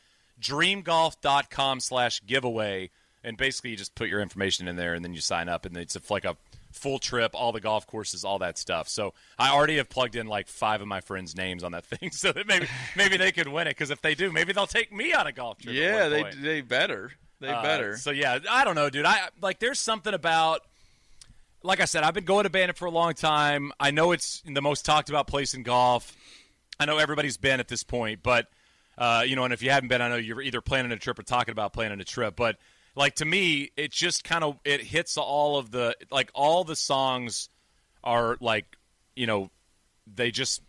[0.40, 2.90] dreamgolf.com slash giveaway.
[3.24, 5.66] And basically, you just put your information in there and then you sign up.
[5.66, 6.36] And it's a, like a
[6.72, 8.88] full trip, all the golf courses, all that stuff.
[8.88, 12.10] So I already have plugged in like five of my friends' names on that thing
[12.12, 13.70] so that maybe maybe they could win it.
[13.70, 15.74] Because if they do, maybe they'll take me on a golf trip.
[15.74, 16.42] Yeah, they point.
[16.42, 17.12] they better.
[17.40, 17.96] They Uh, better.
[17.96, 19.06] So yeah, I don't know, dude.
[19.06, 20.60] I like there's something about
[21.62, 23.72] like I said, I've been going to Bandon for a long time.
[23.80, 26.14] I know it's the most talked about place in golf.
[26.78, 28.46] I know everybody's been at this point, but
[28.98, 31.18] uh, you know, and if you haven't been, I know you're either planning a trip
[31.18, 32.36] or talking about planning a trip.
[32.36, 32.56] But
[32.94, 36.76] like to me, it just kind of it hits all of the like all the
[36.76, 37.48] songs
[38.02, 38.64] are like
[39.14, 39.50] you know
[40.12, 40.62] they just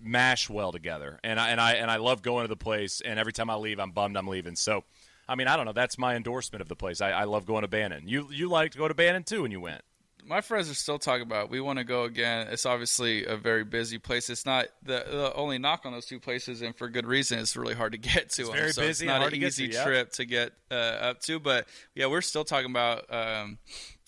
[0.00, 3.00] mash well together, and I and I and I love going to the place.
[3.00, 4.56] And every time I leave, I'm bummed I'm leaving.
[4.56, 4.84] So.
[5.26, 5.72] I mean, I don't know.
[5.72, 7.00] That's my endorsement of the place.
[7.00, 8.06] I, I love going to Bandon.
[8.06, 9.80] You you liked to go to Bandon too when you went.
[10.26, 11.46] My friends are still talking about.
[11.46, 11.50] it.
[11.50, 12.48] We want to go again.
[12.50, 14.30] It's obviously a very busy place.
[14.30, 17.38] It's not the, the only knock on those two places, and for good reason.
[17.38, 18.42] It's really hard to get to.
[18.42, 18.52] It's them.
[18.52, 19.06] very so busy.
[19.06, 19.84] It's not an easy to, yeah.
[19.84, 23.58] trip to get uh, up to, but yeah, we're still talking about um,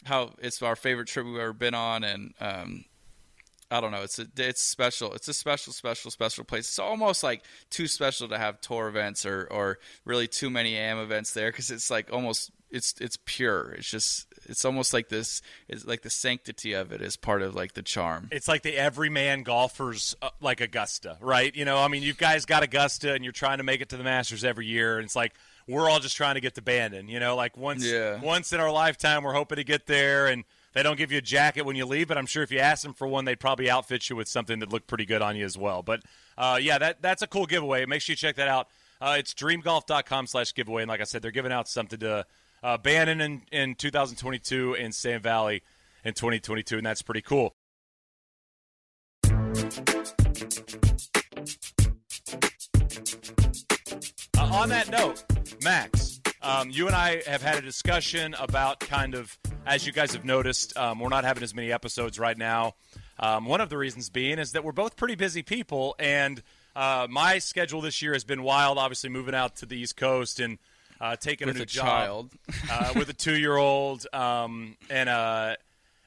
[0.05, 2.85] how it's our favorite trip we've ever been on, and um,
[3.71, 4.03] I don't know.
[4.03, 5.13] It's a, it's special.
[5.13, 6.69] It's a special, special, special place.
[6.69, 10.99] It's almost like too special to have tour events or or really too many AM
[10.99, 13.73] events there because it's like almost it's it's pure.
[13.73, 15.43] It's just it's almost like this.
[15.69, 18.29] It's like the sanctity of it is part of like the charm.
[18.33, 21.55] It's like the everyman golfers uh, like Augusta, right?
[21.55, 23.97] You know, I mean, you guys got Augusta and you're trying to make it to
[23.97, 25.35] the Masters every year, and it's like
[25.69, 27.09] we're all just trying to get to Bandon.
[27.09, 28.21] You know, like once Yeah.
[28.21, 30.45] once in our lifetime, we're hoping to get there, and
[30.75, 32.09] they don't give you a jacket when you leave.
[32.09, 34.59] But I'm sure if you ask them for one, they'd probably outfit you with something
[34.61, 35.83] that looked pretty good on you as well.
[35.83, 36.03] But
[36.39, 37.85] uh, yeah, that that's a cool giveaway.
[37.87, 38.69] Make sure you check that out.
[39.01, 42.25] Uh, it's dreamgolf.com/slash giveaway, and like I said, they're giving out something to
[42.63, 45.63] uh, Bandon in, in 2022 and Sand Valley
[46.05, 47.55] in 2022, and that's pretty cool.
[54.37, 55.25] Uh, on that note,
[55.63, 60.13] Max, um, you and I have had a discussion about kind of, as you guys
[60.13, 62.75] have noticed, um, we're not having as many episodes right now.
[63.19, 66.43] Um, one of the reasons being is that we're both pretty busy people, and
[66.75, 68.79] uh, my schedule this year has been wild.
[68.79, 70.59] Obviously, moving out to the East Coast and
[71.01, 72.31] uh, taking With a new a job child.
[72.71, 73.13] uh, with a
[73.47, 75.57] two-year-old, um, and uh,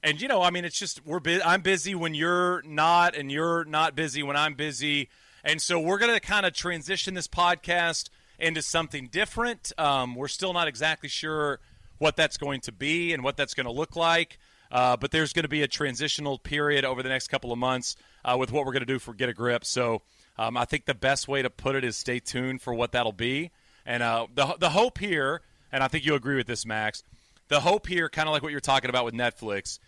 [0.03, 3.31] and you know, I mean, it's just we're bu- I'm busy when you're not, and
[3.31, 5.09] you're not busy when I'm busy,
[5.43, 8.09] and so we're gonna kind of transition this podcast
[8.39, 9.71] into something different.
[9.77, 11.59] Um, we're still not exactly sure
[11.97, 14.37] what that's going to be and what that's going to look like.
[14.71, 17.95] Uh, but there's going to be a transitional period over the next couple of months
[18.23, 19.65] uh, with what we're going to do for Get a Grip.
[19.65, 20.01] So
[20.37, 23.11] um, I think the best way to put it is stay tuned for what that'll
[23.11, 23.51] be.
[23.89, 25.41] And uh, the the hope here,
[25.71, 27.01] and I think you agree with this, Max.
[27.47, 29.79] The hope here, kind of like what you're talking about with Netflix,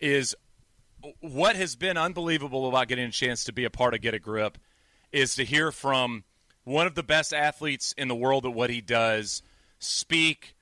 [0.00, 0.34] is
[1.20, 4.18] what has been unbelievable about getting a chance to be a part of Get a
[4.18, 4.56] Grip
[5.12, 6.24] is to hear from
[6.64, 9.42] one of the best athletes in the world at what he does
[9.78, 10.54] speak.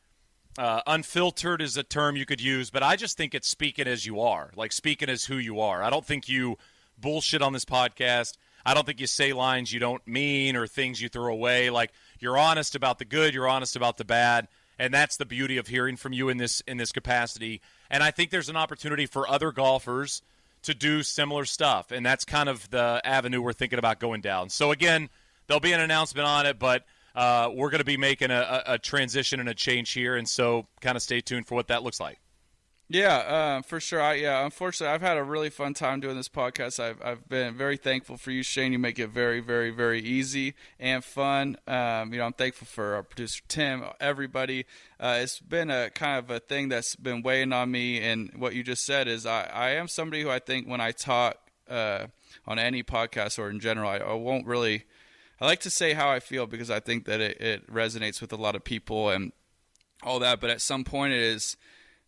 [0.58, 4.06] Uh, unfiltered is a term you could use, but I just think it's speaking as
[4.06, 5.84] you are, like speaking as who you are.
[5.84, 6.58] I don't think you
[7.00, 8.36] bullshit on this podcast.
[8.66, 11.70] I don't think you say lines you don't mean or things you throw away.
[11.70, 11.92] Like
[12.22, 15.66] you're honest about the good, you're honest about the bad, and that's the beauty of
[15.66, 17.60] hearing from you in this in this capacity.
[17.90, 20.22] And I think there's an opportunity for other golfers
[20.62, 24.50] to do similar stuff, and that's kind of the avenue we're thinking about going down.
[24.50, 25.08] So again,
[25.46, 26.84] there'll be an announcement on it, but
[27.14, 30.28] uh, we're going to be making a, a, a transition and a change here, and
[30.28, 32.18] so kind of stay tuned for what that looks like.
[32.90, 34.00] Yeah, uh, for sure.
[34.00, 36.80] I, yeah, unfortunately, I've had a really fun time doing this podcast.
[36.80, 38.72] I've, I've been very thankful for you, Shane.
[38.72, 41.58] You make it very, very, very easy and fun.
[41.66, 44.64] Um, you know, I'm thankful for our producer Tim, everybody.
[44.98, 48.00] Uh, it's been a kind of a thing that's been weighing on me.
[48.00, 50.92] And what you just said is, I, I am somebody who I think when I
[50.92, 51.36] talk
[51.68, 52.06] uh,
[52.46, 54.84] on any podcast or in general, I, I won't really.
[55.42, 58.32] I like to say how I feel because I think that it, it resonates with
[58.32, 59.32] a lot of people and
[60.02, 60.40] all that.
[60.40, 61.58] But at some point, it is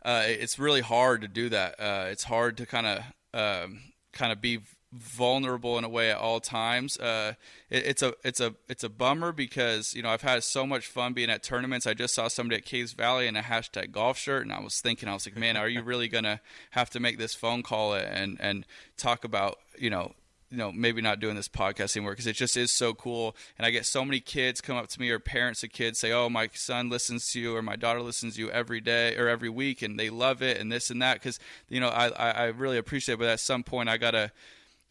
[0.03, 1.79] uh, it's really hard to do that.
[1.79, 3.03] Uh, it's hard to kind of
[3.35, 3.81] um,
[4.13, 4.61] kind of be
[4.93, 6.99] vulnerable in a way at all times.
[6.99, 7.35] Uh,
[7.69, 10.87] it, it's a it's a it's a bummer because you know I've had so much
[10.87, 11.87] fun being at tournaments.
[11.87, 14.81] I just saw somebody at Caves Valley in a hashtag golf shirt, and I was
[14.81, 16.41] thinking, I was like, man, are you really gonna
[16.71, 18.67] have to make this phone call and and
[18.97, 20.13] talk about you know
[20.51, 23.67] you know maybe not doing this podcast anymore because it just is so cool and
[23.67, 26.29] i get so many kids come up to me or parents of kids say oh
[26.29, 29.49] my son listens to you or my daughter listens to you every day or every
[29.49, 32.79] week and they love it and this and that because you know I, I really
[32.79, 34.33] appreciate it but at some point i gotta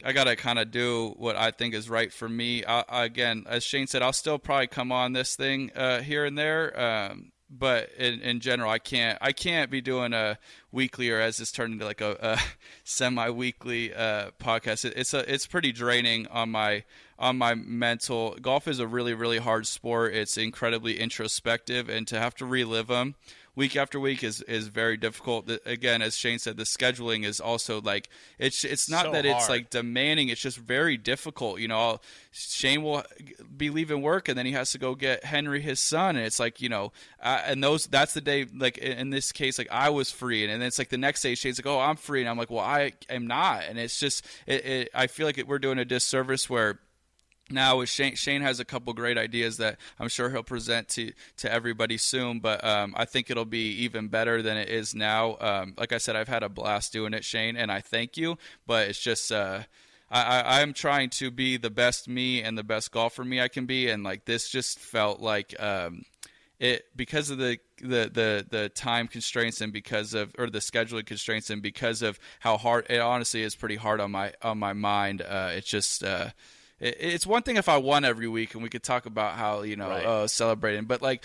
[0.04, 2.64] I gotta kind of do what I think is right for me.
[2.64, 6.38] I, again, as Shane said, I'll still probably come on this thing uh, here and
[6.38, 9.18] there, um, but in, in general, I can't.
[9.22, 10.38] I can't be doing a
[10.72, 12.40] weekly or as it's turned into like a, a
[12.84, 14.86] semi-weekly uh, podcast.
[14.86, 16.84] It, it's a it's pretty draining on my
[17.18, 18.36] on my mental.
[18.42, 20.14] Golf is a really really hard sport.
[20.14, 23.16] It's incredibly introspective, and to have to relive them
[23.60, 25.46] week after week is is very difficult.
[25.46, 28.10] The, again, as Shane said, the scheduling is also like
[28.40, 30.30] it's it's not So that it's like demanding.
[30.30, 31.60] It's just very difficult.
[31.60, 33.04] You know, I'll, Shane will
[33.56, 36.40] be leaving work and then he has to go get Henry his son, and it's
[36.40, 38.48] like you know, uh, and those that's the day.
[38.52, 40.98] Like in in this case, like I was free, and, and then it's like the
[40.98, 43.78] next day Shane's like, oh, I'm free, and I'm like, well, I am not, and
[43.78, 46.80] it's just it, it, I feel like it, we're doing a disservice where
[47.50, 51.52] now Shane, Shane has a couple great ideas that I'm sure he'll present to to
[51.52, 52.40] everybody soon.
[52.40, 55.38] But um, I think it'll be even better than it is now.
[55.40, 58.38] Um, like I said, I've had a blast doing it, Shane, and I thank you.
[58.66, 59.32] But it's just.
[59.32, 59.64] Uh,
[60.12, 63.68] I, I'm trying to be the best me and the best golfer me I can
[63.68, 66.02] be, and like this just felt like um,
[66.60, 71.06] it because of the, the the the time constraints and because of or the scheduling
[71.06, 74.74] constraints and because of how hard it honestly is pretty hard on my on my
[74.74, 75.22] mind.
[75.22, 76.30] Uh, it's just uh,
[76.80, 79.76] it's one thing if I won every week and we could talk about how you
[79.76, 80.06] know Right.
[80.06, 81.24] uh, celebrating, but like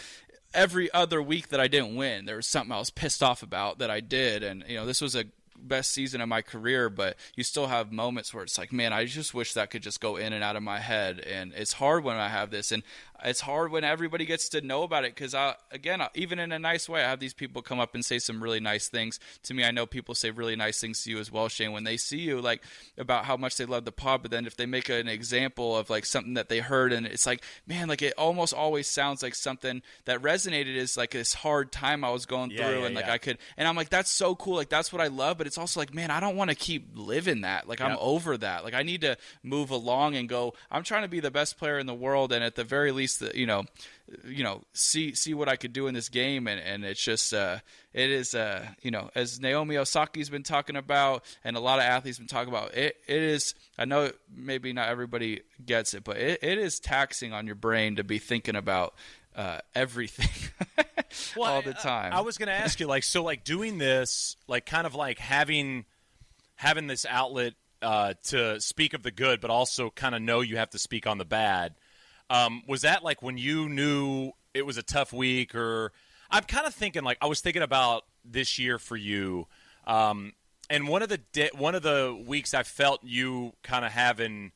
[0.52, 3.78] every other week that I didn't win, there was something I was pissed off about
[3.78, 5.24] that I did, and you know this was a
[5.56, 9.06] best season of my career, but you still have moments where it's like, man, I
[9.06, 12.04] just wish that could just go in and out of my head, and it's hard
[12.04, 12.82] when I have this, and
[13.24, 16.58] it's hard when everybody gets to know about it because I, again, even in a
[16.58, 19.54] nice way, I have these people come up and say some really nice things to
[19.54, 19.64] me.
[19.64, 22.18] I know people say really nice things to you as well, Shane, when they see
[22.18, 22.62] you, like
[22.98, 25.90] about how much they love the pod, but then if they make an example of
[25.90, 29.34] like something that they heard, and it's like, man, like it almost always sounds like
[29.34, 32.94] something that resonated is like this hard time I was going Yeah, through, yeah, and
[32.94, 33.12] like yeah.
[33.12, 35.58] I could, and I'm like, that's so cool, like that's what I love, but it's
[35.58, 37.68] also like, man, I don't want to keep living that.
[37.68, 38.64] Like I'm over that.
[38.64, 40.54] Like I need to move along and go.
[40.70, 43.03] I'm trying to be the best player in the world, and at the very least,
[43.06, 43.64] the, you know,
[44.24, 47.32] you know, see see what I could do in this game, and and it's just
[47.32, 47.58] uh,
[47.92, 51.84] it is uh, you know, as Naomi Osaka's been talking about, and a lot of
[51.84, 53.54] athletes been talking about, it it is.
[53.78, 57.96] I know maybe not everybody gets it, but it, it is taxing on your brain
[57.96, 58.94] to be thinking about
[59.36, 60.50] uh, everything
[61.36, 62.12] all the I- time.
[62.12, 65.18] I, was going to ask you, like, so, like, doing this, like, kind of like
[65.18, 65.84] having
[66.56, 70.56] having this outlet uh, to speak of the good, but also kind of know you
[70.56, 71.74] have to speak on the bad.
[72.30, 75.92] Um, was that like when you knew it was a tough week, or
[76.30, 79.46] I'm kind of thinking like I was thinking about this year for you,
[79.86, 80.32] um,
[80.70, 84.52] and one of the di- one of the weeks I felt you kind of having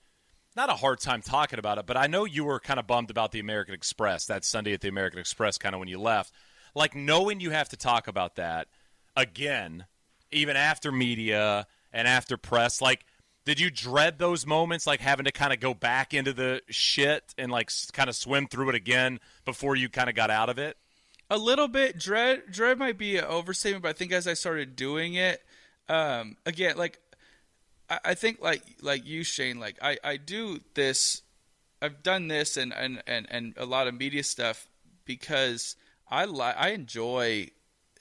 [0.56, 3.10] not a hard time talking about it, but I know you were kind of bummed
[3.10, 6.32] about the American Express that Sunday at the American Express, kind of when you left.
[6.74, 8.68] Like knowing you have to talk about that
[9.16, 9.86] again,
[10.32, 12.80] even after media and after press.
[12.80, 13.04] Like,
[13.48, 17.34] did you dread those moments, like having to kind of go back into the shit
[17.38, 20.58] and like kind of swim through it again before you kind of got out of
[20.58, 20.76] it?
[21.30, 22.42] A little bit dread.
[22.50, 25.42] Dread might be an overstatement, but I think as I started doing it,
[25.88, 26.98] um, again, like
[27.88, 31.22] I, I think like like you, Shane, like I I do this.
[31.80, 34.68] I've done this and and and and a lot of media stuff
[35.06, 35.74] because
[36.10, 37.48] I like I enjoy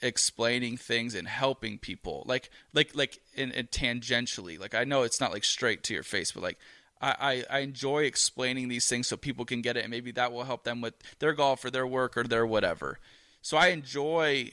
[0.02, 5.20] explaining things and helping people like like like in, in tangentially like i know it's
[5.20, 6.58] not like straight to your face but like
[7.00, 10.32] I, I I enjoy explaining these things so people can get it and maybe that
[10.32, 12.98] will help them with their golf or their work or their whatever
[13.40, 14.50] so i enjoy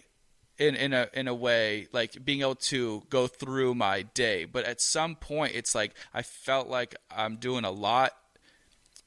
[0.57, 4.63] in in a in a way like being able to go through my day but
[4.65, 8.11] at some point it's like i felt like i'm doing a lot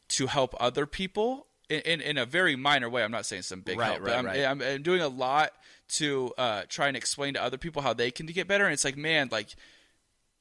[0.09, 3.03] to help other people in, in, in a very minor way.
[3.03, 4.45] I'm not saying some big Right, help, but right, I'm, right.
[4.45, 5.53] I'm, I'm doing a lot
[5.89, 8.65] to uh, try and explain to other people how they can get better.
[8.65, 9.55] And it's like, man, like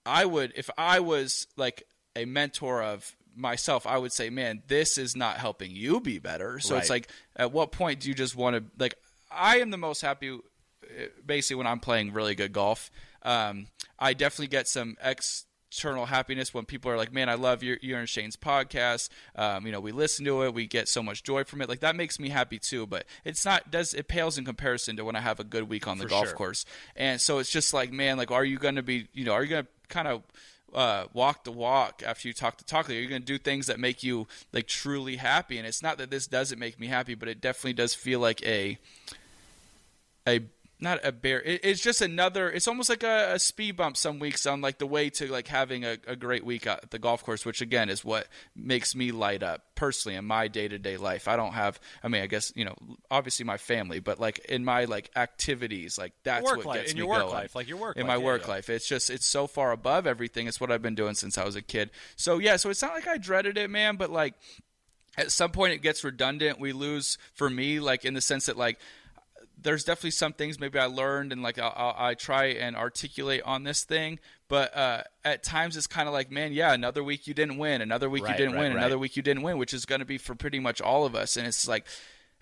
[0.05, 1.83] I would, if I was like
[2.15, 6.59] a mentor of myself, I would say, man, this is not helping you be better.
[6.59, 8.95] So it's like, at what point do you just want to, like,
[9.31, 10.37] I am the most happy uh,
[11.25, 12.89] basically when I'm playing really good golf.
[13.21, 13.67] Um,
[13.99, 14.95] I definitely get some
[15.69, 19.09] external happiness when people are like, "Man, I love your your and Shane's podcast.
[19.35, 21.69] Um, you know, we listen to it, we get so much joy from it.
[21.69, 22.87] Like that makes me happy too.
[22.87, 25.87] But it's not does it pales in comparison to when I have a good week
[25.87, 26.35] on the For golf sure.
[26.35, 26.65] course.
[26.95, 29.43] And so it's just like, man, like, are you going to be, you know, are
[29.43, 30.23] you going to kind of
[30.73, 32.89] uh, walk the walk after you talk the talk?
[32.89, 35.57] Are you going to do things that make you like truly happy?
[35.57, 38.41] And it's not that this doesn't make me happy, but it definitely does feel like
[38.45, 38.77] a
[40.27, 40.41] a
[40.79, 41.41] not a bear.
[41.41, 42.49] It, it's just another.
[42.49, 45.47] It's almost like a, a speed bump some weeks on like the way to like
[45.47, 49.11] having a, a great week at the golf course, which again is what makes me
[49.11, 51.27] light up personally in my day to day life.
[51.27, 51.79] I don't have.
[52.03, 52.75] I mean, I guess you know,
[53.09, 56.91] obviously my family, but like in my like activities, like that's Work what life- gets
[56.91, 57.33] in me your work going.
[57.33, 58.53] life, like your work in life, my yeah, work yeah.
[58.53, 58.69] life.
[58.69, 60.47] It's just it's so far above everything.
[60.47, 61.89] It's what I've been doing since I was a kid.
[62.15, 64.35] So yeah, so it's not like I dreaded it, man, but like
[65.17, 66.59] at some point it gets redundant.
[66.59, 68.77] We lose for me, like in the sense that like
[69.61, 73.41] there's definitely some things maybe I learned and like I, I, I try and articulate
[73.43, 77.27] on this thing, but uh, at times it's kind of like, man, yeah, another week
[77.27, 78.79] you didn't win, another week Right, you didn't right, win, right.
[78.79, 81.15] another week you didn't win, which is going to be for pretty much all of
[81.15, 81.37] us.
[81.37, 81.85] And it's like,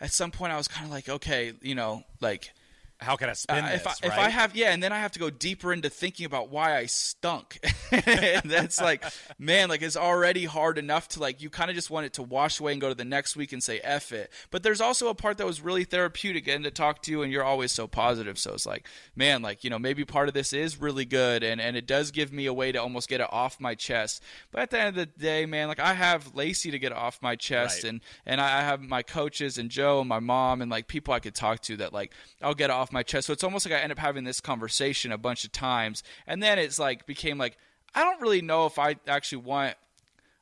[0.02, 2.52] at some point I was kind of like, okay, you know, like.
[3.00, 3.82] How can I spin Uh, this?
[3.82, 4.12] if I, if?
[4.14, 6.86] I have yeah, and then I have to go deeper into thinking about why I
[6.86, 7.60] stunk.
[7.92, 9.04] and that's like,
[9.38, 12.24] man, like it's already hard enough to like you kind of just want it to
[12.24, 14.32] wash away and go to the next week and say f it.
[14.50, 17.32] But there's also a part that was really therapeutic and to talk to you, and
[17.32, 18.40] you're always so positive.
[18.40, 21.60] So it's like, man, like you know maybe part of this is really good, and
[21.60, 24.24] and it does give me a way to almost get it off my chest.
[24.52, 26.98] But at the end of the day, man, like I have Lacey to get it
[26.98, 27.90] off my chest, Right.
[27.90, 31.20] and and I have my coaches and Joe and my mom and like people I
[31.20, 33.28] could talk to that like I'll get it off my chest.
[33.28, 36.41] So it's almost like I end up having this conversation a bunch of times, and
[36.41, 37.57] then it's like became like
[37.95, 39.76] I don't really know if I actually want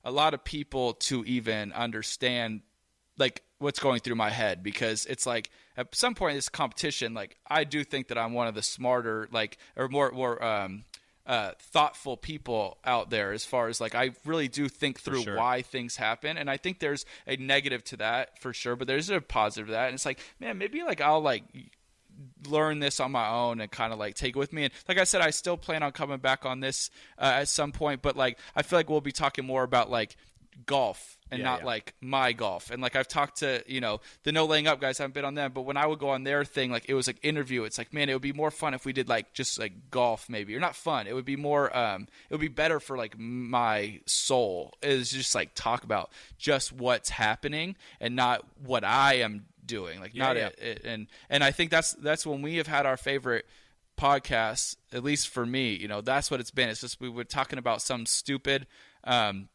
[0.04, 2.62] a lot of people to even understand
[3.18, 4.62] like what's going through my head.
[4.62, 8.34] Because it's like at some point in this competition, like I do think that I'm
[8.34, 10.84] one of the smarter, like or more more um,
[11.26, 15.38] uh, thoughtful people out there as far as like I really do think through sure.
[15.38, 19.10] why things happen, and I think there's a negative to that for sure, but there's
[19.10, 21.44] a positive to that, and it's like man, maybe like I'll like
[22.48, 24.66] learn this on my own and kind of like take it with me.
[24.66, 27.72] And like I said, I still plan on coming back on this uh, at some
[27.72, 30.16] point, but like I feel like we'll be talking more about like
[30.68, 31.66] golf and Yeah, not yeah.
[31.66, 32.70] like my golf.
[32.70, 35.26] And like I've talked to, you know, the no laying up guys, I haven't been
[35.26, 37.64] on them, but when I would go on their thing, like it was like interview,
[37.64, 40.30] it's like, man, it would be more fun if we did like just like golf
[40.30, 40.56] maybe.
[40.56, 41.08] Or not fun.
[41.08, 45.34] It would be more um it would be better for like my soul is just
[45.34, 50.00] like talk about just what's happening and not what I am doing.
[50.00, 50.48] Like not yeah.
[50.48, 53.46] it, it and and I think that's that's when we have had our favorite
[53.98, 56.70] podcasts, at least for me, you know, that's what it's been.
[56.70, 58.68] It's just we were talking about some stupid
[59.04, 59.50] um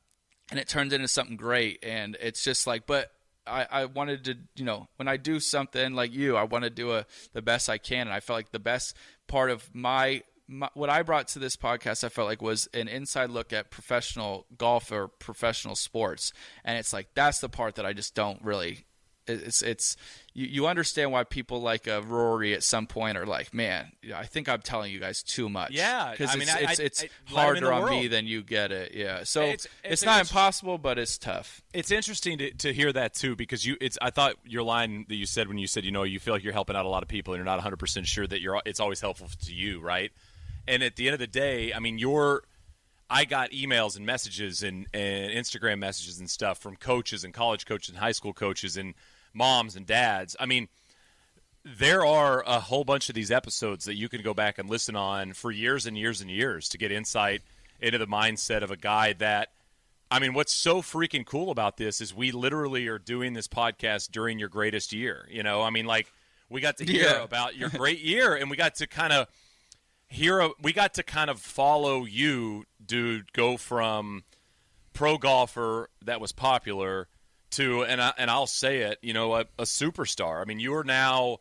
[0.50, 3.10] and it turns into something great and it's just like but
[3.46, 6.70] I, I wanted to you know when I do something like you I want to
[6.70, 10.22] do a, the best I can and I felt like the best part of my,
[10.46, 13.70] my what I brought to this podcast I felt like was an inside look at
[13.70, 16.32] professional golf or professional sports
[16.64, 18.84] and it's like that's the part that I just don't really
[19.28, 19.96] it's it's
[20.34, 24.24] you, you understand why people like a Rory at some point are like, man, I
[24.24, 25.72] think I'm telling you guys too much.
[25.72, 28.42] Yeah, because I mean, it's I- it's, it's I- in harder on me than you
[28.42, 28.92] get it.
[28.94, 31.62] Yeah, so It's- it's, it's- not it's- impossible, but it's tough.
[31.74, 35.16] It's interesting to, to hear that too because you it's I thought your line that
[35.16, 37.02] you said when you said you know you feel like you're helping out a lot
[37.02, 40.10] of people and you're not 100% sure that you're it's always helpful to you, right?
[40.66, 42.42] And at the end of the day, I mean, you're
[43.10, 47.64] I got emails and messages and, and Instagram messages and stuff from coaches and college
[47.64, 48.92] coaches and high school coaches and
[49.32, 50.36] moms and dads.
[50.38, 50.68] I mean,
[51.64, 54.96] there are a whole bunch of these episodes that you can go back and listen
[54.96, 57.42] on for years and years and years to get insight
[57.80, 59.48] into the mindset of a guy that
[60.10, 64.10] I mean, what's so freaking cool about this is we literally are doing this podcast
[64.10, 65.28] during your greatest year.
[65.30, 66.10] You know, I mean, like
[66.48, 67.22] we got to hear Yeah.
[67.22, 69.26] about your great year, and we got to kind of
[70.08, 70.40] hear.
[70.40, 74.24] A, we got to kind of follow you, dude, go from
[74.94, 77.06] pro golfer that was popular
[77.52, 80.40] to, and I, and I'll say it, you know, a, a superstar.
[80.40, 81.38] I mean, you are now,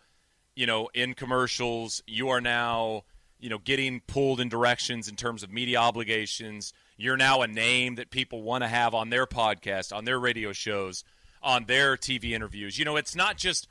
[0.55, 2.01] you know, in commercials.
[2.07, 3.03] You are now,
[3.39, 6.73] you know, getting pulled in directions in terms of media obligations.
[6.97, 10.53] You're now a name that people want to have on their podcast, on their radio
[10.53, 11.03] shows,
[11.43, 12.77] on their TV interviews.
[12.77, 13.67] You know, it's not just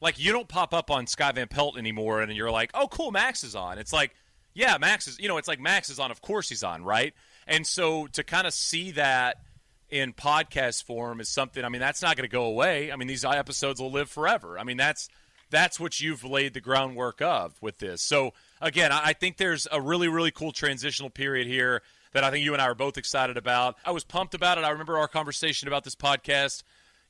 [0.00, 3.10] like you don't pop up on Scott Van Pelt anymore and you're like, oh, cool,
[3.10, 3.78] Max is on.
[3.78, 4.14] It's like,
[4.54, 6.10] yeah, Max is, you know, it's like Max is on.
[6.10, 7.12] Of course he's on, right?
[7.46, 9.36] And so to kind of see that
[9.90, 11.64] in podcast form is something.
[11.64, 12.90] I mean, that's not going to go away.
[12.92, 14.58] I mean, these episodes will live forever.
[14.58, 15.08] I mean, that's
[15.50, 18.02] that's what you've laid the groundwork of with this.
[18.02, 22.44] So again, I think there's a really really cool transitional period here that I think
[22.44, 23.76] you and I are both excited about.
[23.84, 24.64] I was pumped about it.
[24.64, 26.62] I remember our conversation about this podcast.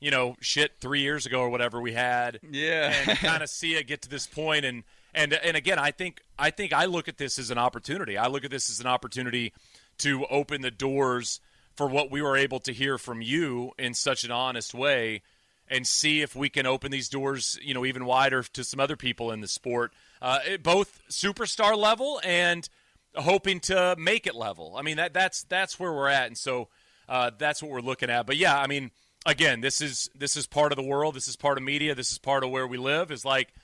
[0.03, 2.95] You know, shit, three years ago or whatever we had Yeah.
[3.07, 4.83] and kind of see it get to this point and
[5.15, 8.17] and and again I think I think I look at this as an opportunity.
[8.17, 9.53] I look at this as an opportunity
[9.99, 11.41] to open the doors
[11.81, 15.23] for what we were able to hear from you in such an honest way
[15.67, 18.97] and see if we can open these doors, you know, even wider to some other
[18.97, 19.91] people in the sport,
[20.21, 22.69] uh, both superstar level and
[23.15, 24.75] hoping to make it level.
[24.77, 26.69] I mean, that that's that's where we're at, and so
[27.09, 28.27] uh, that's what we're looking at.
[28.27, 28.91] But yeah, I mean,
[29.25, 31.15] again, this is this is part of the world.
[31.15, 31.95] This is part of media.
[31.95, 33.11] This is part of where we live.
[33.11, 33.55] Is like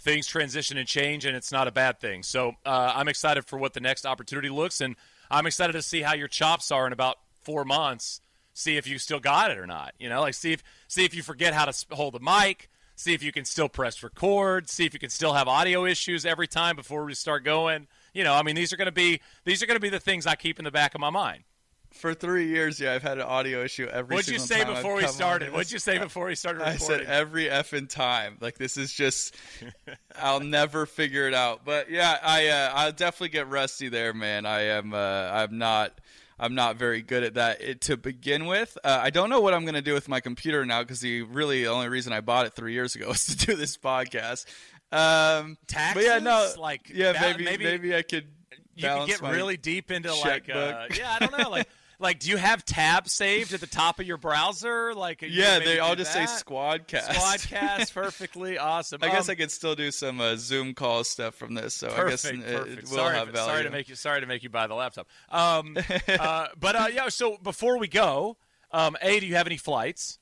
[0.00, 2.22] things transition and change, and it's not a bad thing.
[2.22, 4.96] So uh, I'm excited for what the next opportunity looks, and
[5.30, 7.18] I'm excited to see how your chops are in about
[7.48, 8.20] four months.
[8.52, 9.94] See if you still got it or not.
[9.98, 12.68] You know, like see if see if you forget how to hold the mic.
[12.94, 14.68] See if you can still press record.
[14.68, 17.86] See if you can still have audio issues every time before we start going.
[18.12, 20.00] You know, I mean, these are going to be these are going to be the
[20.00, 21.44] things I keep in the back of my mind.
[21.90, 24.16] For three years, yeah, I've had an audio issue every.
[24.16, 25.52] What'd you say time I've before we started?
[25.52, 27.06] What'd you say before we started I recording?
[27.06, 28.36] said every effing time.
[28.40, 29.34] Like this is just,
[30.20, 31.64] I'll never figure it out.
[31.64, 34.44] But yeah, I uh, I'll definitely get rusty there, man.
[34.44, 35.98] I am uh, I'm not
[36.40, 38.76] I'm not very good at that it, to begin with.
[38.84, 41.62] Uh, I don't know what I'm gonna do with my computer now because the really
[41.64, 44.46] the only reason I bought it three years ago was to do this podcast.
[44.90, 45.94] Um, Taxes?
[45.94, 48.26] but yeah, no, Like, yeah, ba- maybe, maybe- maybe I could.
[48.74, 51.68] you can get really deep into like uh, yeah, I don't know, like
[52.00, 54.94] like do you have tabs saved at the top of your browser?
[54.94, 56.44] Like you Yeah, they all just say that?
[56.44, 57.06] Squadcast.
[57.08, 59.00] Squadcast, perfectly awesome.
[59.02, 61.88] I guess Um, I could still do some uh, Zoom call stuff from this, so
[61.88, 62.78] Perfect, I guess it, perfect.
[62.78, 63.50] it will sorry, have value.
[63.50, 65.06] sorry to make you sorry to make you buy the laptop.
[65.30, 65.76] Um,
[66.08, 68.36] uh, but uh, yeah, so before we go,
[68.70, 70.18] um, a do you have any flights?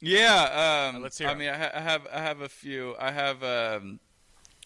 [0.00, 1.38] Yeah, um, let's hear I 'em.
[1.38, 2.94] mean, I, ha- I have I have a few.
[3.00, 3.42] I have.
[3.42, 3.98] Um,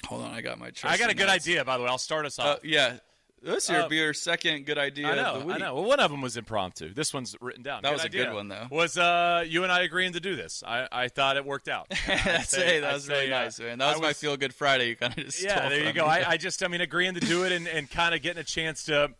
[0.07, 0.71] hold on, I got my.
[0.85, 1.47] I got a good notes.
[1.47, 1.89] idea, by the way.
[1.89, 2.59] I'll start us Uh, off.
[2.65, 2.99] yeah.
[3.43, 5.57] This year uh, be your second good idea I know, of the week.
[5.57, 5.75] I know.
[5.75, 6.95] Well, one of them was impromptu.
[6.95, 7.83] This one's written down.
[7.83, 8.67] That good was a good one, though.
[8.71, 10.63] Was uh, you and I agreeing to do this?
[10.65, 11.89] I, I thought it worked out.
[12.07, 13.79] That's say, that was really uh, nice, man.
[13.79, 14.91] That was, was, my feel good Friday.
[14.91, 15.69] You kind of just yeah.
[15.69, 16.05] There you go.
[16.05, 18.45] I, I, just, I mean, agreeing to do it and, and kind of getting a
[18.45, 19.11] chance to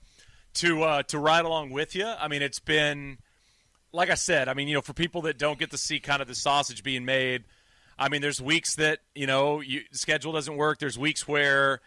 [0.55, 2.07] to uh, to ride along with you.
[2.07, 3.19] I mean, it's been
[3.93, 4.49] like I said.
[4.49, 6.83] I mean, you know, for people that don't get to see kind of the sausage
[6.83, 7.45] being made.
[7.99, 10.79] I mean, there's weeks that you know you, schedule doesn't work.
[10.79, 11.81] There's weeks where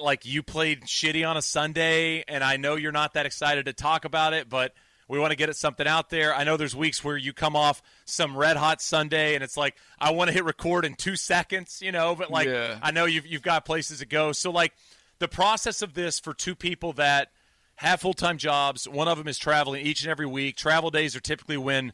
[0.00, 3.72] like you played shitty on a Sunday, and I know you're not that excited to
[3.72, 4.74] talk about it, but
[5.08, 6.34] we want to get it something out there.
[6.34, 9.76] I know there's weeks where you come off some red hot Sunday, and it's like
[9.98, 12.14] I want to hit record in two seconds, you know.
[12.14, 12.78] But like yeah.
[12.82, 14.72] I know you've you've got places to go, so like
[15.18, 17.28] the process of this for two people that
[17.76, 18.88] have full time jobs.
[18.88, 20.56] One of them is traveling each and every week.
[20.56, 21.92] Travel days are typically when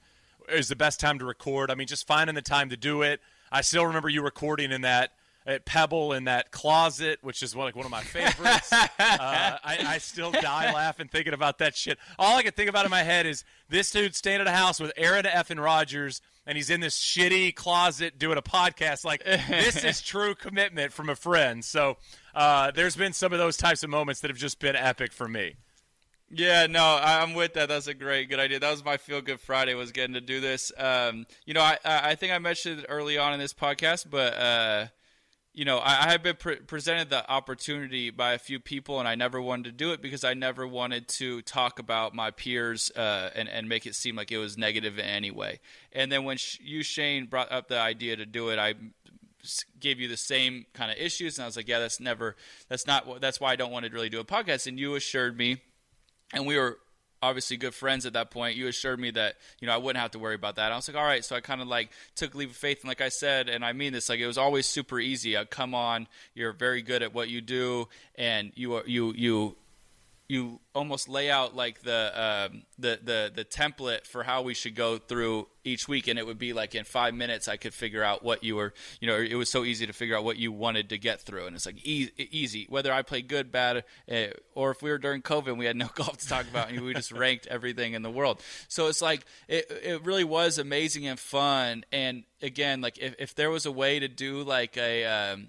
[0.48, 1.70] is the best time to record.
[1.70, 3.20] I mean, just finding the time to do it.
[3.52, 5.12] I still remember you recording in that
[5.51, 8.72] at Pebble in that closet, which is one, like one of my favorites.
[8.72, 11.98] uh, I, I, still die laughing thinking about that shit.
[12.18, 14.81] All I can think about in my head is this dude staying at a house
[14.81, 15.51] with Aaron F.
[15.51, 19.05] and Rodgers, and he's in this shitty closet doing a podcast.
[19.05, 21.64] Like this is true commitment from a friend.
[21.64, 21.97] So
[22.35, 25.28] uh, there's been some of those types of moments that have just been epic for
[25.28, 25.56] me.
[26.32, 27.68] Yeah, no, I'm with that.
[27.68, 28.60] That's a great, good idea.
[28.60, 30.70] That was my feel good Friday was getting to do this.
[30.78, 34.35] Um, you know, I, I think I mentioned it early on in this podcast, but
[34.35, 34.86] uh,
[35.52, 39.09] you know, I, I have been pre- presented the opportunity by a few people, and
[39.09, 42.90] I never wanted to do it because I never wanted to talk about my peers
[42.94, 45.60] uh, and and make it seem like it was negative in any way.
[45.93, 48.74] And then when sh- you Shane brought up the idea to do it, I
[49.78, 52.36] gave you the same kind of issues, and I was like, yeah, that's never,
[52.68, 54.66] that's not, that's why I don't want to really do a podcast.
[54.66, 55.62] And you assured me,
[56.32, 56.78] and we were
[57.22, 58.56] obviously good friends at that point.
[58.56, 60.72] You assured me that you know I wouldn't have to worry about that.
[60.72, 61.24] I was like, all right.
[61.24, 63.72] So I kind of like took leave of faith, and like I said, and I
[63.72, 65.36] mean this, like it was always super easy.
[65.36, 69.56] I come on, you're very good at what you do, and you are you you
[70.31, 74.77] you almost lay out like the um, the the the template for how we should
[74.77, 78.05] go through each week, and it would be like in five minutes I could figure
[78.05, 80.52] out what you were, you know, it was so easy to figure out what you
[80.52, 84.27] wanted to get through, and it's like e- easy whether I played good, bad, uh,
[84.55, 86.94] or if we were during COVID we had no golf to talk about, and we
[86.94, 88.40] just ranked everything in the world.
[88.69, 93.35] So it's like it it really was amazing and fun, and again, like if if
[93.35, 95.48] there was a way to do like a um,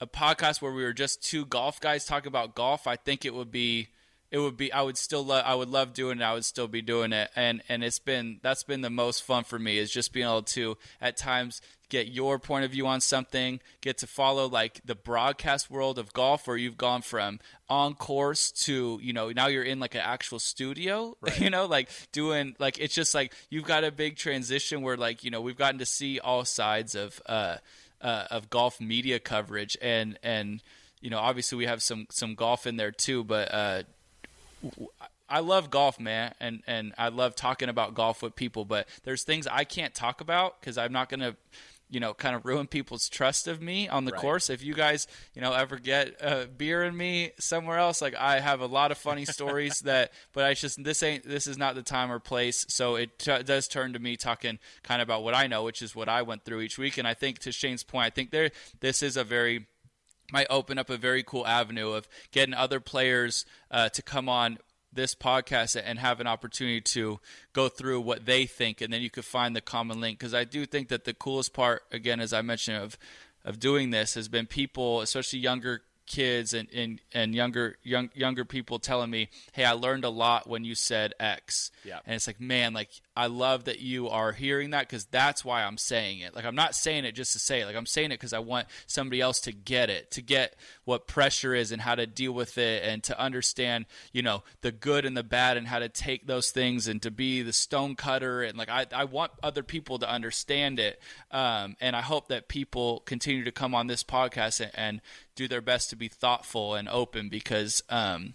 [0.00, 3.34] a podcast where we were just two golf guys talking about golf, I think it
[3.34, 3.88] would be
[4.30, 6.24] it would be I would still love I would love doing it.
[6.24, 7.30] I would still be doing it.
[7.34, 10.42] And and it's been that's been the most fun for me is just being able
[10.42, 14.94] to at times get your point of view on something, get to follow like the
[14.94, 19.64] broadcast world of golf where you've gone from on course to, you know, now you're
[19.64, 21.40] in like an actual studio, right.
[21.40, 25.24] you know, like doing like it's just like you've got a big transition where like,
[25.24, 27.56] you know, we've gotten to see all sides of uh
[28.02, 30.62] uh, of golf media coverage and and
[31.00, 33.82] you know obviously we have some some golf in there too but uh,
[35.30, 38.64] I love golf, man, and and I love talking about golf with people.
[38.64, 41.36] But there's things I can't talk about because I'm not gonna,
[41.90, 44.20] you know, kind of ruin people's trust of me on the right.
[44.20, 44.48] course.
[44.48, 48.40] If you guys, you know, ever get a beer in me somewhere else, like I
[48.40, 51.74] have a lot of funny stories that, but I just this ain't this is not
[51.74, 52.64] the time or place.
[52.68, 55.82] So it t- does turn to me talking kind of about what I know, which
[55.82, 56.96] is what I went through each week.
[56.96, 58.50] And I think to Shane's point, I think there
[58.80, 59.66] this is a very
[60.32, 64.58] might open up a very cool avenue of getting other players uh, to come on
[64.92, 67.20] this podcast and have an opportunity to
[67.52, 70.18] go through what they think and then you could find the common link.
[70.18, 72.98] Because i do think that the coolest part again as i mentioned of
[73.44, 78.44] of doing this has been people especially younger kids and, and, and younger young younger
[78.44, 82.00] people telling me, "Hey, I learned a lot when you said X." Yeah.
[82.04, 85.62] And it's like, man, like I love that you are hearing that because that's why
[85.62, 86.34] I'm saying it.
[86.34, 87.66] Like I'm not saying it just to say it.
[87.66, 91.06] Like I'm saying it because I want somebody else to get it, to get what
[91.06, 95.04] pressure is and how to deal with it, and to understand, you know, the good
[95.04, 98.42] and the bad and how to take those things and to be the stone cutter
[98.42, 101.00] and like I I want other people to understand it.
[101.30, 105.00] Um, and I hope that people continue to come on this podcast and, and
[105.34, 108.34] do their best to be thoughtful and open because um,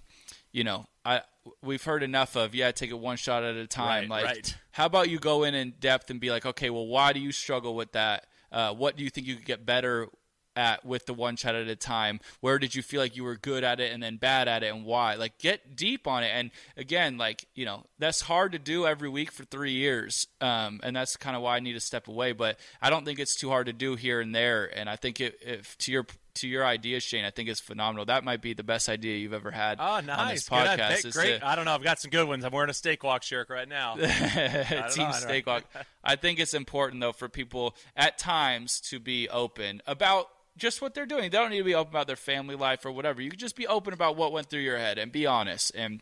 [0.52, 1.22] you know I
[1.62, 4.58] we've heard enough of yeah take it one shot at a time right, like right.
[4.72, 7.32] how about you go in in depth and be like okay well why do you
[7.32, 10.08] struggle with that uh, what do you think you could get better
[10.56, 12.20] at with the one shot at a time?
[12.40, 14.74] Where did you feel like you were good at it and then bad at it
[14.74, 15.16] and why?
[15.16, 16.32] Like get deep on it.
[16.34, 20.28] And again, like, you know, that's hard to do every week for three years.
[20.42, 22.32] Um, and that's kind of why I need to step away.
[22.32, 24.66] But I don't think it's too hard to do here and there.
[24.66, 26.06] And I think it, if to your
[26.36, 28.06] to your idea, Shane, I think it's phenomenal.
[28.06, 29.80] That might be the best idea you've ever had.
[29.80, 30.20] Oh, nice.
[30.20, 31.04] On this podcast.
[31.04, 31.14] Good.
[31.14, 31.40] Great.
[31.40, 31.74] To, I don't know.
[31.74, 32.44] I've got some good ones.
[32.44, 33.96] I'm wearing a Steak Walk shirt right now.
[34.92, 35.64] Team Steak Walk.
[36.04, 40.94] I think it's important though for people at times to be open about just what
[40.94, 41.24] they're doing.
[41.24, 43.22] They don't need to be open about their family life or whatever.
[43.22, 45.72] You can just be open about what went through your head and be honest.
[45.76, 46.02] And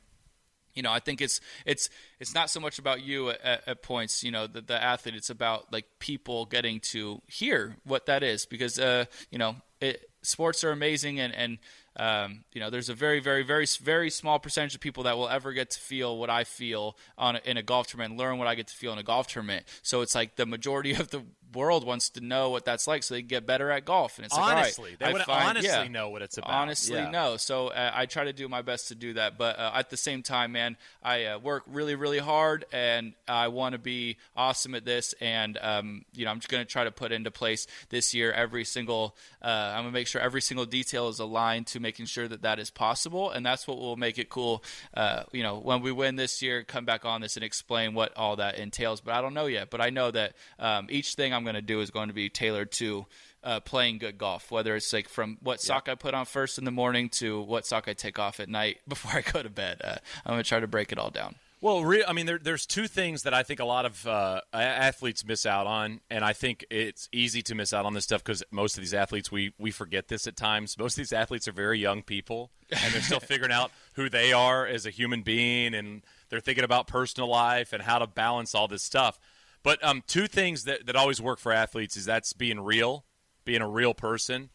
[0.74, 1.90] you know, I think it's it's
[2.20, 4.24] it's not so much about you at, at points.
[4.24, 5.16] You know, the, the athlete.
[5.16, 10.10] It's about like people getting to hear what that is because uh, you know, it,
[10.24, 11.60] sports are amazing and and
[11.96, 15.30] um, you know, there's a very, very, very, very small percentage of people that will
[15.30, 18.48] ever get to feel what I feel on in a golf tournament, and learn what
[18.48, 19.66] I get to feel in a golf tournament.
[19.84, 21.24] So it's like the majority of the
[21.54, 24.18] world wants to know what that's like so they can get better at golf.
[24.18, 26.52] And it's honestly, like, they right, would find, honestly yeah, know what it's about.
[26.52, 27.10] Honestly, yeah.
[27.10, 27.38] no.
[27.38, 29.38] So uh, I try to do my best to do that.
[29.38, 33.50] But uh, at the same time, man, I uh, work really, really hard and I
[33.50, 35.14] want to be awesome at this.
[35.22, 38.32] And, um, you know, I'm just going to try to put into place this year
[38.32, 42.08] every single, uh, I'm going to make sure every single detail is aligned to making
[42.08, 43.30] sure that that is possible.
[43.30, 44.64] And that's what will make it cool.
[44.94, 48.16] Uh, you know, when we win this year, come back on this and explain what
[48.18, 49.02] all that entails.
[49.02, 49.70] But I don't know yet.
[49.70, 52.30] But I know that um, each thing I'm going to do is going to be
[52.30, 53.06] tailored to
[53.44, 54.52] uh, playing good golf.
[54.52, 57.66] Whether it's like from what sock I put on first in the morning to what
[57.66, 59.82] sock I take off at night before I go to bed.
[59.84, 59.96] Uh,
[60.26, 61.36] I'm gonna try to break it all down.
[61.64, 64.42] Well, re- I mean, there, there's two things that I think a lot of uh,
[64.52, 68.22] athletes miss out on, and I think it's easy to miss out on this stuff
[68.22, 70.78] because most of these athletes we we forget this at times.
[70.78, 74.34] Most of these athletes are very young people, and they're still figuring out who they
[74.34, 78.54] are as a human being, and they're thinking about personal life and how to balance
[78.54, 79.18] all this stuff.
[79.64, 83.06] But um, two things that, that always work for athletes is that's being real,
[83.46, 84.50] being a real person,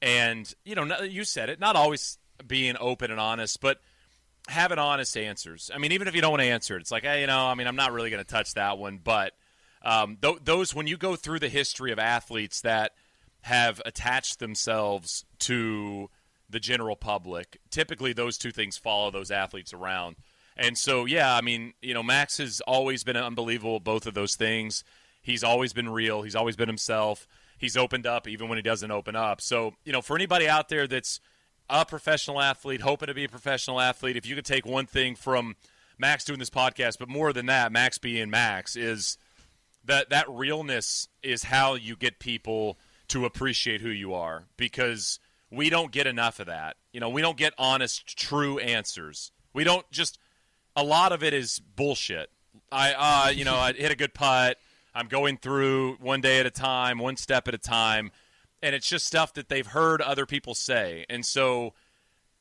[0.00, 3.80] and you know, you said it, not always being open and honest, but
[4.48, 5.70] having honest answers.
[5.74, 7.46] I mean, even if you don't want to answer it, it's like, hey, you know,
[7.46, 9.32] I mean, I'm not really going to touch that one, but
[9.82, 12.92] um, th- those when you go through the history of athletes that
[13.42, 16.08] have attached themselves to
[16.48, 20.16] the general public, typically those two things follow those athletes around.
[20.56, 24.36] And so, yeah, I mean, you know, Max has always been unbelievable both of those
[24.36, 24.84] things.
[25.20, 26.22] He's always been real.
[26.22, 27.26] He's always been himself.
[27.58, 29.40] He's opened up even when he doesn't open up.
[29.40, 31.20] So, you know, for anybody out there that's
[31.68, 35.14] a professional athlete, hoping to be a professional athlete, if you could take one thing
[35.14, 35.56] from
[35.98, 39.16] Max doing this podcast, but more than that, Max being Max, is
[39.84, 42.78] that that realness is how you get people
[43.08, 45.18] to appreciate who you are because
[45.50, 46.76] we don't get enough of that.
[46.92, 49.30] You know, we don't get honest, true answers.
[49.52, 50.18] We don't just
[50.76, 52.30] a lot of it is bullshit.
[52.70, 52.94] I,
[53.26, 54.58] uh, you know, I hit a good putt.
[54.94, 58.10] I'm going through one day at a time, one step at a time,
[58.62, 61.04] and it's just stuff that they've heard other people say.
[61.08, 61.74] And so,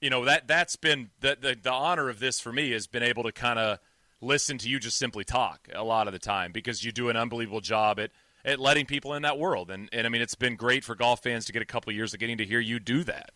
[0.02, 3.04] you know, that that's been the the, the honor of this for me has been
[3.04, 3.80] able to kind of
[4.22, 7.18] listen to you just simply talk a lot of the time because you do an
[7.18, 8.12] unbelievable job at
[8.46, 9.72] at letting people in that world.
[9.72, 11.96] And and I mean, it's been great for golf fans to get a couple of
[11.96, 13.32] years of getting to hear you do that.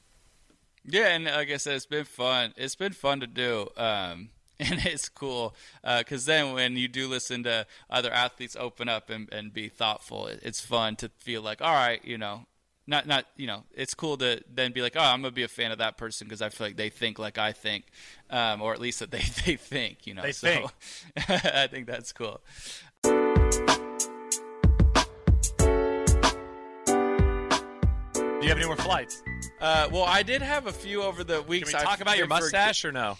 [0.85, 2.53] Yeah, and like I said, it's been fun.
[2.55, 3.67] It's been fun to do.
[3.75, 8.89] Um, and it's cool because uh, then when you do listen to other athletes open
[8.89, 12.45] up and, and be thoughtful, it's fun to feel like, all right, you know,
[12.87, 15.47] not not you know, it's cool to then be like, oh, I'm gonna be a
[15.47, 17.85] fan of that person because I feel like they think like I think,
[18.29, 20.23] um, or at least that they they think, you know.
[20.23, 20.71] They so think.
[21.29, 22.41] I think that's cool.
[28.39, 29.21] Do you have any more flights?
[29.59, 31.69] Uh, well, I did have a few over the weeks.
[31.69, 33.17] Can we talk I about your forget- mustache or no?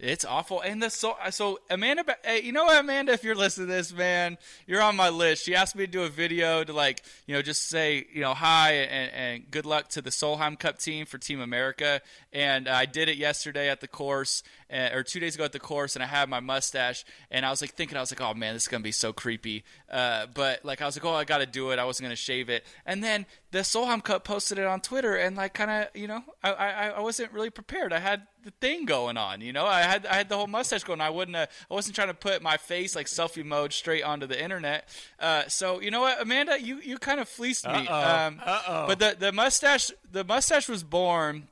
[0.00, 0.60] It's awful.
[0.60, 3.12] And the so so Amanda, hey, you know what, Amanda?
[3.12, 5.44] If you're listening to this, man, you're on my list.
[5.44, 8.32] She asked me to do a video to like, you know, just say, you know,
[8.32, 12.00] hi and, and good luck to the Solheim Cup team for Team America.
[12.32, 15.58] And I did it yesterday at the course, uh, or two days ago at the
[15.58, 18.34] course, and I had my mustache, and I was like thinking, I was like, oh
[18.34, 19.64] man, this is gonna be so creepy.
[19.90, 21.78] Uh, but like, I was like, oh, I got to do it.
[21.78, 22.64] I wasn't gonna shave it.
[22.84, 26.22] And then the Solheim Cup posted it on Twitter, and like, kind of, you know,
[26.42, 27.92] I, I I wasn't really prepared.
[27.92, 29.66] I had the thing going on, you know.
[29.66, 31.00] I had I had the whole mustache going.
[31.00, 31.36] I wouldn't.
[31.36, 34.88] Uh, I wasn't trying to put my face like selfie mode straight onto the internet.
[35.18, 37.86] Uh, so you know what, Amanda, you you kind of fleeced me.
[37.88, 38.26] Uh-oh.
[38.26, 38.86] Um, Uh-oh.
[38.86, 41.48] But the the mustache the mustache was born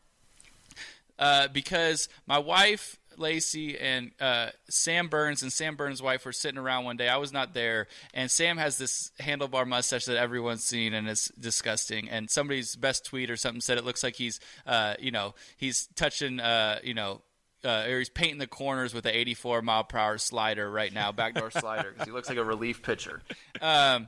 [1.18, 6.58] uh, because my wife Lacey and uh, Sam Burns and Sam Burns' wife were sitting
[6.58, 7.08] around one day.
[7.08, 11.28] I was not there, and Sam has this handlebar mustache that everyone's seen, and it's
[11.28, 12.08] disgusting.
[12.08, 15.88] And somebody's best tweet or something said it looks like he's, uh, you know, he's
[15.94, 17.22] touching, uh, you know.
[17.64, 21.10] Uh, or he's painting the corners with an 84 mile per hour slider right now,
[21.10, 23.22] backdoor slider, because he looks like a relief pitcher.
[23.60, 24.06] Um,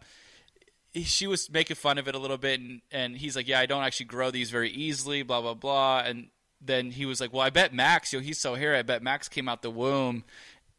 [0.95, 3.67] she was making fun of it a little bit, and, and he's like, "Yeah, I
[3.67, 6.03] don't actually grow these very easily." Blah blah blah.
[6.05, 6.29] And
[6.61, 8.79] then he was like, "Well, I bet Max, you know, he's so hairy.
[8.79, 10.25] I bet Max came out the womb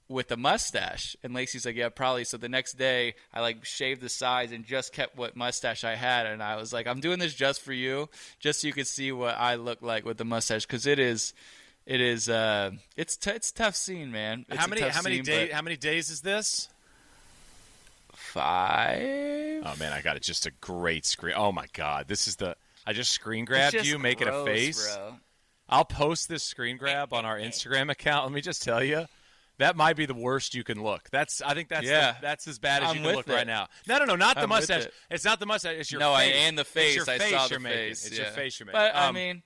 [0.07, 4.01] with a mustache." And Lacey's like, "Yeah, probably." So the next day, I like shaved
[4.01, 7.19] the sides and just kept what mustache I had, and I was like, "I'm doing
[7.19, 10.25] this just for you, just so you could see what I look like with the
[10.25, 11.33] mustache, because it is."
[11.85, 12.29] It is.
[12.29, 14.45] Uh, it's t- it's a tough scene, man.
[14.47, 16.69] It's how many how many days how many days is this?
[18.13, 19.63] Five.
[19.65, 20.21] Oh man, I got it.
[20.21, 21.33] Just a great screen.
[21.35, 22.55] Oh my god, this is the.
[22.85, 24.95] I just screen grabbed just you making gross, a face.
[24.95, 25.15] bro.
[25.69, 28.25] I'll post this screen grab on our Instagram account.
[28.25, 29.05] Let me just tell you,
[29.59, 31.09] that might be the worst you can look.
[31.11, 32.13] That's I think that's Yeah.
[32.13, 33.33] the, that's as bad as I'm you can look it.
[33.33, 33.67] right now.
[33.87, 34.85] No, no, no, not the I'm mustache.
[34.85, 34.93] it.
[35.11, 35.75] It's not the mustache.
[35.77, 36.07] It's your face.
[36.07, 36.95] no, I, and the face.
[36.97, 37.07] It's face.
[37.07, 37.77] your I face saw the you're making.
[37.89, 38.05] face.
[38.07, 38.23] It's yeah.
[38.25, 38.79] your face you're making.
[38.79, 39.43] But I Um, mean,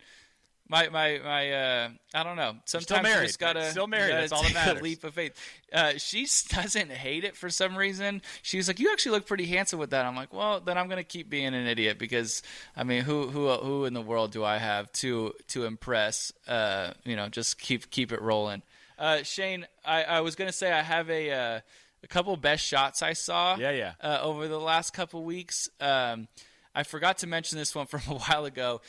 [0.69, 1.51] my my my.
[1.51, 2.55] Uh, I don't know.
[2.65, 4.09] Sometimes you just gotta Still married.
[4.09, 4.79] gotta That's all that matters.
[4.81, 5.33] A leap of faith.
[5.71, 8.21] Uh, she doesn't hate it for some reason.
[8.41, 11.03] She's like, "You actually look pretty handsome with that." I'm like, "Well, then I'm gonna
[11.03, 12.41] keep being an idiot because
[12.75, 16.31] I mean, who who who in the world do I have to to impress?
[16.47, 18.61] Uh, you know, just keep keep it rolling."
[18.97, 21.31] Uh, Shane, I, I was gonna say I have a.
[21.31, 21.59] Uh,
[22.03, 23.93] a couple best shots I saw Yeah, yeah.
[24.01, 25.69] uh, over the last couple weeks.
[25.79, 26.27] Um,
[26.75, 28.81] I forgot to mention this one from a while ago.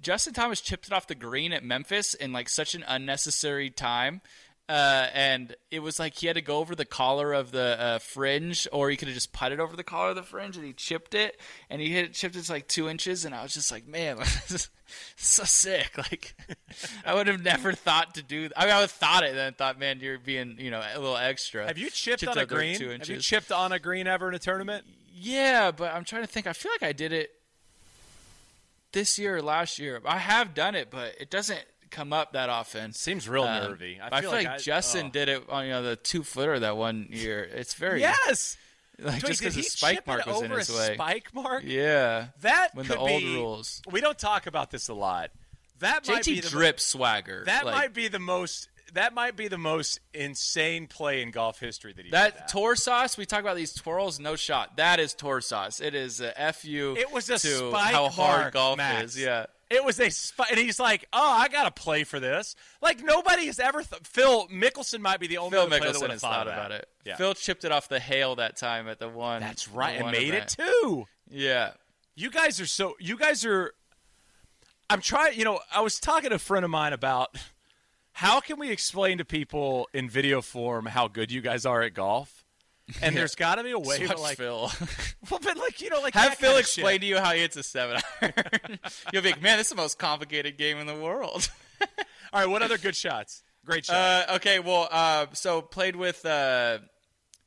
[0.00, 4.20] Justin Thomas chipped it off the green at Memphis in like such an unnecessary time.
[4.68, 7.98] Uh, and it was like he had to go over the collar of the uh,
[7.98, 10.74] fringe, or he could have just putted over the collar of the fringe, and he
[10.74, 13.54] chipped it, and he hit it, chipped it to like two inches, and I was
[13.54, 14.18] just like, man,
[15.16, 15.96] so sick.
[15.96, 16.34] Like,
[17.04, 18.50] I would have never thought to do.
[18.54, 20.80] I, mean, I would have thought it, and then thought, man, you're being, you know,
[20.80, 21.66] a little extra.
[21.66, 22.78] Have you chipped, Chipped on a green?
[22.78, 24.84] Have you chipped on a green ever in a tournament?
[25.10, 26.46] Yeah, but I'm trying to think.
[26.46, 27.30] I feel like I did it
[28.92, 30.00] this year or last year.
[30.04, 32.92] I have done it, but it doesn't come up that often.
[32.92, 33.98] Seems real Um, nervy.
[34.02, 35.10] I feel, like, I- Justin oh.
[35.10, 37.42] did it on you know the two footer that one year.
[37.44, 38.56] It's very Yes.
[38.98, 40.94] like, Wait, just because the he spike mark was in over his a way.
[40.94, 41.62] Spike mark.
[41.66, 43.80] Yeah, That when the old be- rules.
[43.90, 45.30] We don't talk about this a lot.
[45.80, 47.44] That might be JT the drip swagger.
[47.46, 48.68] That like, might be the most.
[48.94, 52.74] That might be the most insane play in golf history that he did that tour
[52.74, 53.16] sauce.
[53.16, 54.18] We talk about these twirls.
[54.18, 54.76] No shot.
[54.76, 55.80] That is tour sauce.
[55.80, 56.94] It is a fu.
[56.96, 59.14] It was a to spike how hard golf Max.
[59.14, 59.20] is.
[59.20, 59.46] Yeah.
[59.70, 60.10] It was a
[60.50, 63.82] and he's like, "Oh, I got to play for this." Like nobody has ever.
[63.82, 66.72] Th- Phil Mickelson might be the only Phil other player that Mickelson has thought about
[66.72, 66.88] it.
[67.04, 69.42] Yeah, Phil chipped it off the hail that time at the one.
[69.42, 70.56] that's right, and made event.
[70.58, 71.06] it too.
[71.30, 71.72] Yeah.
[72.14, 72.96] You guys are so.
[72.98, 73.74] You guys are.
[74.88, 75.38] I'm trying.
[75.38, 77.36] You know, I was talking to a friend of mine about
[78.18, 81.94] how can we explain to people in video form how good you guys are at
[81.94, 82.44] golf.
[83.00, 84.72] And there's got to be a way Just to like, Phil.
[85.30, 87.00] well, but like you know, like Have Phil explain shit.
[87.02, 88.32] to you how he hits a seven iron.
[89.12, 91.48] You'll be like, man, this is the most complicated game in the world.
[91.80, 93.44] All right, what other good shots?
[93.64, 93.94] Great shot.
[94.28, 96.78] Uh, okay, well, uh, so played with uh,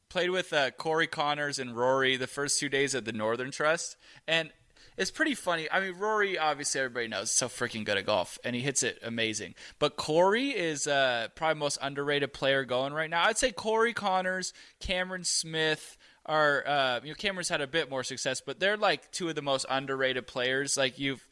[0.08, 3.98] played with uh, Corey Conners and Rory the first two days at the Northern Trust,
[4.26, 4.52] and
[4.98, 5.68] it's pretty funny.
[5.72, 9.00] I mean, Rory obviously everybody knows so freaking good at golf, and he hits it
[9.04, 9.56] amazing.
[9.80, 13.24] But Corey is uh, probably most underrated player going right now.
[13.24, 15.98] I'd say Corey Conners, Cameron Smith.
[16.24, 19.34] Are uh, you know Cameron's had a bit more success, but they're like two of
[19.34, 20.78] the most underrated players.
[20.78, 21.26] Like you've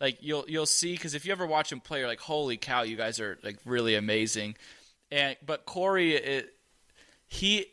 [0.00, 2.82] like you'll you'll see because if you ever watch him play, you're like, holy cow,
[2.82, 4.54] you guys are like really amazing.
[5.10, 6.54] And but Corey, it,
[7.26, 7.66] he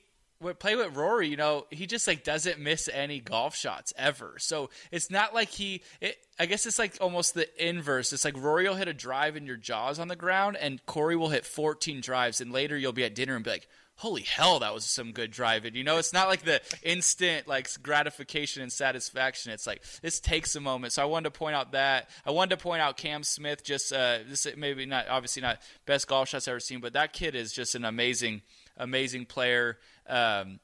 [0.59, 1.29] play with Rory.
[1.29, 4.35] You know, he just like doesn't miss any golf shots ever.
[4.39, 5.81] So it's not like he.
[6.01, 8.11] It, I guess it's like almost the inverse.
[8.11, 11.15] It's like Rory will hit a drive and your jaws on the ground, and Corey
[11.15, 13.67] will hit 14 drives, and later you'll be at dinner and be like.
[13.97, 15.75] Holy hell, that was some good driving.
[15.75, 19.51] You know, it's not like the instant like gratification and satisfaction.
[19.51, 20.93] It's like this takes a moment.
[20.93, 22.09] So I wanted to point out that.
[22.25, 23.63] I wanted to point out Cam Smith.
[23.63, 27.13] Just uh, this maybe not obviously not best golf shots I've ever seen, but that
[27.13, 28.41] kid is just an amazing,
[28.77, 29.77] amazing player.
[30.07, 30.59] Um,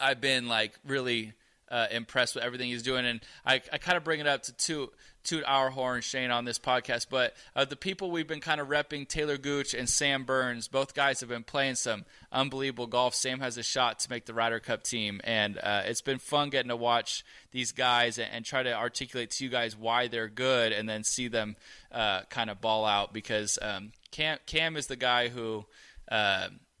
[0.00, 1.32] I've been like really
[1.70, 4.52] uh, impressed with everything he's doing, and I, I kind of bring it up to
[4.52, 4.92] toot
[5.24, 7.08] toot our horn, Shane, on this podcast.
[7.10, 10.94] But uh, the people we've been kind of repping, Taylor Gooch and Sam Burns, both
[10.94, 13.14] guys have been playing some unbelievable golf.
[13.14, 16.48] Sam has a shot to make the Ryder Cup team, and uh, it's been fun
[16.48, 20.28] getting to watch these guys and, and, try to articulate to you guys why they're
[20.28, 21.56] good, and then see them
[21.92, 25.66] uh, kind of ball out because um, Cam Cam is the guy who.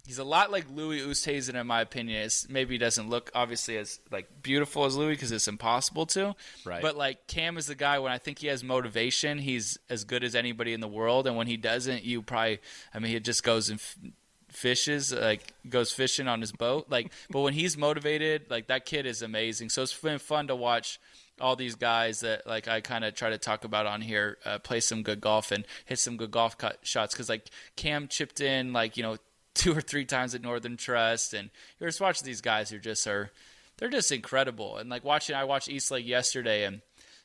[0.08, 2.22] He's a lot like Louis Oosthuizen in my opinion.
[2.22, 6.34] It's, maybe he doesn't look obviously as like beautiful as Louis because it's impossible to.
[6.64, 6.80] Right.
[6.80, 10.24] But like Cam is the guy when I think he has motivation, he's as good
[10.24, 12.60] as anybody in the world, and when he doesn't, you probably
[12.94, 13.78] I mean he just goes and.
[13.78, 13.98] F-
[14.50, 19.04] fishes like goes fishing on his boat like but when he's motivated like that kid
[19.04, 20.98] is amazing so it's been fun to watch
[21.38, 24.58] all these guys that like I kind of try to talk about on here uh,
[24.58, 28.40] play some good golf and hit some good golf cut shots because like Cam chipped
[28.40, 29.18] in like you know
[29.58, 33.06] two or three times at Northern Trust and you're just watching these guys who just
[33.06, 33.30] are
[33.76, 36.80] they're just incredible and like watching I watched East Lake yesterday and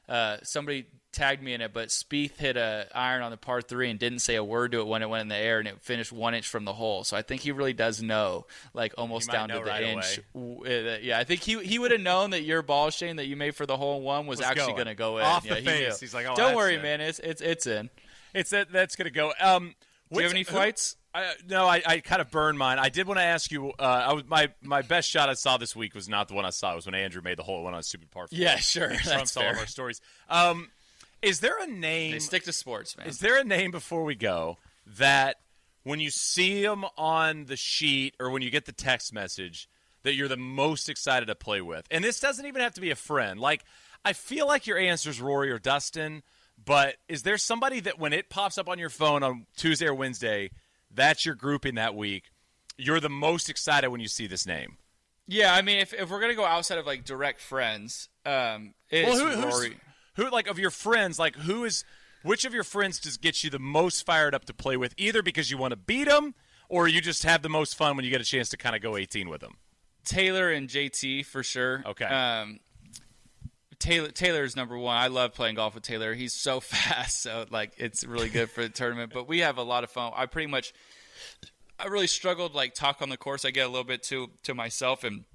[0.10, 3.90] uh, somebody tagged me in it, but Spieth hit a iron on the par three
[3.90, 5.80] and didn't say a word to it when it went in the air, and it
[5.82, 7.06] finished one inch from the hole.
[7.06, 10.20] So I think he really does know, like almost down to the right inch.
[10.34, 13.28] W- uh, Yeah, I think he he would have known that your ball Shane that
[13.28, 14.76] you made for the hole in one was, actually going.
[14.76, 16.02] going to go in Off yeah, the he face.
[16.02, 16.06] knew.
[16.06, 16.84] He's like, oh, don't worry, it.
[16.84, 17.90] man, it's it's it's in.
[18.34, 19.32] It's that that's gonna go.
[19.40, 19.74] Um,
[20.12, 20.98] Do you have any flights?
[21.14, 22.80] I, no, I, I kind of burned mine.
[22.80, 23.72] I did want to ask you.
[23.78, 26.46] Uh, I was my my best shot I saw this week was not the one
[26.46, 26.74] I saw.
[26.74, 28.28] It was when Andrew made the hole one on stupid par.
[28.32, 30.02] Yeah, sure, trumps all of our stories.
[30.30, 30.72] Um,
[31.22, 32.14] Is there a name?
[32.14, 33.08] They stick to sports, man.
[33.08, 34.58] Is there a name before we go
[34.98, 35.38] that
[35.84, 39.70] when you see them on the sheet or when you get the text message
[40.02, 41.86] that you're the most excited to play with?
[41.92, 43.40] And this doesn't even have to be a friend.
[43.40, 43.64] Like
[44.04, 46.24] I feel like your answer is Rory or Dustin,
[46.66, 49.94] but is there somebody that when it pops up on your phone on Tuesday or
[49.94, 50.50] Wednesday,
[50.94, 52.32] that's your grouping that week?
[52.78, 54.78] You're the most excited when you see this name.
[55.28, 59.10] Yeah, I mean, if, if we're gonna go outside of like direct friends, um, it's
[59.10, 59.72] Well, who,
[60.16, 61.86] who like of your friends, like who is
[62.24, 64.94] which of your friends does get you the most fired up to play with?
[64.98, 66.36] Either because you want to beat them,
[66.70, 68.82] or you just have the most fun when you get a chance to kind of
[68.82, 69.58] go 18 with them.
[70.06, 71.84] Taylor and JT for sure.
[71.86, 72.06] Okay.
[72.06, 72.60] Um,
[73.84, 74.96] Taylor Taylor's number one.
[74.96, 76.14] I love playing golf with Taylor.
[76.14, 79.12] He's so fast, so like it's really good for the tournament.
[79.14, 80.14] But we have a lot of fun.
[80.16, 80.74] I pretty much,
[81.78, 83.44] I really struggled like talk on the course.
[83.44, 85.26] I get a little bit to to myself and.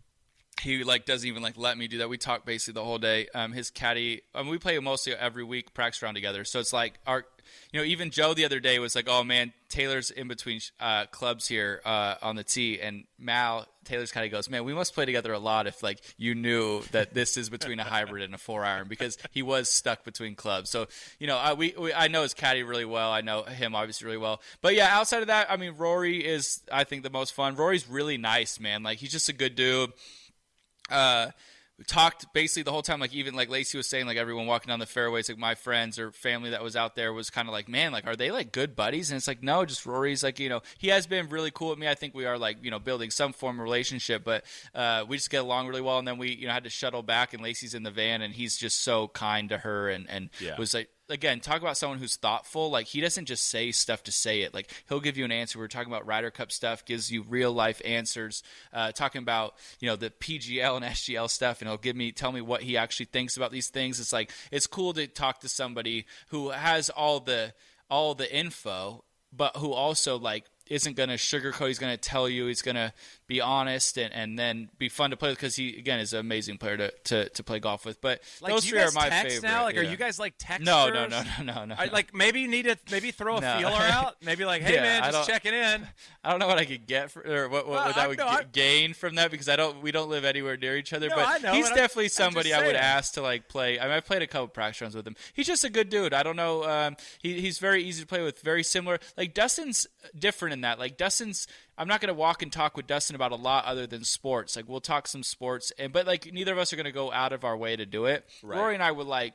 [0.61, 2.09] He like doesn't even like let me do that.
[2.09, 3.29] We talk basically the whole day.
[3.33, 6.45] Um, his caddy, I mean, we play mostly every week, practice round together.
[6.45, 7.25] So it's like our,
[7.71, 11.07] you know, even Joe the other day was like, "Oh man, Taylor's in between uh,
[11.13, 14.95] clubs here uh, on the tee," and Mal Taylor's kind of goes, "Man, we must
[14.95, 18.35] play together a lot if like you knew that this is between a hybrid and
[18.35, 20.87] a four iron because he was stuck between clubs." So
[21.19, 23.11] you know, I, we, we I know his caddy really well.
[23.11, 24.41] I know him obviously really well.
[24.63, 27.57] But yeah, outside of that, I mean, Rory is I think the most fun.
[27.57, 28.83] Rory's really nice, man.
[28.83, 29.93] Like he's just a good dude
[30.91, 31.31] uh,
[31.87, 34.81] talked basically the whole time like even like lacey was saying like everyone walking down
[34.81, 37.69] the fairways like my friends or family that was out there was kind of like
[37.69, 39.11] man like are they like good buddies?
[39.11, 41.79] And it's like no just rory's like you know he has been really cool with
[41.79, 41.87] me.
[41.89, 44.45] I think we are like you know building some form of relationship but
[44.75, 45.99] uh, we just get along really well.
[45.99, 48.35] And then we you know had to shuttle back and lacey's in the van and
[48.35, 50.57] he's just so kind to her and and Yeah.
[50.59, 52.71] was like again, talk about someone who's thoughtful.
[52.71, 54.55] Like he doesn't just say stuff to say it.
[54.55, 55.59] Like he'll give you an answer.
[55.59, 58.43] We are talking about Ryder Cup stuff, gives you real life answers.
[58.73, 62.33] Uh, talking about you know the PGL and SGL stuff, and he'll give me tell
[62.33, 64.01] me what he actually thinks about these things.
[64.01, 67.55] It's like it's cool to talk to somebody who has all the
[67.91, 71.69] all the info, but who also like isn't going to sugarcoat.
[71.69, 72.47] He's going to tell you.
[72.47, 72.93] He's going to
[73.29, 76.19] be honest and, and then be fun to play with because he again is an
[76.21, 78.01] amazing player to, to, to play golf with.
[78.01, 79.49] But Like, those three are my text favorite.
[79.49, 79.65] now?
[79.65, 80.61] Like, are you guys like texters?
[80.65, 81.75] No, no, no, no, no, no.
[81.79, 83.59] I, like maybe you need to maybe throw a No.
[83.59, 84.17] feeler out.
[84.25, 85.87] Maybe like, hey Yeah, man, just checking in.
[86.25, 88.19] I don't know what I could get for, or what, what, what I- that would
[88.19, 90.93] no, g- I- gain from that because I don't we don't live anywhere near each
[90.95, 91.09] other.
[91.11, 93.79] No, but I know, he's definitely I'm somebody I would ask to like play.
[93.79, 95.17] I mean, I've played a couple practice rounds with him.
[95.35, 96.15] He's just a good dude.
[96.15, 96.65] I don't know.
[96.65, 98.41] Um, he, he's very easy to play with.
[98.41, 98.99] Very similar.
[99.19, 99.87] Like Dustin's
[100.19, 100.79] different in that.
[100.79, 101.47] Like Dustin's.
[101.79, 104.57] I'm not going to walk and talk with Dustin about a lot other than sports.
[104.57, 107.13] Like we'll talk some sports, and but like neither of us are going to go
[107.13, 108.25] out of our way to do it.
[108.43, 109.35] Rory and I would like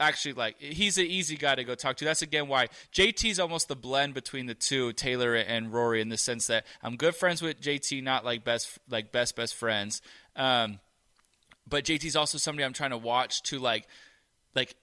[0.00, 2.04] actually like he's an easy guy to go talk to.
[2.04, 6.16] That's again why JT's almost the blend between the two, Taylor and Rory, in the
[6.16, 10.00] sense that I'm good friends with JT, not like best like best best friends.
[10.34, 10.80] Um,
[11.68, 13.86] but JT's also somebody I'm trying to watch to like
[14.54, 14.74] like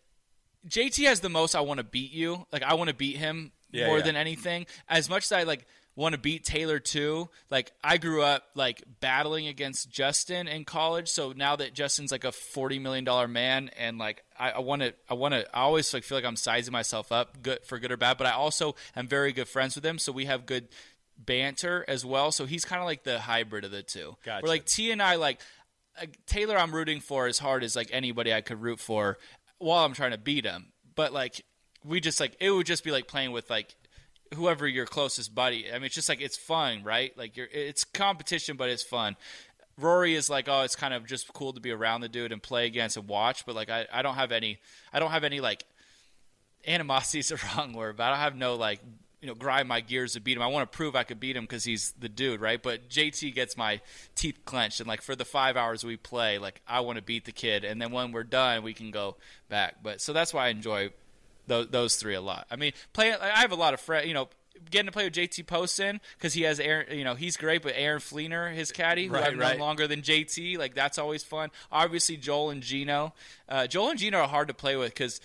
[0.67, 2.45] JT has the most I want to beat you.
[2.51, 4.03] Like I want to beat him Yeah, more yeah.
[4.03, 4.67] than anything.
[4.87, 5.65] As much as I like
[5.95, 7.29] want to beat Taylor too.
[7.49, 11.09] Like I grew up like battling against Justin in college.
[11.09, 14.93] So now that Justin's like a forty million dollar man and like I want to
[15.09, 17.91] I want to I always like feel like I'm sizing myself up good for good
[17.91, 18.17] or bad.
[18.17, 19.99] But I also am very good friends with him.
[19.99, 20.69] So we have good
[21.17, 22.31] banter as well.
[22.31, 24.15] So he's kind of like the hybrid of the two.
[24.23, 24.43] Gotcha.
[24.43, 25.39] Where like T and I like
[26.01, 29.17] uh, Taylor, I'm rooting for as hard as like anybody I could root for
[29.57, 30.71] while I'm trying to beat him.
[30.95, 31.43] But like
[31.83, 33.75] we just like it would just be like playing with like
[34.33, 35.69] whoever your closest buddy.
[35.69, 37.15] I mean, it's just like it's fun, right?
[37.17, 39.15] Like you're it's competition, but it's fun.
[39.77, 42.41] Rory is like, oh, it's kind of just cool to be around the dude and
[42.41, 43.45] play against and watch.
[43.45, 44.59] But like, I, I don't have any,
[44.93, 45.63] I don't have any like
[46.67, 48.79] animosity is the wrong word, but I don't have no like
[49.21, 50.43] you know grind my gears to beat him.
[50.43, 52.61] I want to prove I could beat him because he's the dude, right?
[52.61, 53.81] But JT gets my
[54.15, 57.25] teeth clenched, and like for the five hours we play, like I want to beat
[57.25, 59.17] the kid, and then when we're done, we can go
[59.49, 59.77] back.
[59.83, 60.91] But so that's why I enjoy
[61.47, 62.47] those, those three a lot.
[62.51, 63.15] I mean, playing.
[63.21, 64.29] I have a lot of friends, you know.
[64.69, 67.63] Getting to play with JT Poston because he has Aaron, you know, he's great.
[67.63, 71.23] But Aaron Flener, his caddy, who Right, I've known longer than JT, like that's always
[71.23, 71.49] fun.
[71.71, 73.13] Obviously, Joel and Geno.
[73.49, 75.19] Uh, Joel and Geno are hard to play with because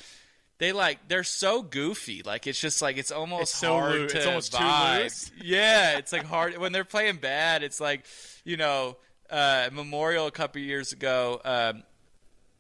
[0.57, 2.23] they like they're so goofy.
[2.25, 4.65] Like it's just like it's almost It's so hard loo- to it's almost too
[5.03, 5.31] loose.
[5.45, 7.63] Yeah, it's like hard when they're playing bad.
[7.63, 8.07] It's like
[8.45, 8.97] you know
[9.29, 11.43] uh, Memorial a couple years ago.
[11.45, 11.83] Um,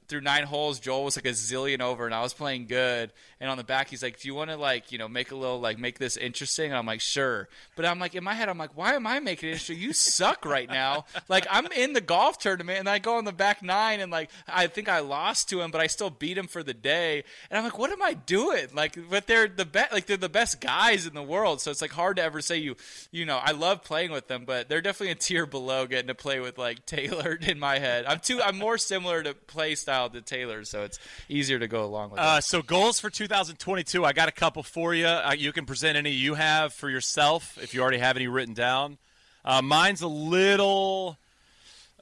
[0.08, 3.12] through nine holes, Joel was like a zillion over, and I was playing good.
[3.40, 5.36] And on the back, he's like, "Do you want to like, you know, make a
[5.36, 8.48] little like make this interesting?" And I'm like, "Sure." But I'm like, in my head,
[8.48, 9.78] I'm like, "Why am I making it interesting?
[9.78, 11.04] You suck right now.
[11.28, 14.30] Like I'm in the golf tournament, and I go on the back nine, and like
[14.46, 17.24] I think I lost to him, but I still beat him for the day.
[17.50, 18.68] And I'm like, what am I doing?
[18.72, 19.92] Like, but they're the best.
[19.92, 21.60] Like they're the best guys in the world.
[21.60, 22.76] So it's like hard to ever say you,
[23.10, 26.14] you know, I love playing with them, but they're definitely a tier below getting to
[26.14, 28.04] play with like Taylor in my head.
[28.06, 28.40] I'm too.
[28.40, 30.98] I'm more similar to play style style to Taylor, so it's
[31.28, 32.20] easier to go along with.
[32.20, 34.05] Uh, so goals for 2022.
[34.05, 35.06] I got a couple for you.
[35.06, 38.55] Uh, you can present any you have for yourself if you already have any written
[38.55, 38.98] down.
[39.44, 41.16] Uh, mine's a little.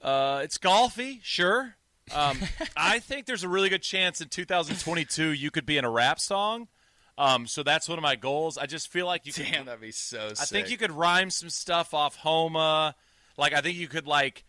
[0.03, 1.77] Uh, it's golfy, sure.
[2.15, 2.39] Um,
[2.77, 6.19] I think there's a really good chance in 2022 you could be in a rap
[6.19, 6.69] song.
[7.17, 8.59] Um, so that's one of my goals.
[8.59, 10.31] I just feel like you could Damn, that'd be so.
[10.31, 12.97] I think you could rhyme some stuff off Homa.
[13.39, 14.45] Like I think you could like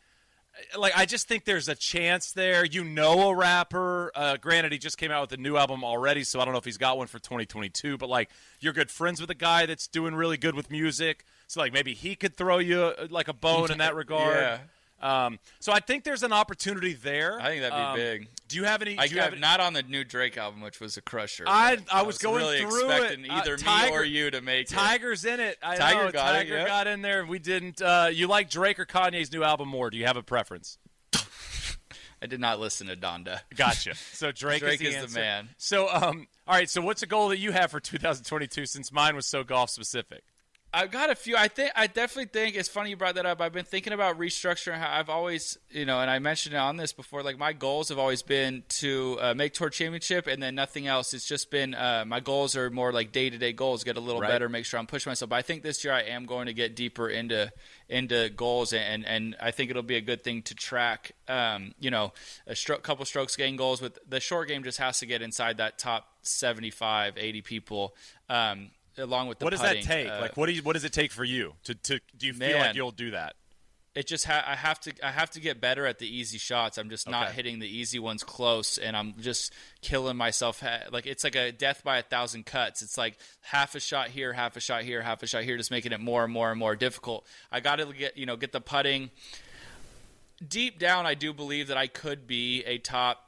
[0.78, 2.66] like I just think there's a chance there.
[2.66, 4.12] You know a rapper.
[4.16, 6.58] Uh, granted, he just came out with a new album already, so I don't know
[6.58, 7.98] if he's got one for 2022.
[7.98, 8.30] But like
[8.60, 11.94] you're good friends with a guy that's doing really good with music, so like maybe
[11.94, 14.38] he could throw you uh, like a bone in that regard.
[14.38, 14.58] Yeah.
[15.02, 17.40] Um, so I think there's an opportunity there.
[17.40, 18.30] I think that'd be Um, big.
[18.48, 18.98] Do you have any?
[18.98, 21.44] I have got not on the new Drake album, which was a crusher.
[21.48, 23.30] I- I was going really through expecting it.
[23.30, 24.74] Uh, either me or you to make it.
[24.74, 25.58] Tiger's in it.
[25.62, 26.12] I Tiger know.
[26.12, 26.66] got it, Tiger yeah.
[26.68, 27.20] got in there.
[27.22, 27.82] and We didn't.
[27.82, 29.90] Uh, you like Drake or Kanye's new album more?
[29.90, 30.78] Do you have a preference?
[32.22, 33.42] I did not listen to Donda.
[33.56, 33.94] Gotcha.
[34.14, 35.50] So Drake, Drake is, is the, the man.
[35.58, 36.70] So, um, all right.
[36.70, 38.66] So, what's a goal that you have for 2022?
[38.66, 40.24] Since mine was so golf specific.
[40.76, 41.38] I've got a few.
[41.38, 43.40] I think I definitely think it's funny you brought that up.
[43.40, 44.78] I've been thinking about restructuring.
[44.78, 47.24] How I've always, you know, and I mentioned it on this before.
[47.24, 51.14] Like my goals have always been to uh, make tour championship, and then nothing else.
[51.14, 53.86] It's just been uh, my goals are more like day to day goals.
[53.86, 54.30] Get a little Right.
[54.30, 55.30] better, make sure I'm pushing myself.
[55.30, 57.54] But I think this year I am going to get deeper into
[57.88, 61.14] into goals, and and I think it'll be a good thing to track.
[61.30, 62.12] Um, you know,
[62.48, 65.56] a stroke, couple strokes gain goals with the short game just has to get inside
[65.58, 67.96] that top 75, 80 people.
[68.30, 69.84] Um, along with the What does putting.
[69.84, 70.08] that take?
[70.10, 72.34] Uh, like, what do you, what does it take for you to, to do you
[72.34, 73.36] feel like you'll do that?
[73.94, 76.78] it just ha- I have to I have to get better at the easy shots.
[76.78, 77.36] I'm just not Okay.
[77.38, 80.62] hitting the easy ones close, and I'm just killing myself.
[80.92, 82.82] Like it's like a death by a thousand cuts.
[82.82, 85.72] It's like half a shot here, half a shot here, half a shot here, just
[85.72, 87.26] making it more and more and more difficult.
[87.54, 89.12] I got to get you know get the putting.
[90.46, 93.22] Deep down, I do believe that I could be a top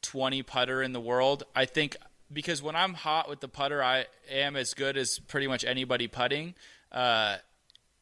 [0.00, 1.42] 20 putter in the world.
[1.54, 1.96] I think
[2.32, 6.08] because when I'm hot with the putter, I am as good as pretty much anybody
[6.08, 6.54] putting.
[6.92, 7.36] Uh,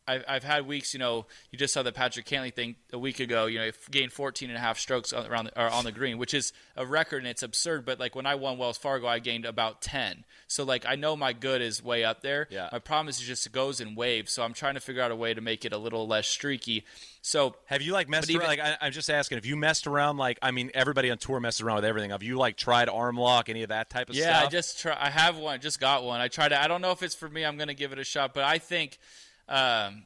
[0.09, 3.21] I've, I've had weeks, you know, you just saw the Patrick Cantlay thing a week
[3.21, 5.93] ago, you know, gained 14 and a half strokes on, around the, or on the
[5.93, 7.85] green, which is a record and it's absurd.
[7.85, 10.25] But like when I won Wells Fargo, I gained about 10.
[10.49, 12.47] So like I know my good is way up there.
[12.51, 12.69] Yeah.
[12.73, 14.33] My problem is it just it goes in waves.
[14.33, 16.85] So I'm trying to figure out a way to make it a little less streaky.
[17.23, 18.47] So Have you like messed But around?
[18.49, 19.39] Like, I, I'm just asking.
[19.39, 20.17] Have you messed around?
[20.17, 22.11] Like, I mean, everybody on tour messes around with everything.
[22.11, 24.41] Have you like tried arm lock, any of that type of Yeah, stuff?
[24.43, 24.97] Yeah, I just try.
[25.01, 25.61] I have one.
[25.61, 26.21] Just got one.
[26.21, 26.59] I tried it.
[26.59, 27.45] I don't know if it's for me.
[27.45, 28.99] I'm going to give it a shot, but I think
[29.49, 30.05] um,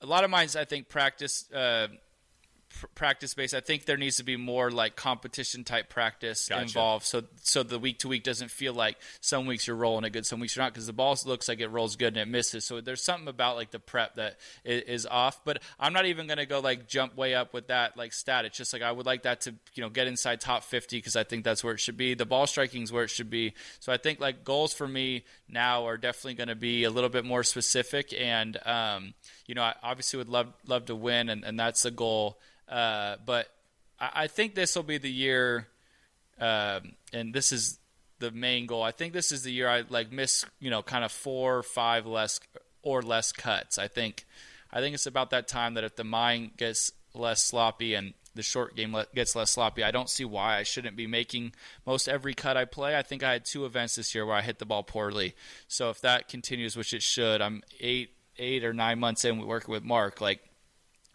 [0.00, 0.56] a lot of mine's.
[0.56, 1.50] I think practice.
[1.52, 1.88] Uh,
[2.94, 6.62] practice based i think there needs to be more like competition type practice Gotcha.
[6.62, 10.10] involved so so the week to week doesn't feel like some weeks you're rolling it
[10.10, 12.28] good some weeks you're not because the ball looks like it rolls good and it
[12.28, 12.64] misses.
[12.64, 16.26] So there's something about like the prep that is, is off but i'm not even
[16.26, 18.44] going to go like jump way up with that like stat.
[18.44, 21.16] It's just like i would like that to you know get inside top 50 because
[21.16, 22.14] i think that's where it should be.
[22.14, 23.54] The ball striking is where it should be.
[23.80, 27.10] So i think like goals for me now are definitely going to be a little
[27.10, 29.14] bit more specific and um,
[29.46, 33.16] you know i obviously would love love to win and, and that's the goal uh,
[33.24, 33.48] but
[33.98, 35.68] I, I think this will be the year,
[36.40, 37.78] um, and this is
[38.18, 38.82] the main goal.
[38.82, 41.62] I think this is the year I like miss, you know, kind of four or
[41.62, 42.40] five less
[42.82, 43.78] or less cuts.
[43.78, 44.24] I think,
[44.72, 48.42] I think it's about that time that if the mind gets less sloppy and the
[48.42, 51.52] short game gets less sloppy, I don't see why I shouldn't be making
[51.86, 52.96] most every cut I play.
[52.96, 55.34] I think I had two events this year where I hit the ball poorly.
[55.68, 59.44] So if that continues, which it should, I'm eight, eight or nine months in we
[59.44, 60.40] working with Mark, like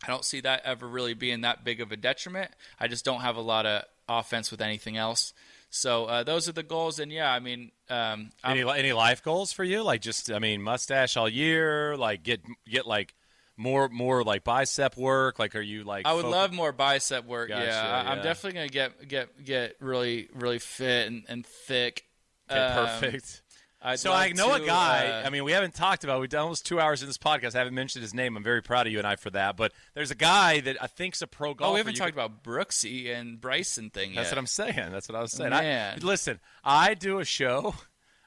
[0.04, 2.52] I don't see that ever really being that big of a detriment.
[2.80, 5.34] I just don't have a lot of offense with anything else.
[5.70, 9.54] So uh, those are the goals, and yeah, I mean, um, any any life goals
[9.54, 9.84] for you?
[9.84, 11.96] Like, just I mean, mustache all year.
[11.96, 13.14] Like, get get like
[13.56, 15.40] more more like bicep work.
[15.40, 16.06] Like, are you like?
[16.06, 17.50] I would foc- love more bicep work.
[17.50, 22.04] Gotcha, yeah, I, I'm definitely gonna get get get really really fit and, and thick.
[22.50, 23.42] Okay, Um, perfect.
[23.84, 25.08] I'd So I know a guy.
[25.08, 26.20] uh, I mean, we haven't talked about.
[26.22, 27.56] We've done almost two hours in this podcast.
[27.56, 28.38] I haven't mentioned his name.
[28.38, 29.58] I'm very proud of you and I for that.
[29.58, 31.70] But there's a guy that I think's a pro golfer.
[31.70, 34.36] oh, we haven't You talked could- about Brooksy and Bryson thing That's yet.
[34.36, 34.92] what I'm saying.
[34.92, 35.50] That's what I was saying.
[35.50, 35.98] Man.
[36.02, 37.74] I, listen, I do a show.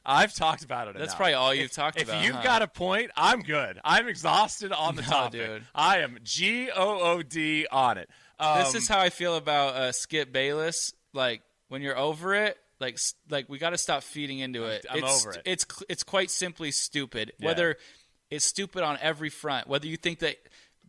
[0.06, 0.94] I've talked about it.
[0.94, 1.16] That's enough.
[1.16, 2.42] probably all you've If- talked if about, If you've huh?
[2.42, 3.78] got a point, I'm good.
[3.84, 5.40] I'm exhausted on the No, topic.
[5.40, 5.64] dude.
[5.74, 8.10] I am G O O D on it.
[8.40, 10.92] Um, this is how I feel about uh, Skip Bayless.
[11.14, 12.98] Like when you're over it, like
[13.30, 14.84] like we got to stop feeding into it.
[14.90, 15.42] I'm it's, over it.
[15.44, 17.32] It's it's quite simply stupid.
[17.38, 17.46] Yeah.
[17.46, 17.76] Whether
[18.30, 20.36] it's stupid on every front, whether you think that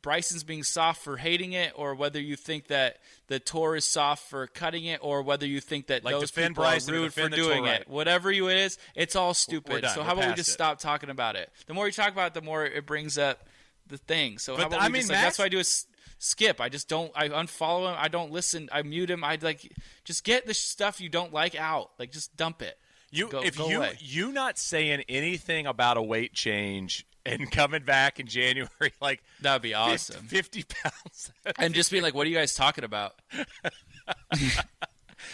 [0.02, 2.98] Bryson's being soft for hating it, or whether you think that
[3.28, 6.54] the tour is soft for cutting it, or whether you think that Like, those people
[6.54, 7.70] Bryson are rude for doing tour, it.
[7.70, 7.90] right.
[7.90, 9.84] Whatever you it is, it's all stupid.
[9.84, 10.54] So We're how about we just it.
[10.54, 11.52] stop talking about it?
[11.66, 13.48] The more you talk about it, the more it brings up
[13.88, 14.38] the thing.
[14.38, 15.64] So how about I we mean, just, like, that's why I do a
[16.18, 16.60] skip.
[16.62, 17.12] I just don't.
[17.16, 17.96] I unfollow him.
[18.00, 18.70] I don't listen.
[18.72, 19.24] I mute him.
[19.24, 19.72] I like
[20.04, 21.92] just get the stuff you don't like out.
[22.00, 22.78] Like just dump it.
[23.12, 23.98] You Go- if go you away.
[24.00, 28.70] you not saying anything about a weight change and coming back in January
[29.02, 30.26] like That would be awesome.
[30.28, 31.32] 50 pounds.
[31.60, 33.16] and just being like, "What are you guys talking about?"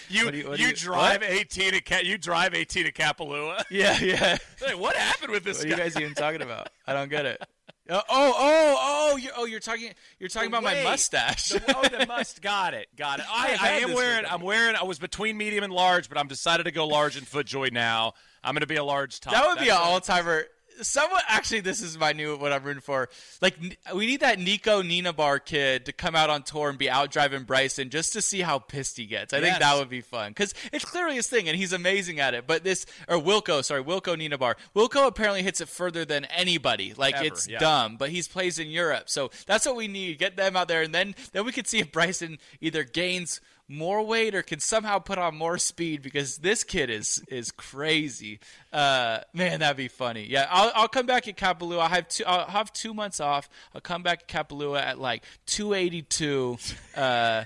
[0.09, 3.63] you What you- what you you- drive 18 to Ca- you drive 18 to Kapalua.
[3.69, 4.37] Yeah, yeah.
[4.61, 6.69] Like, what happened with this What are you guys even talking about?
[6.85, 7.41] I don't get it.
[7.89, 8.77] Oh, oh, oh,
[9.13, 9.17] oh!
[9.17, 9.91] You're, oh, you're talking.
[10.19, 11.49] You're talking about my mustache.
[11.49, 12.41] The, oh, the must.
[12.41, 12.87] Got it.
[12.95, 13.25] Got it.
[13.29, 14.25] I, I've I am this for a wearing.
[14.29, 14.75] I'm wearing.
[14.75, 18.13] I was between medium and large, but I'm decided to go large in FootJoy now.
[18.43, 19.33] I'm going to be a large top.
[19.33, 20.45] That would be an all timer.
[20.81, 23.09] Someone actually, this is my new what I'm rooting for.
[23.41, 23.55] Like,
[23.93, 27.43] we need that Nico Nienaber kid to come out on tour and be out driving
[27.43, 29.33] Bryson just to see how pissed he gets.
[29.33, 32.33] I think that would be fun because it's clearly his thing and he's amazing at
[32.33, 32.47] it.
[32.47, 34.55] But this or Wilco, sorry, Wilco Nienaber.
[34.75, 36.93] Wilco apparently hits it further than anybody.
[36.95, 37.59] Like Ever, it's yeah.
[37.59, 40.17] dumb, but he's plays in Europe, so that's what we need.
[40.17, 43.41] Get them out there, and then then we could see if Bryson either gains
[43.71, 48.39] more weight or can somehow put on more speed because this kid is is crazy.
[48.71, 50.25] Uh, man, that'd be funny.
[50.29, 51.79] Yeah, I'll, I'll come back at Kapalua.
[51.79, 52.25] I have two.
[52.25, 53.49] I'll have two months off.
[53.73, 56.57] I'll come back at Kapalua at like two eighty two.
[56.95, 57.45] Uh,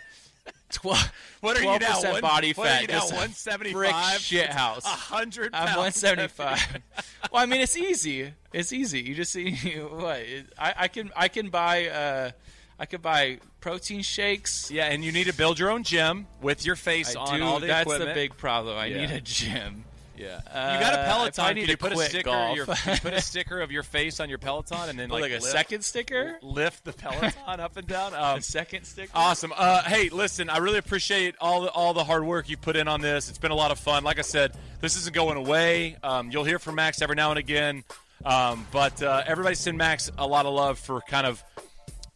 [0.72, 1.12] Twelve.
[1.42, 2.02] What are you now?
[2.02, 3.74] One- body what are you now, 175?
[3.74, 4.84] Brick shit house.
[4.84, 5.54] A hundred.
[5.54, 6.82] I'm 175.
[7.32, 8.32] well, I mean, it's easy.
[8.52, 9.02] It's easy.
[9.02, 9.54] You just see
[9.90, 10.26] what
[10.58, 11.12] I, I can.
[11.16, 11.88] I can buy.
[11.88, 12.32] Uh,
[12.80, 14.70] I could buy protein shakes.
[14.70, 17.46] Yeah, and you need to build your own gym with your face I on do.
[17.46, 18.10] all the That's equipment.
[18.10, 18.78] the big problem.
[18.78, 19.02] I Yeah.
[19.06, 19.86] need a gym.
[20.18, 21.34] Yeah, Uh, you got a Peloton.
[21.34, 22.24] probably need you put a sticker?
[22.24, 22.56] golf.
[22.56, 25.36] Your, put a sticker of your face on your Peloton, and then Like, like, a
[25.36, 26.38] lift, second sticker.
[26.42, 28.14] lift the Peloton up and down.
[28.16, 29.12] Um, A second sticker.
[29.14, 29.52] Awesome.
[29.54, 32.88] Uh, hey, listen, I really appreciate all the all the hard work you put in
[32.88, 33.28] on this.
[33.28, 34.06] It's been a lot of fun.
[34.06, 35.98] Like I said, this isn't going away.
[36.02, 37.84] Um, you'll hear from Max every now and again,
[38.24, 41.44] um, but uh, everybody send Max a lot of love for kind of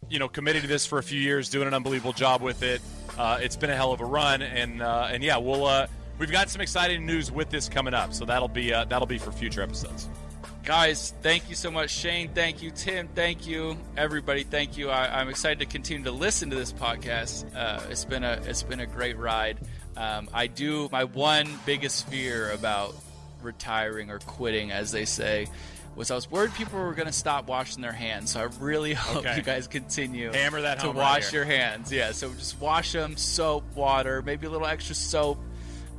[0.09, 2.81] you know committing to this for a few years, doing an unbelievable job with it.
[3.17, 5.87] Uh, it's been a hell of a run, and uh, and yeah, we'll uh,
[6.17, 9.17] we've got some exciting news with this coming up, so that'll be uh, that'll be
[9.17, 10.09] for future episodes.
[10.63, 11.89] Guys, thank you so much.
[11.89, 12.69] Shane, thank you.
[12.69, 13.77] Tim, thank you.
[13.97, 14.89] Everybody, thank you.
[14.89, 17.45] I, I'm excited to continue to listen to this podcast.
[17.55, 19.57] Uh, it's been a it's been a great ride.
[19.97, 22.95] Um, I do my one biggest fear about
[23.41, 25.47] retiring or quitting, as they say,
[25.99, 28.31] was I was worried people were going to stop washing their hands.
[28.31, 29.35] So I really hope Okay.
[29.35, 31.91] you guys continue Hammer that to home right wash your hands.
[31.91, 35.37] Yeah, so just wash them, soap, water, maybe a little extra soap.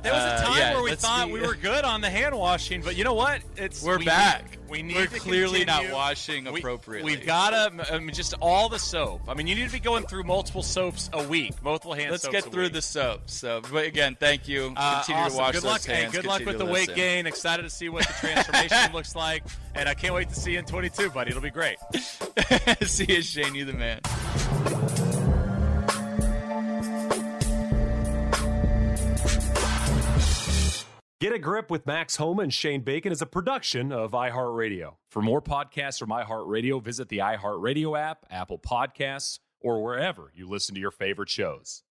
[0.03, 2.35] There was a Uh, time yeah, where we thought we were good on the hand
[2.35, 3.41] washing, but you know what?
[3.55, 4.49] It's We're we back.
[4.49, 7.15] Need, we need We're to clearly not washing We- appropriately.
[7.15, 9.21] We've got to I mean, just all the soap.
[9.27, 12.23] I mean, you need to be going through multiple soaps a week, multiple hand soaps.
[12.33, 12.73] Let's get through week.
[12.73, 13.21] the soap.
[13.29, 14.73] So, but again, thank you.
[14.75, 15.31] Uh, Continue awesome.
[15.37, 16.11] to wash good those luck, hands.
[16.13, 17.27] good luck with the weight gain.
[17.27, 19.43] Excited to see what the transformation looks like,
[19.75, 21.29] and I can't wait to see you in 22, buddy.
[21.29, 21.77] It'll be great.
[22.85, 23.53] See you, Shane.
[23.53, 25.10] You the man.
[31.21, 34.95] Get a Grip with Max Homa and Shane Bacon is a production of iHeartRadio.
[35.07, 40.73] For more podcasts from iHeartRadio, visit the iHeartRadio app, Apple Podcasts, or wherever you listen
[40.73, 41.83] to your favorite shows.